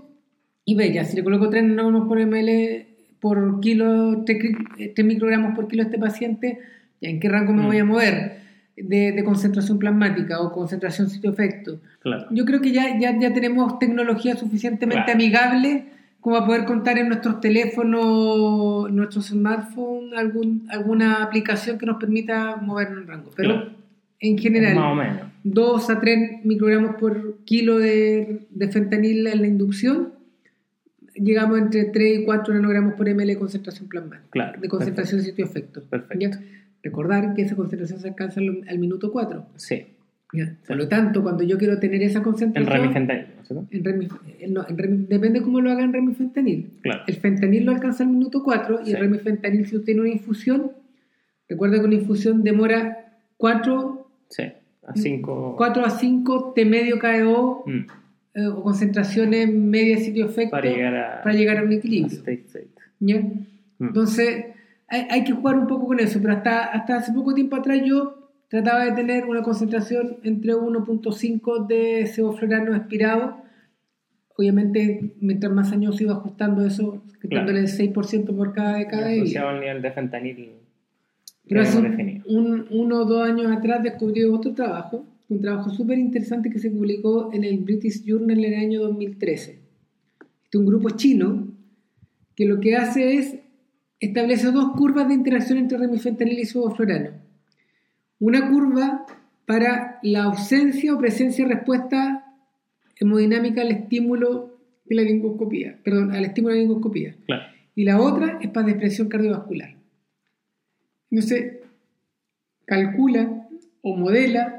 y 0.63 0.76
ve 0.76 0.94
ya, 0.94 1.04
si 1.04 1.18
le 1.18 1.24
coloco 1.26 1.50
3 1.50 1.63
nanogramos 1.63 2.08
por 2.08 2.20
ml 2.20 2.86
por 3.20 3.60
kilo, 3.60 4.24
3, 4.26 5.04
microgramos 5.04 5.54
por 5.56 5.68
kilo 5.68 5.84
a 5.84 5.86
este 5.88 5.98
paciente, 6.00 6.60
ya, 7.02 7.10
¿en 7.10 7.20
qué 7.20 7.28
rango 7.28 7.52
me 7.54 7.63
Mm. 7.63 7.68
voy 7.68 7.78
a 7.80 7.84
mover? 7.86 8.39
De, 8.78 9.12
de 9.12 9.24
concentración 9.26 9.78
plasmática 9.78 10.39
o 10.39 10.54
concentración 10.54 11.10
sitio-efecto. 11.10 11.82
Claro. 12.00 12.28
Yo 12.32 12.46
creo 12.46 12.62
que 12.62 12.72
ya, 12.72 12.98
ya, 12.98 13.13
ya 13.20 13.34
tenemos 13.34 13.78
tecnología 13.78 14.38
suficientemente 14.38 15.04
Claro. 15.04 15.20
amigable 15.20 15.84
como 16.30 16.38
para 16.42 16.46
poder 16.48 16.65
contar 16.65 17.00
en 17.00 17.08
nuestros 17.08 17.42
teléfonos, 17.42 18.92
nuestros 18.92 19.30
smartphones, 19.30 20.13
algún, 20.15 20.68
alguna 20.70 21.24
aplicación 21.24 21.80
que 21.80 21.88
nos 21.88 21.98
permita 21.98 22.56
movernos 22.58 23.02
en 23.02 23.08
rango. 23.08 23.32
Pero 23.36 23.50
Claro. 23.56 23.72
en 24.20 24.38
general, 24.38 24.76
Más 24.76 24.92
o 24.92 24.96
menos. 24.96 25.22
2 25.44 25.89
a 25.89 26.00
3 26.00 26.46
microgramos 26.46 26.96
por 26.98 27.39
kilo 27.46 27.80
de, 27.80 28.46
de 28.52 28.68
fentanil 28.68 29.26
en 29.26 29.42
la 29.42 29.48
inducción, 29.48 30.13
llegamos 31.15 31.58
entre 31.58 31.86
3 31.86 32.20
y 32.20 32.26
4 32.26 32.54
nanogramos 32.54 32.94
por 32.94 33.10
ml 33.10 33.26
de 33.26 33.39
concentración 33.39 33.89
plasmática, 33.89 34.28
Claro, 34.30 34.62
de 34.62 34.68
concentración 34.68 35.22
sitio-efecto. 35.22 35.82
Perfecto. 35.89 36.20
¿Ya? 36.20 36.30
Recordar 36.84 37.34
que 37.34 37.42
esa 37.42 37.56
concentración 37.56 38.00
se 38.00 38.08
alcanza 38.08 38.39
al, 38.39 38.62
al 38.70 38.78
minuto 38.78 39.12
4. 39.12 39.48
Sí. 39.56 39.84
Ya. 40.34 40.56
Por 40.68 40.78
lo 40.78 40.88
tanto, 40.88 41.24
cuando 41.24 41.42
yo 41.44 41.58
quiero 41.58 41.80
tener 41.80 42.04
esa 42.04 42.20
El 42.20 42.24
concentración... 42.24 42.72
remifentanil, 42.82 43.26
¿no 43.36 43.38
es 43.38 43.38
cierto? 43.50 43.68
en 43.72 43.84
remif- 43.84 44.20
eh, 44.40 44.48
no, 44.50 44.66
en 44.68 44.78
remi- 44.78 45.08
depende 45.08 45.42
cómo 45.42 45.62
lo 45.62 45.72
hagan 45.72 45.92
remifentanil. 45.94 46.70
Claro. 46.82 47.02
El 47.08 47.16
fentanil 47.16 47.66
lo 47.66 47.72
alcanza 47.72 48.04
al 48.04 48.10
minuto 48.10 48.44
4 48.44 48.82
y 48.82 48.86
Sí. 48.86 48.92
el 48.94 49.00
remifentanil, 49.00 49.66
si 49.68 49.76
usted 49.76 49.86
tiene 49.86 50.02
una 50.02 50.10
infusión, 50.10 50.72
recuerda 51.48 51.80
que 51.80 51.86
una 51.86 51.96
infusión 51.96 52.44
demora 52.44 53.14
4, 53.38 54.08
Sí, 54.30 54.44
a 54.88 54.94
5. 54.96 55.56
4 55.58 55.86
a 55.86 55.90
5 55.90 56.54
T 56.56 56.66
medio 56.66 57.00
KO 57.00 57.64
Mm. 57.66 57.80
eh, 58.36 58.46
o 58.48 58.62
concentraciones 58.64 59.52
media 59.52 59.98
sitio 59.98 60.26
efecto 60.26 60.52
Para 60.52 60.70
llegar 60.70 60.96
a. 60.96 61.22
para 61.24 61.36
llegar 61.36 61.58
a 61.58 61.64
un 61.64 61.72
a 61.72 61.76
equilibrio. 61.76 62.18
state 62.18 62.44
state. 62.46 62.68
¿ya? 63.00 63.20
Mm. 63.20 63.86
Entonces, 63.88 64.46
hay, 64.88 65.08
hay 65.10 65.24
que 65.24 65.32
jugar 65.32 65.58
un 65.58 65.68
poco 65.68 65.88
con 65.88 66.00
eso, 66.00 66.20
pero 66.22 66.34
hasta, 66.34 66.66
hasta 66.66 66.98
hace 66.98 67.12
poco 67.14 67.34
tiempo 67.34 67.56
atrás 67.56 67.80
yo 67.86 68.18
trataba 68.50 68.86
de 68.86 68.92
tener 68.92 69.26
una 69.26 69.42
concentración 69.44 70.18
entre 70.24 70.54
1.5 70.54 71.68
de 71.68 72.08
sevoflurano 72.08 72.76
expirado. 72.76 73.38
Obviamente, 74.36 75.14
mientras 75.22 75.54
más 75.54 75.72
años 75.72 76.00
iba 76.02 76.14
ajustando 76.14 76.66
eso, 76.66 77.04
quitándole 77.22 77.60
el 77.60 77.68
6% 77.68 78.36
por 78.36 78.54
cada 78.54 78.78
década 78.78 79.10
vida. 79.10 79.22
Asociado 79.22 79.50
al 79.50 79.60
nivel 79.60 79.82
de 79.82 79.92
fentanil. 79.92 80.50
Pero 81.48 81.62
hace 81.62 81.78
un, 82.28 82.68
uno 82.70 83.02
o 83.02 83.06
dos 83.06 83.28
años 83.28 83.52
atrás 83.52 83.84
descubrí 83.84 84.24
otro 84.24 84.54
trabajo, 84.54 85.06
un 85.30 85.42
trabajo 85.42 85.70
súper 85.72 85.98
interesante 85.98 86.50
que 86.50 86.60
se 86.60 86.70
publicó 86.70 87.32
en 87.34 87.44
el 87.44 87.60
British 87.60 88.04
Journal 88.04 88.44
en 88.44 88.54
el 88.54 88.60
año 88.60 88.82
2013. 88.82 89.52
Este 89.52 89.62
es 90.52 90.56
un 90.56 90.66
grupo 90.66 90.90
chino 90.92 91.48
que 92.36 92.46
lo 92.46 92.60
que 92.60 92.76
hace 92.76 93.16
es 93.16 93.36
establece 94.00 94.52
dos 94.52 94.72
curvas 94.78 95.08
de 95.08 95.14
interacción 95.14 95.58
entre 95.58 95.78
remifentanil 95.78 96.40
y 96.40 96.46
sevoflurano. 96.46 97.29
Una 98.19 98.49
curva 98.49 99.05
para 99.45 99.99
la 100.03 100.23
ausencia 100.23 100.93
o 100.93 100.99
presencia 100.99 101.45
de 101.47 101.53
respuesta 101.55 102.25
hemodinámica 102.99 103.62
al 103.62 103.71
estímulo 103.71 104.58
de 104.86 104.95
la 104.95 105.01
laringoscopía, 105.03 105.77
perdón, 105.84 106.12
al 106.12 106.25
estímulo 106.25 106.53
de 106.53 106.60
la 106.60 106.63
laringoscopía 106.65 107.15
Claro. 107.25 107.43
y 107.75 107.84
la 107.86 107.99
otra 108.01 108.39
es 108.41 108.49
para 108.49 108.67
depresión 108.67 109.08
cardiovascular. 109.08 109.75
Entonces, 111.12 111.60
calcula 112.65 113.47
o 113.82 113.95
modela 113.97 114.55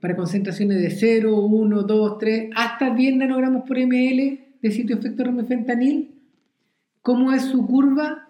para 0.00 0.16
concentraciones 0.16 0.80
de 0.80 0.90
0, 0.90 1.36
1, 1.44 1.82
2, 1.82 2.18
3, 2.18 2.50
hasta 2.56 2.94
10 2.94 3.16
nanogramos 3.16 3.64
por 3.68 3.76
ml 3.78 4.38
de 4.62 4.70
sitio 4.70 4.96
efecto 4.96 5.24
remifentanil, 5.24 6.14
cómo 7.02 7.32
es 7.32 7.42
su 7.42 7.66
curva 7.66 8.28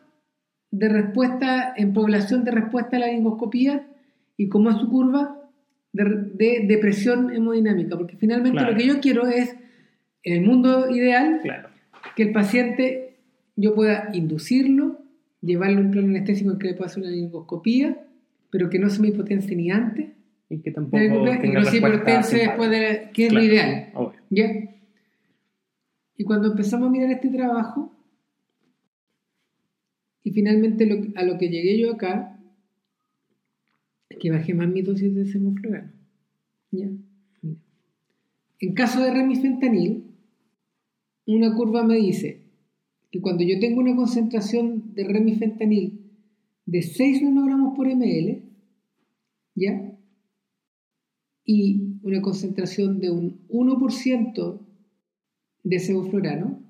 de 0.72 0.88
respuesta 0.88 1.74
en 1.76 1.92
población 1.92 2.44
de 2.44 2.52
respuesta 2.52 2.96
a 2.96 3.00
la 3.00 3.06
laringoscopía 3.06 3.86
y 4.40 4.48
cómo 4.48 4.70
es 4.70 4.76
su 4.76 4.88
curva 4.88 5.36
de, 5.92 6.04
de 6.34 6.64
depresión 6.66 7.30
hemodinámica, 7.30 7.96
porque 7.98 8.16
finalmente 8.16 8.56
Claro. 8.58 8.72
lo 8.72 8.78
que 8.78 8.86
yo 8.86 9.00
quiero 9.00 9.26
es, 9.28 9.54
en 10.22 10.32
el 10.34 10.40
mundo 10.48 10.88
ideal, 10.90 11.40
Claro. 11.42 11.68
que 12.16 12.22
el 12.22 12.32
paciente 12.32 13.16
yo 13.56 13.74
pueda 13.74 14.08
inducirlo, 14.14 14.98
llevarlo 15.42 15.78
a 15.78 15.82
un 15.82 15.90
plan 15.90 16.04
anestésico 16.08 16.52
en 16.52 16.58
que 16.58 16.68
le 16.68 16.74
pueda 16.74 16.86
hacer 16.86 17.02
una 17.02 17.10
laringoscopía, 17.10 17.98
pero 18.50 18.70
que 18.70 18.78
no 18.78 18.88
se 18.88 19.02
me 19.02 19.08
hipotense 19.08 19.54
ni 19.54 19.70
antes, 19.70 20.08
Y 20.48 20.58
que 20.62 20.70
de 20.70 20.74
tampoco 20.74 20.98
y 21.04 21.38
tenga 21.38 21.60
no 21.60 21.64
se 21.66 21.76
hipotense 21.76 22.36
después 22.38 22.70
de 22.70 23.10
que 23.12 23.26
es 23.26 23.30
Claro. 23.30 23.44
lo 23.46 23.52
ideal. 23.52 23.88
Obvio. 23.94 24.20
¿Ya? 24.30 24.46
Y 26.16 26.24
cuando 26.24 26.48
empezamos 26.52 26.88
a 26.88 26.90
mirar 26.90 27.10
este 27.10 27.28
trabajo, 27.28 27.92
y 30.24 30.30
finalmente 30.32 30.86
lo- 30.86 31.06
a 31.14 31.22
lo 31.24 31.36
que 31.38 31.48
llegué 31.48 31.78
yo 31.78 31.92
acá, 31.92 32.36
que 34.20 34.30
bajé 34.30 34.54
más 34.54 34.68
mi 34.68 34.82
dosis 34.82 35.12
de 35.14 35.26
semoflurano. 35.26 35.90
¿Ya? 36.70 36.88
En 38.60 38.74
caso 38.74 39.02
de 39.02 39.10
remifentanil, 39.10 40.04
una 41.26 41.54
curva 41.54 41.82
me 41.82 41.96
dice 41.96 42.42
que 43.10 43.20
cuando 43.20 43.42
yo 43.42 43.58
tengo 43.58 43.80
una 43.80 43.96
concentración 43.96 44.94
de 44.94 45.04
remifentanil 45.04 46.12
de 46.66 46.82
6 46.82 47.22
nanogramos 47.22 47.74
por 47.74 47.88
ml, 47.88 48.42
¿ya? 49.56 49.98
y 51.44 51.98
una 52.02 52.20
concentración 52.20 53.00
de 53.00 53.10
un 53.10 53.48
1% 53.48 54.60
de 55.64 55.78
sevoflurano, 55.78 56.62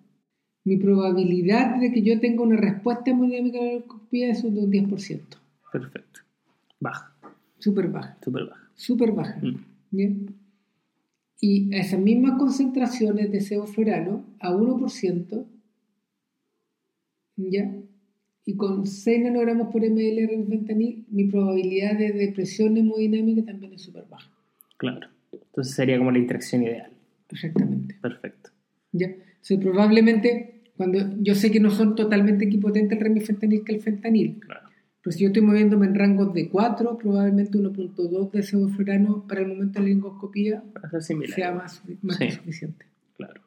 mi 0.65 0.77
probabilidad 0.77 1.81
de 1.81 1.93
que 1.93 2.03
yo 2.03 2.21
tenga 2.21 2.43
una 2.43 2.57
respuesta 2.57 3.11
hemodinámica 3.11 3.59
a 3.59 3.63
la 3.63 3.71
es 4.13 4.43
de 4.43 4.49
un 4.49 4.71
10%. 4.71 5.21
Perfecto. 5.73 6.21
Baja. 6.79 7.10
Súper 7.61 7.89
baja, 7.89 8.17
Súper 8.25 8.45
baja. 8.47 8.71
súper 8.75 9.13
baja. 9.13 9.39
Mm. 9.41 9.57
¿ya? 9.93 10.09
Y 11.41 11.75
a 11.75 11.79
esas 11.79 12.01
mismas 12.01 12.39
concentraciones 12.39 13.31
de 13.31 13.41
sevoflurano, 13.41 14.25
a 14.41 14.51
1%, 14.53 15.45
¿ya? 17.37 17.73
y 18.45 18.57
con 18.57 18.87
6 18.87 19.23
nanogramos 19.25 19.69
por 19.73 19.83
ml 19.83 20.17
de 20.17 20.27
remifentanil, 20.27 21.05
mi 21.11 21.25
probabilidad 21.25 21.97
de 21.97 22.13
depresión 22.13 22.77
hemodinámica 22.77 23.45
también 23.45 23.75
es 23.75 23.83
súper 23.83 24.05
baja. 24.11 24.29
Claro. 24.77 25.09
Entonces 25.33 25.75
sería 25.75 25.99
como 25.99 26.11
la 26.11 26.19
interacción 26.19 26.63
ideal. 26.63 26.91
Exactamente. 27.31 27.95
Perfecto. 28.01 28.51
¿ya? 28.93 29.09
O 29.09 29.43
sea, 29.45 29.59
probablemente, 29.61 30.63
cuando 30.77 30.99
yo 31.23 31.35
sé 31.35 31.51
que 31.51 31.61
no 31.61 31.71
son 31.71 31.95
totalmente 31.95 32.45
equipotentes 32.47 32.99
el 32.99 33.05
remifentanil 33.05 33.63
que 33.65 33.75
el 33.75 33.81
fentanil, 33.83 34.41
Claro. 34.41 34.70
Pero 35.03 35.13
si 35.13 35.21
yo 35.23 35.29
estoy 35.29 35.43
moviéndome 35.43 35.87
en 35.87 35.95
rangos 35.95 36.35
de 36.35 36.49
4, 36.49 36.99
probablemente 36.99 37.59
1.2 37.59 38.31
de 38.33 38.43
sevoflurano 38.43 39.27
para 39.27 39.41
el 39.41 39.49
momento 39.49 39.81
de 39.81 39.87
la 39.89 39.93
similar. 41.01 41.35
sea 41.35 41.53
más, 41.55 41.83
más 42.03 42.17
Sí. 42.17 42.27
que 42.27 42.33
suficiente. 42.33 42.87
Claro. 43.17 43.41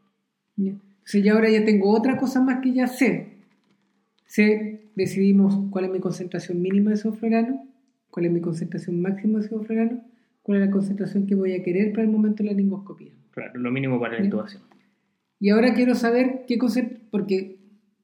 ¿ya? 0.56 0.72
Entonces 0.72 1.24
ya 1.24 1.34
ahora 1.34 1.50
ya 1.50 1.64
tengo 1.66 1.90
otra 1.92 2.18
cosa 2.18 2.42
más 2.42 2.60
que 2.62 2.74
ya 2.74 2.88
sé. 2.88 3.28
Sé, 4.26 4.82
decidimos 4.96 5.60
cuál 5.70 5.86
es 5.86 5.92
mi 5.92 6.00
concentración 6.00 6.62
mínima 6.62 6.92
de 6.92 6.98
sevoflurano, 6.98 7.68
cuál 8.10 8.26
es 8.28 8.32
mi 8.32 8.42
concentración 8.42 9.00
máxima 9.02 9.40
de 9.40 9.48
sevoflurano, 9.48 10.02
cuál 10.42 10.60
es 10.62 10.66
la 10.68 10.72
concentración 10.72 11.28
que 11.28 11.36
voy 11.36 11.54
a 11.54 11.64
querer 11.64 11.92
para 11.92 12.04
el 12.04 12.10
momento 12.10 12.38
de 12.38 12.46
la 12.46 12.52
laringoscopía. 12.54 13.12
Claro. 13.32 13.60
Lo 13.60 13.72
mínimo 13.72 14.00
para 14.00 14.14
la 14.14 14.20
Ya. 14.20 14.26
intubación. 14.26 14.64
Y 15.40 15.50
ahora 15.50 15.74
quiero 15.74 15.94
saber 15.96 16.46
qué 16.48 16.58
cosa, 16.58 16.82
porque 17.12 17.58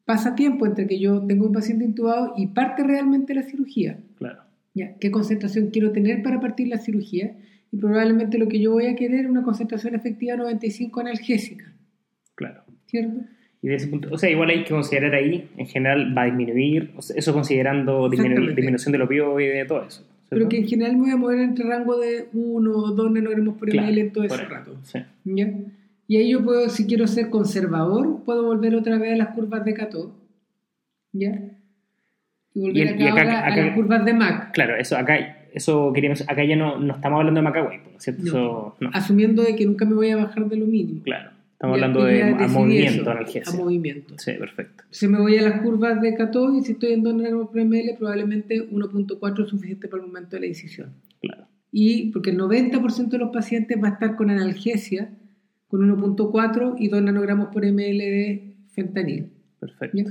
pasa 0.10 0.34
tiempo 0.34 0.66
entre 0.66 0.88
que 0.88 0.98
yo 1.00 1.22
tengo 1.28 1.46
un 1.46 1.54
paciente 1.54 1.86
intubado 1.86 2.34
y 2.36 2.48
parte 2.48 2.84
realmente 2.84 3.36
la 3.36 3.44
cirugía. 3.44 4.00
Claro. 4.18 4.40
¿ya? 4.74 4.96
¿Qué 5.00 5.12
concentración 5.12 5.70
quiero 5.70 5.92
tener 5.92 6.24
para 6.24 6.40
partir 6.40 6.68
la 6.68 6.80
cirugía? 6.80 7.36
Y 7.72 7.78
probablemente 7.78 8.40
lo 8.40 8.48
que 8.48 8.60
yo 8.60 8.72
voy 8.72 8.88
a 8.88 8.96
querer 8.96 9.26
es 9.26 9.30
una 9.30 9.44
concentración 9.44 9.94
efectiva 9.94 10.36
95 10.36 11.00
analgésica, 11.02 11.66
Claro. 12.34 12.64
¿cierto? 12.88 13.20
Y 13.62 13.68
de 13.68 13.76
ese 13.76 13.88
punto, 13.88 14.08
o 14.12 14.18
sea, 14.18 14.32
igual 14.32 14.50
hay 14.50 14.64
que 14.64 14.72
considerar 14.74 15.14
ahí, 15.14 15.48
en 15.58 15.68
general 15.68 16.18
va 16.18 16.24
a 16.24 16.26
disminuir, 16.26 16.92
o 16.96 17.02
sea, 17.04 17.16
eso 17.16 17.32
considerando 17.34 18.10
disminu- 18.10 18.56
disminución 18.56 18.92
del 18.94 19.04
opioide 19.04 19.54
y 19.54 19.58
de 19.60 19.66
todo 19.66 19.84
eso. 19.86 20.02
¿cierto? 20.02 20.26
Pero 20.30 20.50
que 20.50 20.58
en 20.58 20.68
general 20.68 20.94
me 20.96 21.02
voy 21.04 21.12
a 21.12 21.18
mover 21.18 21.40
entre 21.42 21.66
rango 21.66 22.00
de 22.00 22.30
1 22.34 22.72
o 22.72 22.92
2 22.92 23.12
nanogramos 23.12 23.58
por 23.58 23.70
Claro, 23.70 23.88
ml 23.88 23.98
en 24.00 24.12
todo 24.12 24.24
ese 24.24 24.44
rato. 24.46 24.76
Sí. 24.84 25.00
¿ya? 25.26 25.54
Y 26.10 26.18
ahí 26.18 26.32
yo 26.32 26.44
puedo, 26.44 26.68
si 26.70 26.88
quiero 26.88 27.06
ser 27.08 27.30
conservador, 27.30 28.24
puedo 28.26 28.44
volver 28.44 28.74
otra 28.76 28.98
vez 28.98 29.14
a 29.14 29.16
las 29.16 29.28
curvas 29.36 29.64
de 29.64 29.76
Cato. 29.76 30.16
¿Ya? 31.14 31.40
Y 32.56 32.62
volver 32.62 32.78
Y 32.78 32.82
el- 32.82 32.88
acá, 32.90 33.04
y 33.04 33.08
acá- 33.08 33.22
ahora 33.22 33.46
a 33.46 33.58
las 33.58 33.76
curvas 33.76 34.06
de 34.06 34.14
Mac. 34.16 34.52
Claro, 34.54 34.76
eso 34.76 34.98
acá, 34.98 35.16
eso 35.54 35.94
queríamos, 35.94 36.22
acá 36.28 36.44
ya 36.44 36.56
no, 36.56 36.80
no 36.80 36.96
estamos 36.96 37.20
hablando 37.20 37.40
de 37.40 37.44
Macaway, 37.44 37.78
¿no 37.78 37.98
es 37.98 38.04
cierto? 38.04 38.24
No. 38.24 38.30
Eso, 38.30 38.76
no, 38.80 38.90
Asumiendo 38.92 39.44
de 39.44 39.56
que 39.56 39.66
nunca 39.68 39.86
me 39.86 39.94
voy 39.94 40.10
a 40.10 40.16
bajar 40.18 40.50
de 40.50 40.58
lo 40.58 40.66
mínimo. 40.66 41.04
claro. 41.04 41.30
Estamos 41.54 41.78
Ya- 41.78 41.86
hablando 41.86 42.06
de 42.06 42.24
a 42.24 42.48
movimiento 42.48 43.02
eso, 43.02 43.12
analgésico. 43.12 43.52
A 43.52 43.60
movimiento. 43.66 44.14
Sí, 44.18 44.32
perfecto. 44.40 44.84
Si 44.92 45.08
me 45.10 45.20
voy 45.20 45.38
a 45.38 45.42
las 45.42 45.62
curvas 45.62 46.02
de 46.02 46.16
Cato 46.16 46.56
y 46.56 46.62
si 46.64 46.72
estoy 46.72 46.94
en 46.94 47.04
2 47.04 47.14
nanogramos 47.14 47.50
por 47.50 47.60
ml, 47.60 47.96
probablemente 48.00 48.62
1.4 48.72 49.44
es 49.44 49.50
suficiente 49.50 49.90
para 49.90 50.02
el 50.02 50.08
momento 50.08 50.38
de 50.38 50.40
la 50.40 50.46
incisión. 50.48 50.94
Claro. 51.22 51.48
Y 51.72 52.12
porque 52.12 52.30
el 52.30 52.38
90% 52.38 53.18
de 53.18 53.18
los 53.18 53.32
pacientes 53.34 53.78
va 53.84 53.90
a 53.90 53.92
estar 53.92 54.16
con 54.16 54.30
analgesia 54.30 55.10
con 55.70 55.82
1.4 55.82 56.76
y 56.78 56.90
2 56.90 57.02
nanogramos 57.02 57.50
por 57.54 57.64
ml 57.64 57.98
de 57.98 58.56
fentanil. 58.70 59.30
Perfecto. 59.60 59.98
¿ya? 59.98 60.06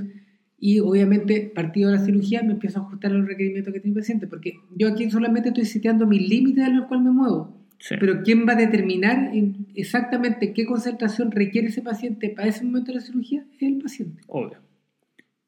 Y 0.61 0.79
obviamente, 0.79 1.51
partido 1.53 1.89
de 1.89 1.97
la 1.97 2.03
cirugía, 2.03 2.43
me 2.43 2.53
empiezo 2.53 2.79
a 2.79 2.83
ajustar 2.83 3.11
a 3.11 3.15
los 3.15 3.27
requerimientos 3.27 3.73
que 3.73 3.79
tiene 3.79 3.93
el 3.93 4.01
paciente, 4.01 4.27
porque 4.27 4.55
yo 4.75 4.89
aquí 4.89 5.09
solamente 5.09 5.49
estoy 5.49 5.65
seteando 5.65 6.05
mis 6.05 6.27
límites 6.27 6.67
en 6.67 6.77
los 6.77 6.87
cuales 6.87 7.05
me 7.05 7.11
muevo. 7.11 7.55
Sí. 7.77 7.95
Pero 7.97 8.23
¿quién 8.23 8.45
va 8.45 8.53
a 8.53 8.55
determinar 8.57 9.33
en 9.33 9.67
exactamente 9.73 10.53
qué 10.53 10.65
concentración 10.65 11.31
requiere 11.31 11.69
ese 11.69 11.81
paciente 11.81 12.29
para 12.29 12.49
ese 12.49 12.65
momento 12.65 12.91
de 12.91 12.95
la 12.95 13.01
cirugía? 13.01 13.45
Es 13.55 13.61
el 13.61 13.77
paciente. 13.77 14.21
Obvio. 14.27 14.57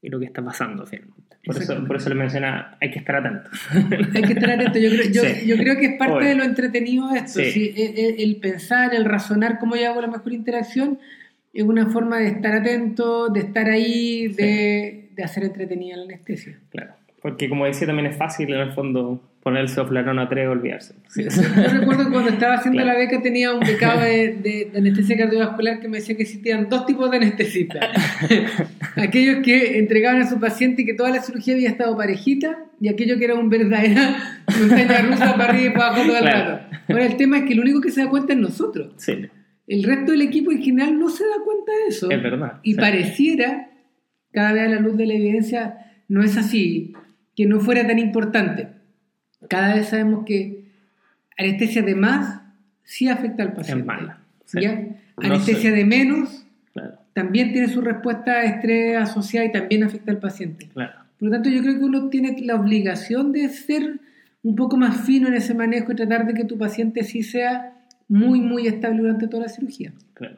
Y 0.02 0.10
lo 0.10 0.20
que 0.20 0.26
está 0.26 0.43
pasando 0.43 0.86
finalmente. 0.86 1.38
Por 1.45 1.58
eso, 1.58 1.86
por 1.86 1.95
eso 1.95 2.10
le 2.10 2.16
menciona, 2.16 2.78
hay 2.82 2.91
que 2.91 2.99
estar 2.99 3.16
atento. 3.16 3.49
Hay 4.16 4.22
que 4.24 4.34
estar 4.34 4.52
atento. 4.52 4.78
Yo 4.80 4.89
creo, 4.91 5.12
yo, 5.12 5.22
Sí. 5.24 5.47
yo 5.47 5.58
creo 5.58 5.78
que 5.78 5.86
es 5.88 5.93
parte 5.97 6.14
Obvio. 6.16 6.28
de 6.30 6.36
lo 6.36 6.43
entretenido 6.43 7.10
de 7.10 7.20
esto. 7.20 7.39
Sí. 7.39 7.52
¿sí? 7.52 7.74
El, 7.76 7.97
el- 7.99 8.20
el 8.20 8.36
pensar, 8.38 8.93
el 8.93 9.06
razonar 9.06 9.58
cómo 9.60 9.76
yo 9.76 9.89
hago 9.89 10.02
la 10.02 10.08
mejor 10.08 10.34
interacción 10.34 10.99
es 11.54 11.64
una 11.64 11.88
forma 11.88 12.20
de 12.20 12.28
estar 12.28 12.54
atento, 12.54 13.30
de 13.30 13.39
estar 13.41 13.70
ahí, 13.70 14.28
de, 14.30 15.10
de 15.16 15.24
hacer 15.24 15.43
entretenida 15.43 15.97
la 15.97 16.04
anestesia. 16.04 16.60
Claro. 16.70 16.93
Porque 17.22 17.47
como 17.49 17.65
decía, 17.65 17.86
también 17.88 18.07
es 18.07 18.17
fácil 18.17 18.51
en 18.53 18.59
el 18.61 18.72
fondo 18.72 19.22
ponerse 19.43 19.80
a 19.82 19.88
tres 20.30 20.43
y 20.43 20.47
olvidarse. 20.47 20.93
Sí. 21.09 21.24
Yo 21.24 21.80
recuerdo 21.80 22.05
que 22.05 22.11
cuando 22.11 22.30
estaba 22.30 22.55
haciendo 22.55 22.82
Claro. 22.82 22.97
la 22.97 23.03
beca 23.05 23.22
tenía 23.22 23.53
un 23.53 23.59
becado 23.59 24.01
de, 24.01 24.34
de- 24.38 24.69
de 24.72 24.78
anestesia 24.78 25.17
cardiovascular 25.17 25.80
que 25.80 25.88
me 25.88 25.97
decía 25.97 26.15
que 26.15 26.24
existían 26.24 26.69
dos 26.69 26.86
tipos 26.86 27.09
de 27.11 27.17
anestesistas. 27.17 27.86
aquellos 28.95 29.43
que 29.43 29.80
entregaban 29.80 30.22
a 30.22 30.30
su 30.30 30.39
paciente 30.39 30.82
y 30.82 30.86
que 30.86 30.93
toda 30.93 31.09
la 31.09 31.22
cirugía 31.22 31.53
había 31.55 31.69
estado 31.69 31.95
parejita 31.97 32.65
y 32.80 32.89
aquellos 32.89 33.17
que 33.17 33.26
era 33.26 33.36
un 33.36 33.49
verdadera 33.49 34.15
montaña 34.59 35.01
rusa 35.01 35.36
para 35.36 35.49
arriba 35.53 35.69
y 35.69 35.74
para 35.74 35.88
abajo 35.88 36.01
todo 36.07 36.17
el 36.17 36.22
Claro. 36.24 36.49
rato. 36.51 36.76
Ahora 36.89 37.05
el 37.05 37.17
tema 37.17 37.38
es 37.39 37.43
que 37.45 37.53
el 37.53 37.59
único 37.59 37.82
que 37.82 37.91
se 37.91 38.01
da 38.03 38.09
cuenta 38.09 38.34
es 38.34 38.39
nosotros. 38.39 38.93
Sí, 38.97 39.13
El 39.67 39.84
resto 39.84 40.11
del 40.11 40.22
equipo 40.24 40.51
en 40.51 40.61
general 40.61 40.99
no 40.99 41.09
se 41.09 41.24
da 41.24 41.36
cuenta 41.43 41.72
de 41.72 41.88
eso. 41.89 42.11
es 42.11 42.22
verdad. 42.22 42.59
Y 42.63 42.76
pareciera, 42.76 43.69
cada 44.34 44.53
vez 44.53 44.63
a 44.67 44.69
la 44.69 44.80
luz 44.80 44.97
de 44.97 45.05
la 45.07 45.13
evidencia, 45.13 45.78
no 46.09 46.24
es 46.24 46.38
así, 46.38 46.93
que 47.42 47.48
no 47.48 47.60
fuera 47.60 47.86
tan 47.88 47.98
importante. 48.00 48.68
Cada 49.50 49.74
vez 49.76 49.88
sabemos 49.89 50.26
que 50.26 50.66
anestesia 51.38 51.82
de 51.82 51.96
más 51.96 52.42
sí 52.84 53.10
afecta 53.10 53.44
al 53.44 53.54
paciente. 53.54 53.82
Es 53.82 53.86
mala. 53.88 54.20
sí. 54.46 54.62
¿ya? 54.62 54.76
No 54.76 55.26
Anestesia 55.28 55.70
sé. 55.72 55.76
de 55.76 55.86
menos 55.86 56.46
Claro, 56.74 56.98
también 57.14 57.52
tiene 57.52 57.68
su 57.68 57.82
respuesta 57.82 58.32
a 58.32 58.44
estrés 58.44 58.96
asociada 58.98 59.46
y 59.48 59.52
también 59.52 59.84
afecta 59.84 60.12
al 60.12 60.20
paciente. 60.20 60.70
claro. 60.74 60.94
Por 61.20 61.28
lo 61.30 61.34
tanto, 61.36 61.50
yo 61.50 61.62
creo 61.62 61.78
que 61.78 61.84
uno 61.84 62.10
tiene 62.10 62.36
la 62.42 62.56
obligación 62.56 63.32
de 63.32 63.48
ser 63.50 64.00
un 64.44 64.56
poco 64.56 64.78
más 64.78 65.02
fino 65.02 65.28
en 65.28 65.36
ese 65.36 65.54
manejo 65.54 65.92
y 65.92 65.96
tratar 65.96 66.26
de 66.26 66.34
que 66.34 66.46
tu 66.46 66.58
paciente 66.58 67.04
sí 67.04 67.22
sea 67.22 67.74
muy, 68.08 68.39
muy 68.42 68.66
estable 68.68 69.02
durante 69.02 69.28
toda 69.28 69.44
la 69.44 69.50
cirugía. 69.50 69.94
Claro. 70.16 70.38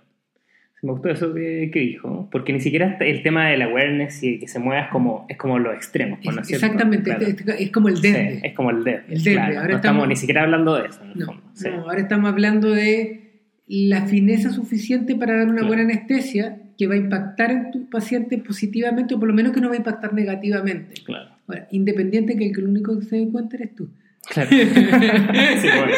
Me 0.83 0.91
gustó 0.91 1.09
eso 1.09 1.33
que, 1.33 1.69
que 1.73 1.79
dijo, 1.79 2.27
porque 2.31 2.51
ni 2.53 2.59
siquiera 2.59 2.97
el 2.99 3.23
tema 3.23 3.47
del 3.49 3.61
awareness 3.63 4.21
y 4.21 4.37
que 4.39 4.47
se 4.49 4.59
mueva 4.59 4.81
es 4.81 4.87
como, 4.91 5.25
es 5.29 5.37
como 5.37 5.57
los 5.57 5.73
extremos, 5.73 6.19
¿no 6.23 6.41
es 6.41 6.47
cierto? 6.47 6.65
Exactamente, 6.65 7.05
Claro. 7.05 7.25
es, 7.25 7.37
es 7.61 7.71
como 7.71 7.87
el 7.89 7.95
Sí, 7.97 8.01
dente. 8.11 8.47
es 8.47 8.53
como 8.53 8.69
el 8.69 8.83
dente, 8.83 9.15
claro. 9.31 9.39
ahora 9.41 9.53
no 9.53 9.55
estamos 9.61 9.75
estamos- 9.75 10.07
ni 10.09 10.15
siquiera 10.17 10.43
hablando 10.43 10.75
de 10.75 10.87
eso. 10.89 11.01
en 11.03 11.11
el 11.11 11.19
No, 11.19 11.25
fondo. 11.25 11.41
Sí. 11.53 11.67
no, 11.69 11.81
ahora 11.83 11.99
estamos 12.01 12.29
hablando 12.29 12.69
de 12.71 13.21
la 13.67 14.05
fineza 14.07 14.49
suficiente 14.51 15.15
para 15.15 15.35
dar 15.37 15.45
una 15.45 15.53
Claro. 15.61 15.67
buena 15.67 15.83
anestesia 15.83 16.57
que 16.77 16.87
va 16.87 16.95
a 16.95 16.97
impactar 16.97 17.51
en 17.51 17.71
tu 17.71 17.89
paciente 17.89 18.37
positivamente 18.39 19.15
o 19.15 19.19
por 19.19 19.29
lo 19.29 19.33
menos 19.33 19.53
que 19.53 19.61
no 19.61 19.69
va 19.69 19.75
a 19.75 19.77
impactar 19.77 20.13
negativamente. 20.13 20.95
Claro. 21.05 21.29
Ahora, 21.47 21.67
independiente 21.71 22.35
que 22.37 22.47
el, 22.47 22.53
que 22.53 22.59
el 22.59 22.67
único 22.67 22.99
que 22.99 23.05
se 23.05 23.15
dé 23.15 23.29
cuenta 23.31 23.55
eres 23.55 23.73
tú. 23.73 23.89
Claro. 24.29 24.49
Sí, 24.51 25.67
bueno. 25.77 25.93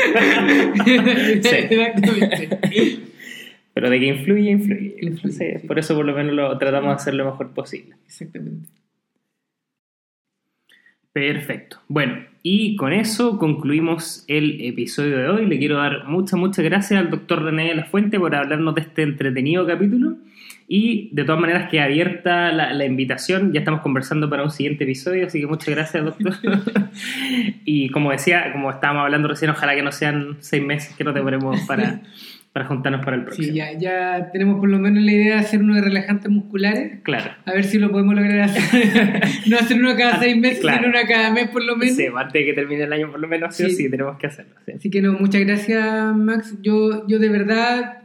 Exactamente. 1.33 2.49
Pero 3.76 3.89
de 3.89 3.99
que 3.99 4.05
influye, 4.05 4.51
influye. 4.51 4.95
Influye, 5.01 5.59
sí. 5.59 5.67
Por 5.67 5.78
eso 5.78 5.93
por 5.95 6.05
lo 6.05 6.13
menos 6.13 6.34
lo 6.34 6.57
tratamos 6.57 6.91
de 6.91 6.95
hacer 6.95 7.13
lo 7.13 7.26
mejor 7.26 7.53
posible. 7.53 7.97
Exactamente. 8.05 8.69
Perfecto. 11.11 11.82
Bueno, 11.89 12.23
y 12.41 12.78
con 12.78 12.93
eso 12.93 13.38
concluimos 13.38 14.23
el 14.30 14.61
episodio 14.61 15.17
de 15.17 15.28
hoy. 15.28 15.45
Le 15.45 15.59
quiero 15.59 15.76
dar 15.76 16.07
muchas, 16.07 16.39
muchas 16.39 16.63
gracias 16.63 17.01
al 17.01 17.09
doctor 17.09 17.43
René 17.43 17.67
de 17.67 17.76
la 17.76 17.84
Fuente 17.84 18.17
por 18.17 18.34
hablarnos 18.34 18.76
de 18.76 18.82
este 18.82 19.03
entretenido 19.03 19.67
capítulo. 19.67 20.15
Y 20.69 21.09
de 21.13 21.26
todas 21.26 21.41
maneras 21.41 21.69
queda 21.69 21.84
abierta 21.84 22.53
la, 22.53 22.73
la 22.73 22.86
invitación. 22.86 23.51
Ya 23.51 23.59
estamos 23.59 23.82
conversando 23.82 24.30
para 24.30 24.43
un 24.43 24.51
siguiente 24.51 24.86
episodio, 24.86 25.28
así 25.28 25.41
que 25.41 25.47
muchas 25.47 25.76
gracias, 25.76 26.05
doctor. 26.05 26.34
y 27.65 27.89
como 27.89 28.11
decía, 28.11 28.53
como 28.53 28.71
estábamos 28.71 29.03
hablando 29.03 29.28
recién, 29.28 29.51
ojalá 29.51 29.76
que 29.76 29.84
no 29.84 29.91
sean 29.91 30.38
seis 30.39 30.63
meses 30.63 30.95
que 30.95 31.03
no 31.03 31.11
demoremos 31.11 31.59
para, 31.67 32.01
para 32.56 32.68
juntarnos 32.68 33.03
para 33.03 33.18
el 33.18 33.24
próximo. 33.26 33.47
Sí, 33.49 33.53
ya, 33.53 33.78
ya 33.78 34.30
tenemos 34.32 34.62
por 34.62 34.70
lo 34.70 34.80
menos 34.80 35.03
la 35.03 35.12
idea 35.12 35.34
de 35.36 35.41
hacer 35.41 35.60
uno 35.62 35.76
de 35.76 35.82
relajantes 35.82 36.32
musculares. 36.32 37.01
Claro. 37.03 37.32
A 37.43 37.51
ver 37.51 37.66
si 37.66 37.78
lo 37.78 37.91
podemos 37.91 38.16
lograr 38.16 38.39
hacer. 38.39 39.22
no 39.49 39.58
hacer 39.58 39.78
uno 39.78 39.93
cada 39.97 40.20
seis 40.22 40.38
meses, 40.38 40.60
Claro. 40.62 40.78
sino 40.86 40.88
uno 40.97 40.99
cada 41.06 41.34
mes 41.34 41.49
por 41.49 41.66
lo 41.66 41.76
menos. 41.76 41.97
Sí, 41.97 42.06
antes 42.16 42.32
de 42.34 42.45
que 42.45 42.53
termine 42.53 42.84
el 42.84 42.93
año 42.93 43.12
por 43.12 43.20
lo 43.20 43.28
menos, 43.28 43.53
sí, 43.53 43.66
Sí. 43.72 43.72
sí, 43.76 43.89
tenemos 43.91 44.18
que 44.18 44.28
hacerlo. 44.28 44.56
sí. 44.66 44.72
Así 44.72 44.89
que 44.89 45.01
no, 45.01 45.12
muchas 45.20 45.41
gracias 45.41 46.16
Max. 46.16 46.56
Yo, 46.62 47.06
yo 47.10 47.20
de 47.20 47.28
verdad 47.28 48.03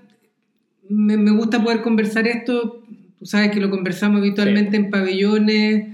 me, 0.89 1.17
me 1.17 1.31
gusta 1.31 1.63
poder 1.63 1.81
conversar 1.81 2.27
esto. 2.27 2.83
Tú 3.21 3.27
sabes 3.27 3.53
que 3.53 3.61
lo 3.61 3.71
conversamos 3.71 4.19
habitualmente 4.21 4.77
en 4.77 4.91
pabellones 4.91 5.87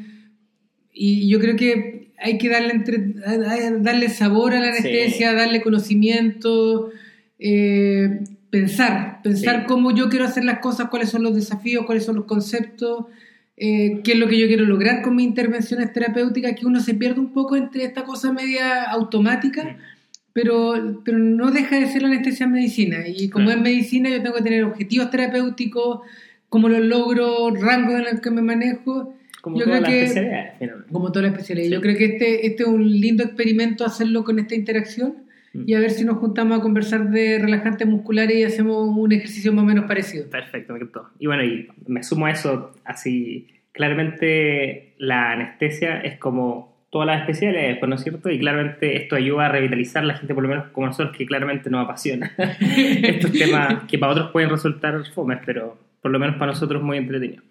y 0.94 1.28
yo 1.28 1.40
creo 1.40 1.56
que 1.56 2.12
hay 2.18 2.38
que 2.38 2.48
darle, 2.48 2.72
entre- 2.72 3.12
darle 3.82 4.08
sabor 4.08 4.54
a 4.54 4.60
la 4.60 4.68
anestesia, 4.68 5.34
darle 5.34 5.60
conocimiento, 5.60 6.90
eh, 7.38 8.20
pensar, 8.50 9.20
pensar 9.22 9.60
Sí. 9.60 9.64
cómo 9.66 9.94
yo 9.94 10.08
quiero 10.08 10.24
hacer 10.24 10.44
las 10.44 10.60
cosas, 10.60 10.88
cuáles 10.88 11.10
son 11.10 11.22
los 11.22 11.34
desafíos, 11.34 11.84
cuáles 11.86 12.04
son 12.04 12.16
los 12.16 12.24
conceptos. 12.26 13.06
eh, 13.58 14.02
qué 14.04 14.12
es 14.12 14.18
lo 14.18 14.28
que 14.28 14.38
yo 14.38 14.46
quiero 14.48 14.66
lograr 14.66 15.00
con 15.00 15.16
mis 15.16 15.26
intervenciones 15.26 15.90
terapéuticas, 15.90 16.52
que 16.60 16.66
uno 16.66 16.78
se 16.80 16.92
pierde 16.92 17.20
un 17.20 17.32
poco 17.32 17.56
entre 17.56 17.84
esta 17.84 18.04
cosa 18.04 18.30
media 18.30 18.82
automática, 18.82 19.78
pero, 20.34 21.00
pero 21.06 21.16
no 21.16 21.50
deja 21.50 21.76
de 21.80 21.86
ser 21.86 22.02
la 22.02 22.08
anestesia 22.08 22.44
en 22.44 22.52
medicina. 22.52 22.98
Y 23.08 23.30
como 23.30 23.46
Claro. 23.46 23.60
es 23.60 23.64
medicina, 23.64 24.10
yo 24.10 24.20
tengo 24.22 24.36
que 24.36 24.42
tener 24.42 24.62
objetivos 24.64 25.10
terapéuticos, 25.10 26.00
cómo 26.50 26.68
los 26.68 26.84
logro, 26.84 27.48
rangos 27.54 27.94
en 27.94 28.04
los 28.04 28.20
que 28.20 28.30
me 28.30 28.42
manejo. 28.42 29.14
Como 29.40 29.58
Yo 29.58 29.64
todas 29.64 29.80
creo 29.80 29.90
que- 29.90 30.02
especialidades, 30.02 30.52
finalmente. 30.58 30.92
Como 30.92 31.12
todas 31.12 31.22
las 31.22 31.32
especialidades. 31.32 31.68
Sí. 31.70 31.74
Yo 31.76 31.80
creo 31.80 31.96
que 31.96 32.04
este, 32.04 32.46
este 32.48 32.62
es 32.64 32.68
un 32.68 33.00
lindo 33.00 33.24
experimento 33.24 33.86
hacerlo 33.86 34.22
con 34.22 34.38
esta 34.38 34.54
interacción. 34.54 35.14
Y 35.52 35.74
a 35.74 35.80
ver 35.80 35.90
si 35.90 36.04
nos 36.04 36.18
juntamos 36.18 36.58
a 36.58 36.62
conversar 36.62 37.10
de 37.10 37.38
relajantes 37.38 37.86
musculares 37.86 38.36
y 38.36 38.44
hacemos 38.44 38.88
un 38.88 39.12
ejercicio 39.12 39.52
más 39.52 39.64
o 39.64 39.66
menos 39.66 39.84
parecido. 39.86 40.28
Perfecto, 40.28 40.72
me 40.72 40.80
encantó. 40.80 41.08
Y 41.18 41.26
bueno, 41.26 41.44
y 41.44 41.68
me 41.86 42.02
sumo 42.02 42.26
a 42.26 42.30
eso, 42.30 42.72
así, 42.84 43.48
claramente 43.72 44.94
la 44.98 45.32
anestesia 45.32 46.00
es 46.00 46.18
como 46.18 46.76
todas 46.90 47.06
las 47.06 47.20
especialidades, 47.20 47.78
pues, 47.78 47.88
¿no 47.88 47.96
es 47.96 48.02
cierto? 48.02 48.30
Y 48.30 48.38
claramente 48.38 48.96
esto 48.96 49.16
ayuda 49.16 49.46
a 49.46 49.48
revitalizar 49.50 50.02
a 50.02 50.06
la 50.06 50.14
gente, 50.14 50.34
por 50.34 50.42
lo 50.42 50.48
menos 50.48 50.68
como 50.72 50.86
nosotros, 50.86 51.16
que 51.16 51.26
claramente 51.26 51.68
nos 51.68 51.84
apasiona 51.84 52.32
estos 52.60 53.32
temas 53.32 53.84
que 53.84 53.98
para 53.98 54.12
otros 54.12 54.30
pueden 54.30 54.50
resultar 54.50 55.04
fomes, 55.14 55.40
pero 55.44 55.78
por 56.00 56.10
lo 56.10 56.18
menos 56.18 56.36
para 56.36 56.52
nosotros 56.52 56.82
muy 56.82 56.98
entretenido. 56.98 57.42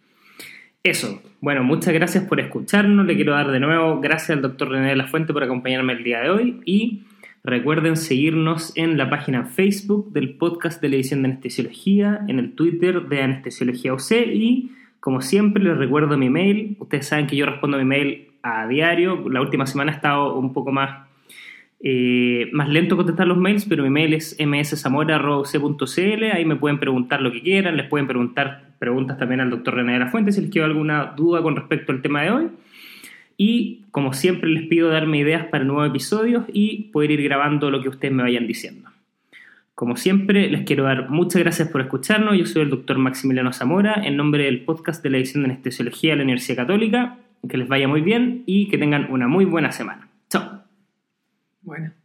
Eso, 0.81 1.21
bueno, 1.41 1.63
muchas 1.63 1.93
gracias 1.93 2.25
por 2.25 2.39
escucharnos. 2.39 3.05
Le 3.05 3.15
quiero 3.15 3.33
dar 3.33 3.51
de 3.51 3.59
nuevo 3.59 3.99
gracias 3.99 4.31
al 4.31 4.43
doctor 4.43 4.69
René 4.69 4.89
de 4.89 4.95
la 4.95 5.07
Fuente 5.07 5.33
por 5.33 5.43
acompañarme 5.43 5.93
el 5.93 6.03
día 6.03 6.21
de 6.21 6.29
hoy 6.29 6.61
y 6.63 7.03
recuerden 7.45 7.95
seguirnos 7.95 8.75
en 8.75 8.97
la 8.97 9.09
página 9.09 9.45
Facebook 9.45 10.11
del 10.11 10.35
podcast 10.35 10.81
de 10.81 10.89
la 10.89 10.95
edición 10.95 11.21
de 11.21 11.29
anestesiología, 11.29 12.25
en 12.27 12.39
el 12.39 12.53
Twitter 12.53 13.03
de 13.03 13.21
Anestesiología 13.21 13.93
UC 13.93 14.11
y 14.33 14.71
como 14.99 15.21
siempre 15.21 15.63
les 15.63 15.77
recuerdo 15.77 16.17
mi 16.17 16.31
mail. 16.31 16.75
Ustedes 16.79 17.07
saben 17.07 17.27
que 17.27 17.35
yo 17.35 17.45
respondo 17.45 17.77
mi 17.77 17.85
mail 17.85 18.29
a 18.41 18.67
diario. 18.67 19.29
La 19.29 19.41
última 19.41 19.67
semana 19.67 19.91
ha 19.91 19.95
estado 19.95 20.35
un 20.35 20.53
poco 20.53 20.71
más 20.71 21.05
eh, 21.81 22.49
más 22.51 22.67
lento 22.67 22.97
contestar 22.97 23.27
los 23.27 23.37
mails, 23.37 23.65
pero 23.65 23.83
mi 23.83 23.91
mail 23.91 24.15
es 24.15 24.35
mszamora.c.cl. 24.39 26.23
Ahí 26.33 26.45
me 26.45 26.55
pueden 26.55 26.79
preguntar 26.79 27.21
lo 27.21 27.31
que 27.31 27.43
quieran, 27.43 27.77
les 27.77 27.87
pueden 27.87 28.07
preguntar 28.07 28.73
preguntas 28.79 29.19
también 29.19 29.41
al 29.41 29.51
doctor 29.51 29.75
René 29.75 29.93
de 29.93 29.99
la 29.99 30.07
Fuente 30.07 30.31
si 30.31 30.41
les 30.41 30.49
queda 30.49 30.65
alguna 30.65 31.13
duda 31.15 31.43
con 31.43 31.55
respecto 31.55 31.91
al 31.91 32.01
tema 32.01 32.23
de 32.23 32.31
hoy. 32.31 32.47
Y 33.37 33.83
como 33.91 34.13
siempre 34.13 34.49
les 34.49 34.67
pido 34.67 34.89
darme 34.89 35.17
ideas 35.19 35.45
para 35.47 35.63
nuevos 35.63 35.89
episodios 35.89 36.45
y 36.51 36.89
poder 36.91 37.11
ir 37.11 37.23
grabando 37.23 37.69
lo 37.69 37.81
que 37.81 37.89
ustedes 37.89 38.13
me 38.13 38.23
vayan 38.23 38.47
diciendo. 38.47 38.89
Como 39.75 39.97
siempre, 39.97 40.49
les 40.49 40.63
quiero 40.65 40.85
dar 40.85 41.09
muchas 41.09 41.41
gracias 41.41 41.67
por 41.67 41.81
escucharnos. 41.81 42.37
Yo 42.37 42.45
soy 42.45 42.61
el 42.61 42.69
doctor 42.69 42.97
Maximiliano 42.97 43.51
Zamora, 43.51 44.01
en 44.05 44.15
nombre 44.15 44.45
del 44.45 44.63
podcast 44.63 45.03
de 45.03 45.09
la 45.09 45.17
edición 45.17 45.43
de 45.43 45.49
Anestesiología 45.49 46.11
de 46.11 46.17
la 46.17 46.23
Universidad 46.23 46.63
Católica. 46.63 47.17
Que 47.47 47.57
les 47.57 47.67
vaya 47.67 47.87
muy 47.87 48.01
bien 48.01 48.43
y 48.45 48.69
que 48.69 48.77
tengan 48.77 49.11
una 49.11 49.27
muy 49.27 49.43
buena 49.43 49.71
semana. 49.71 50.07
Chao. 50.29 50.63
Bueno. 51.61 52.04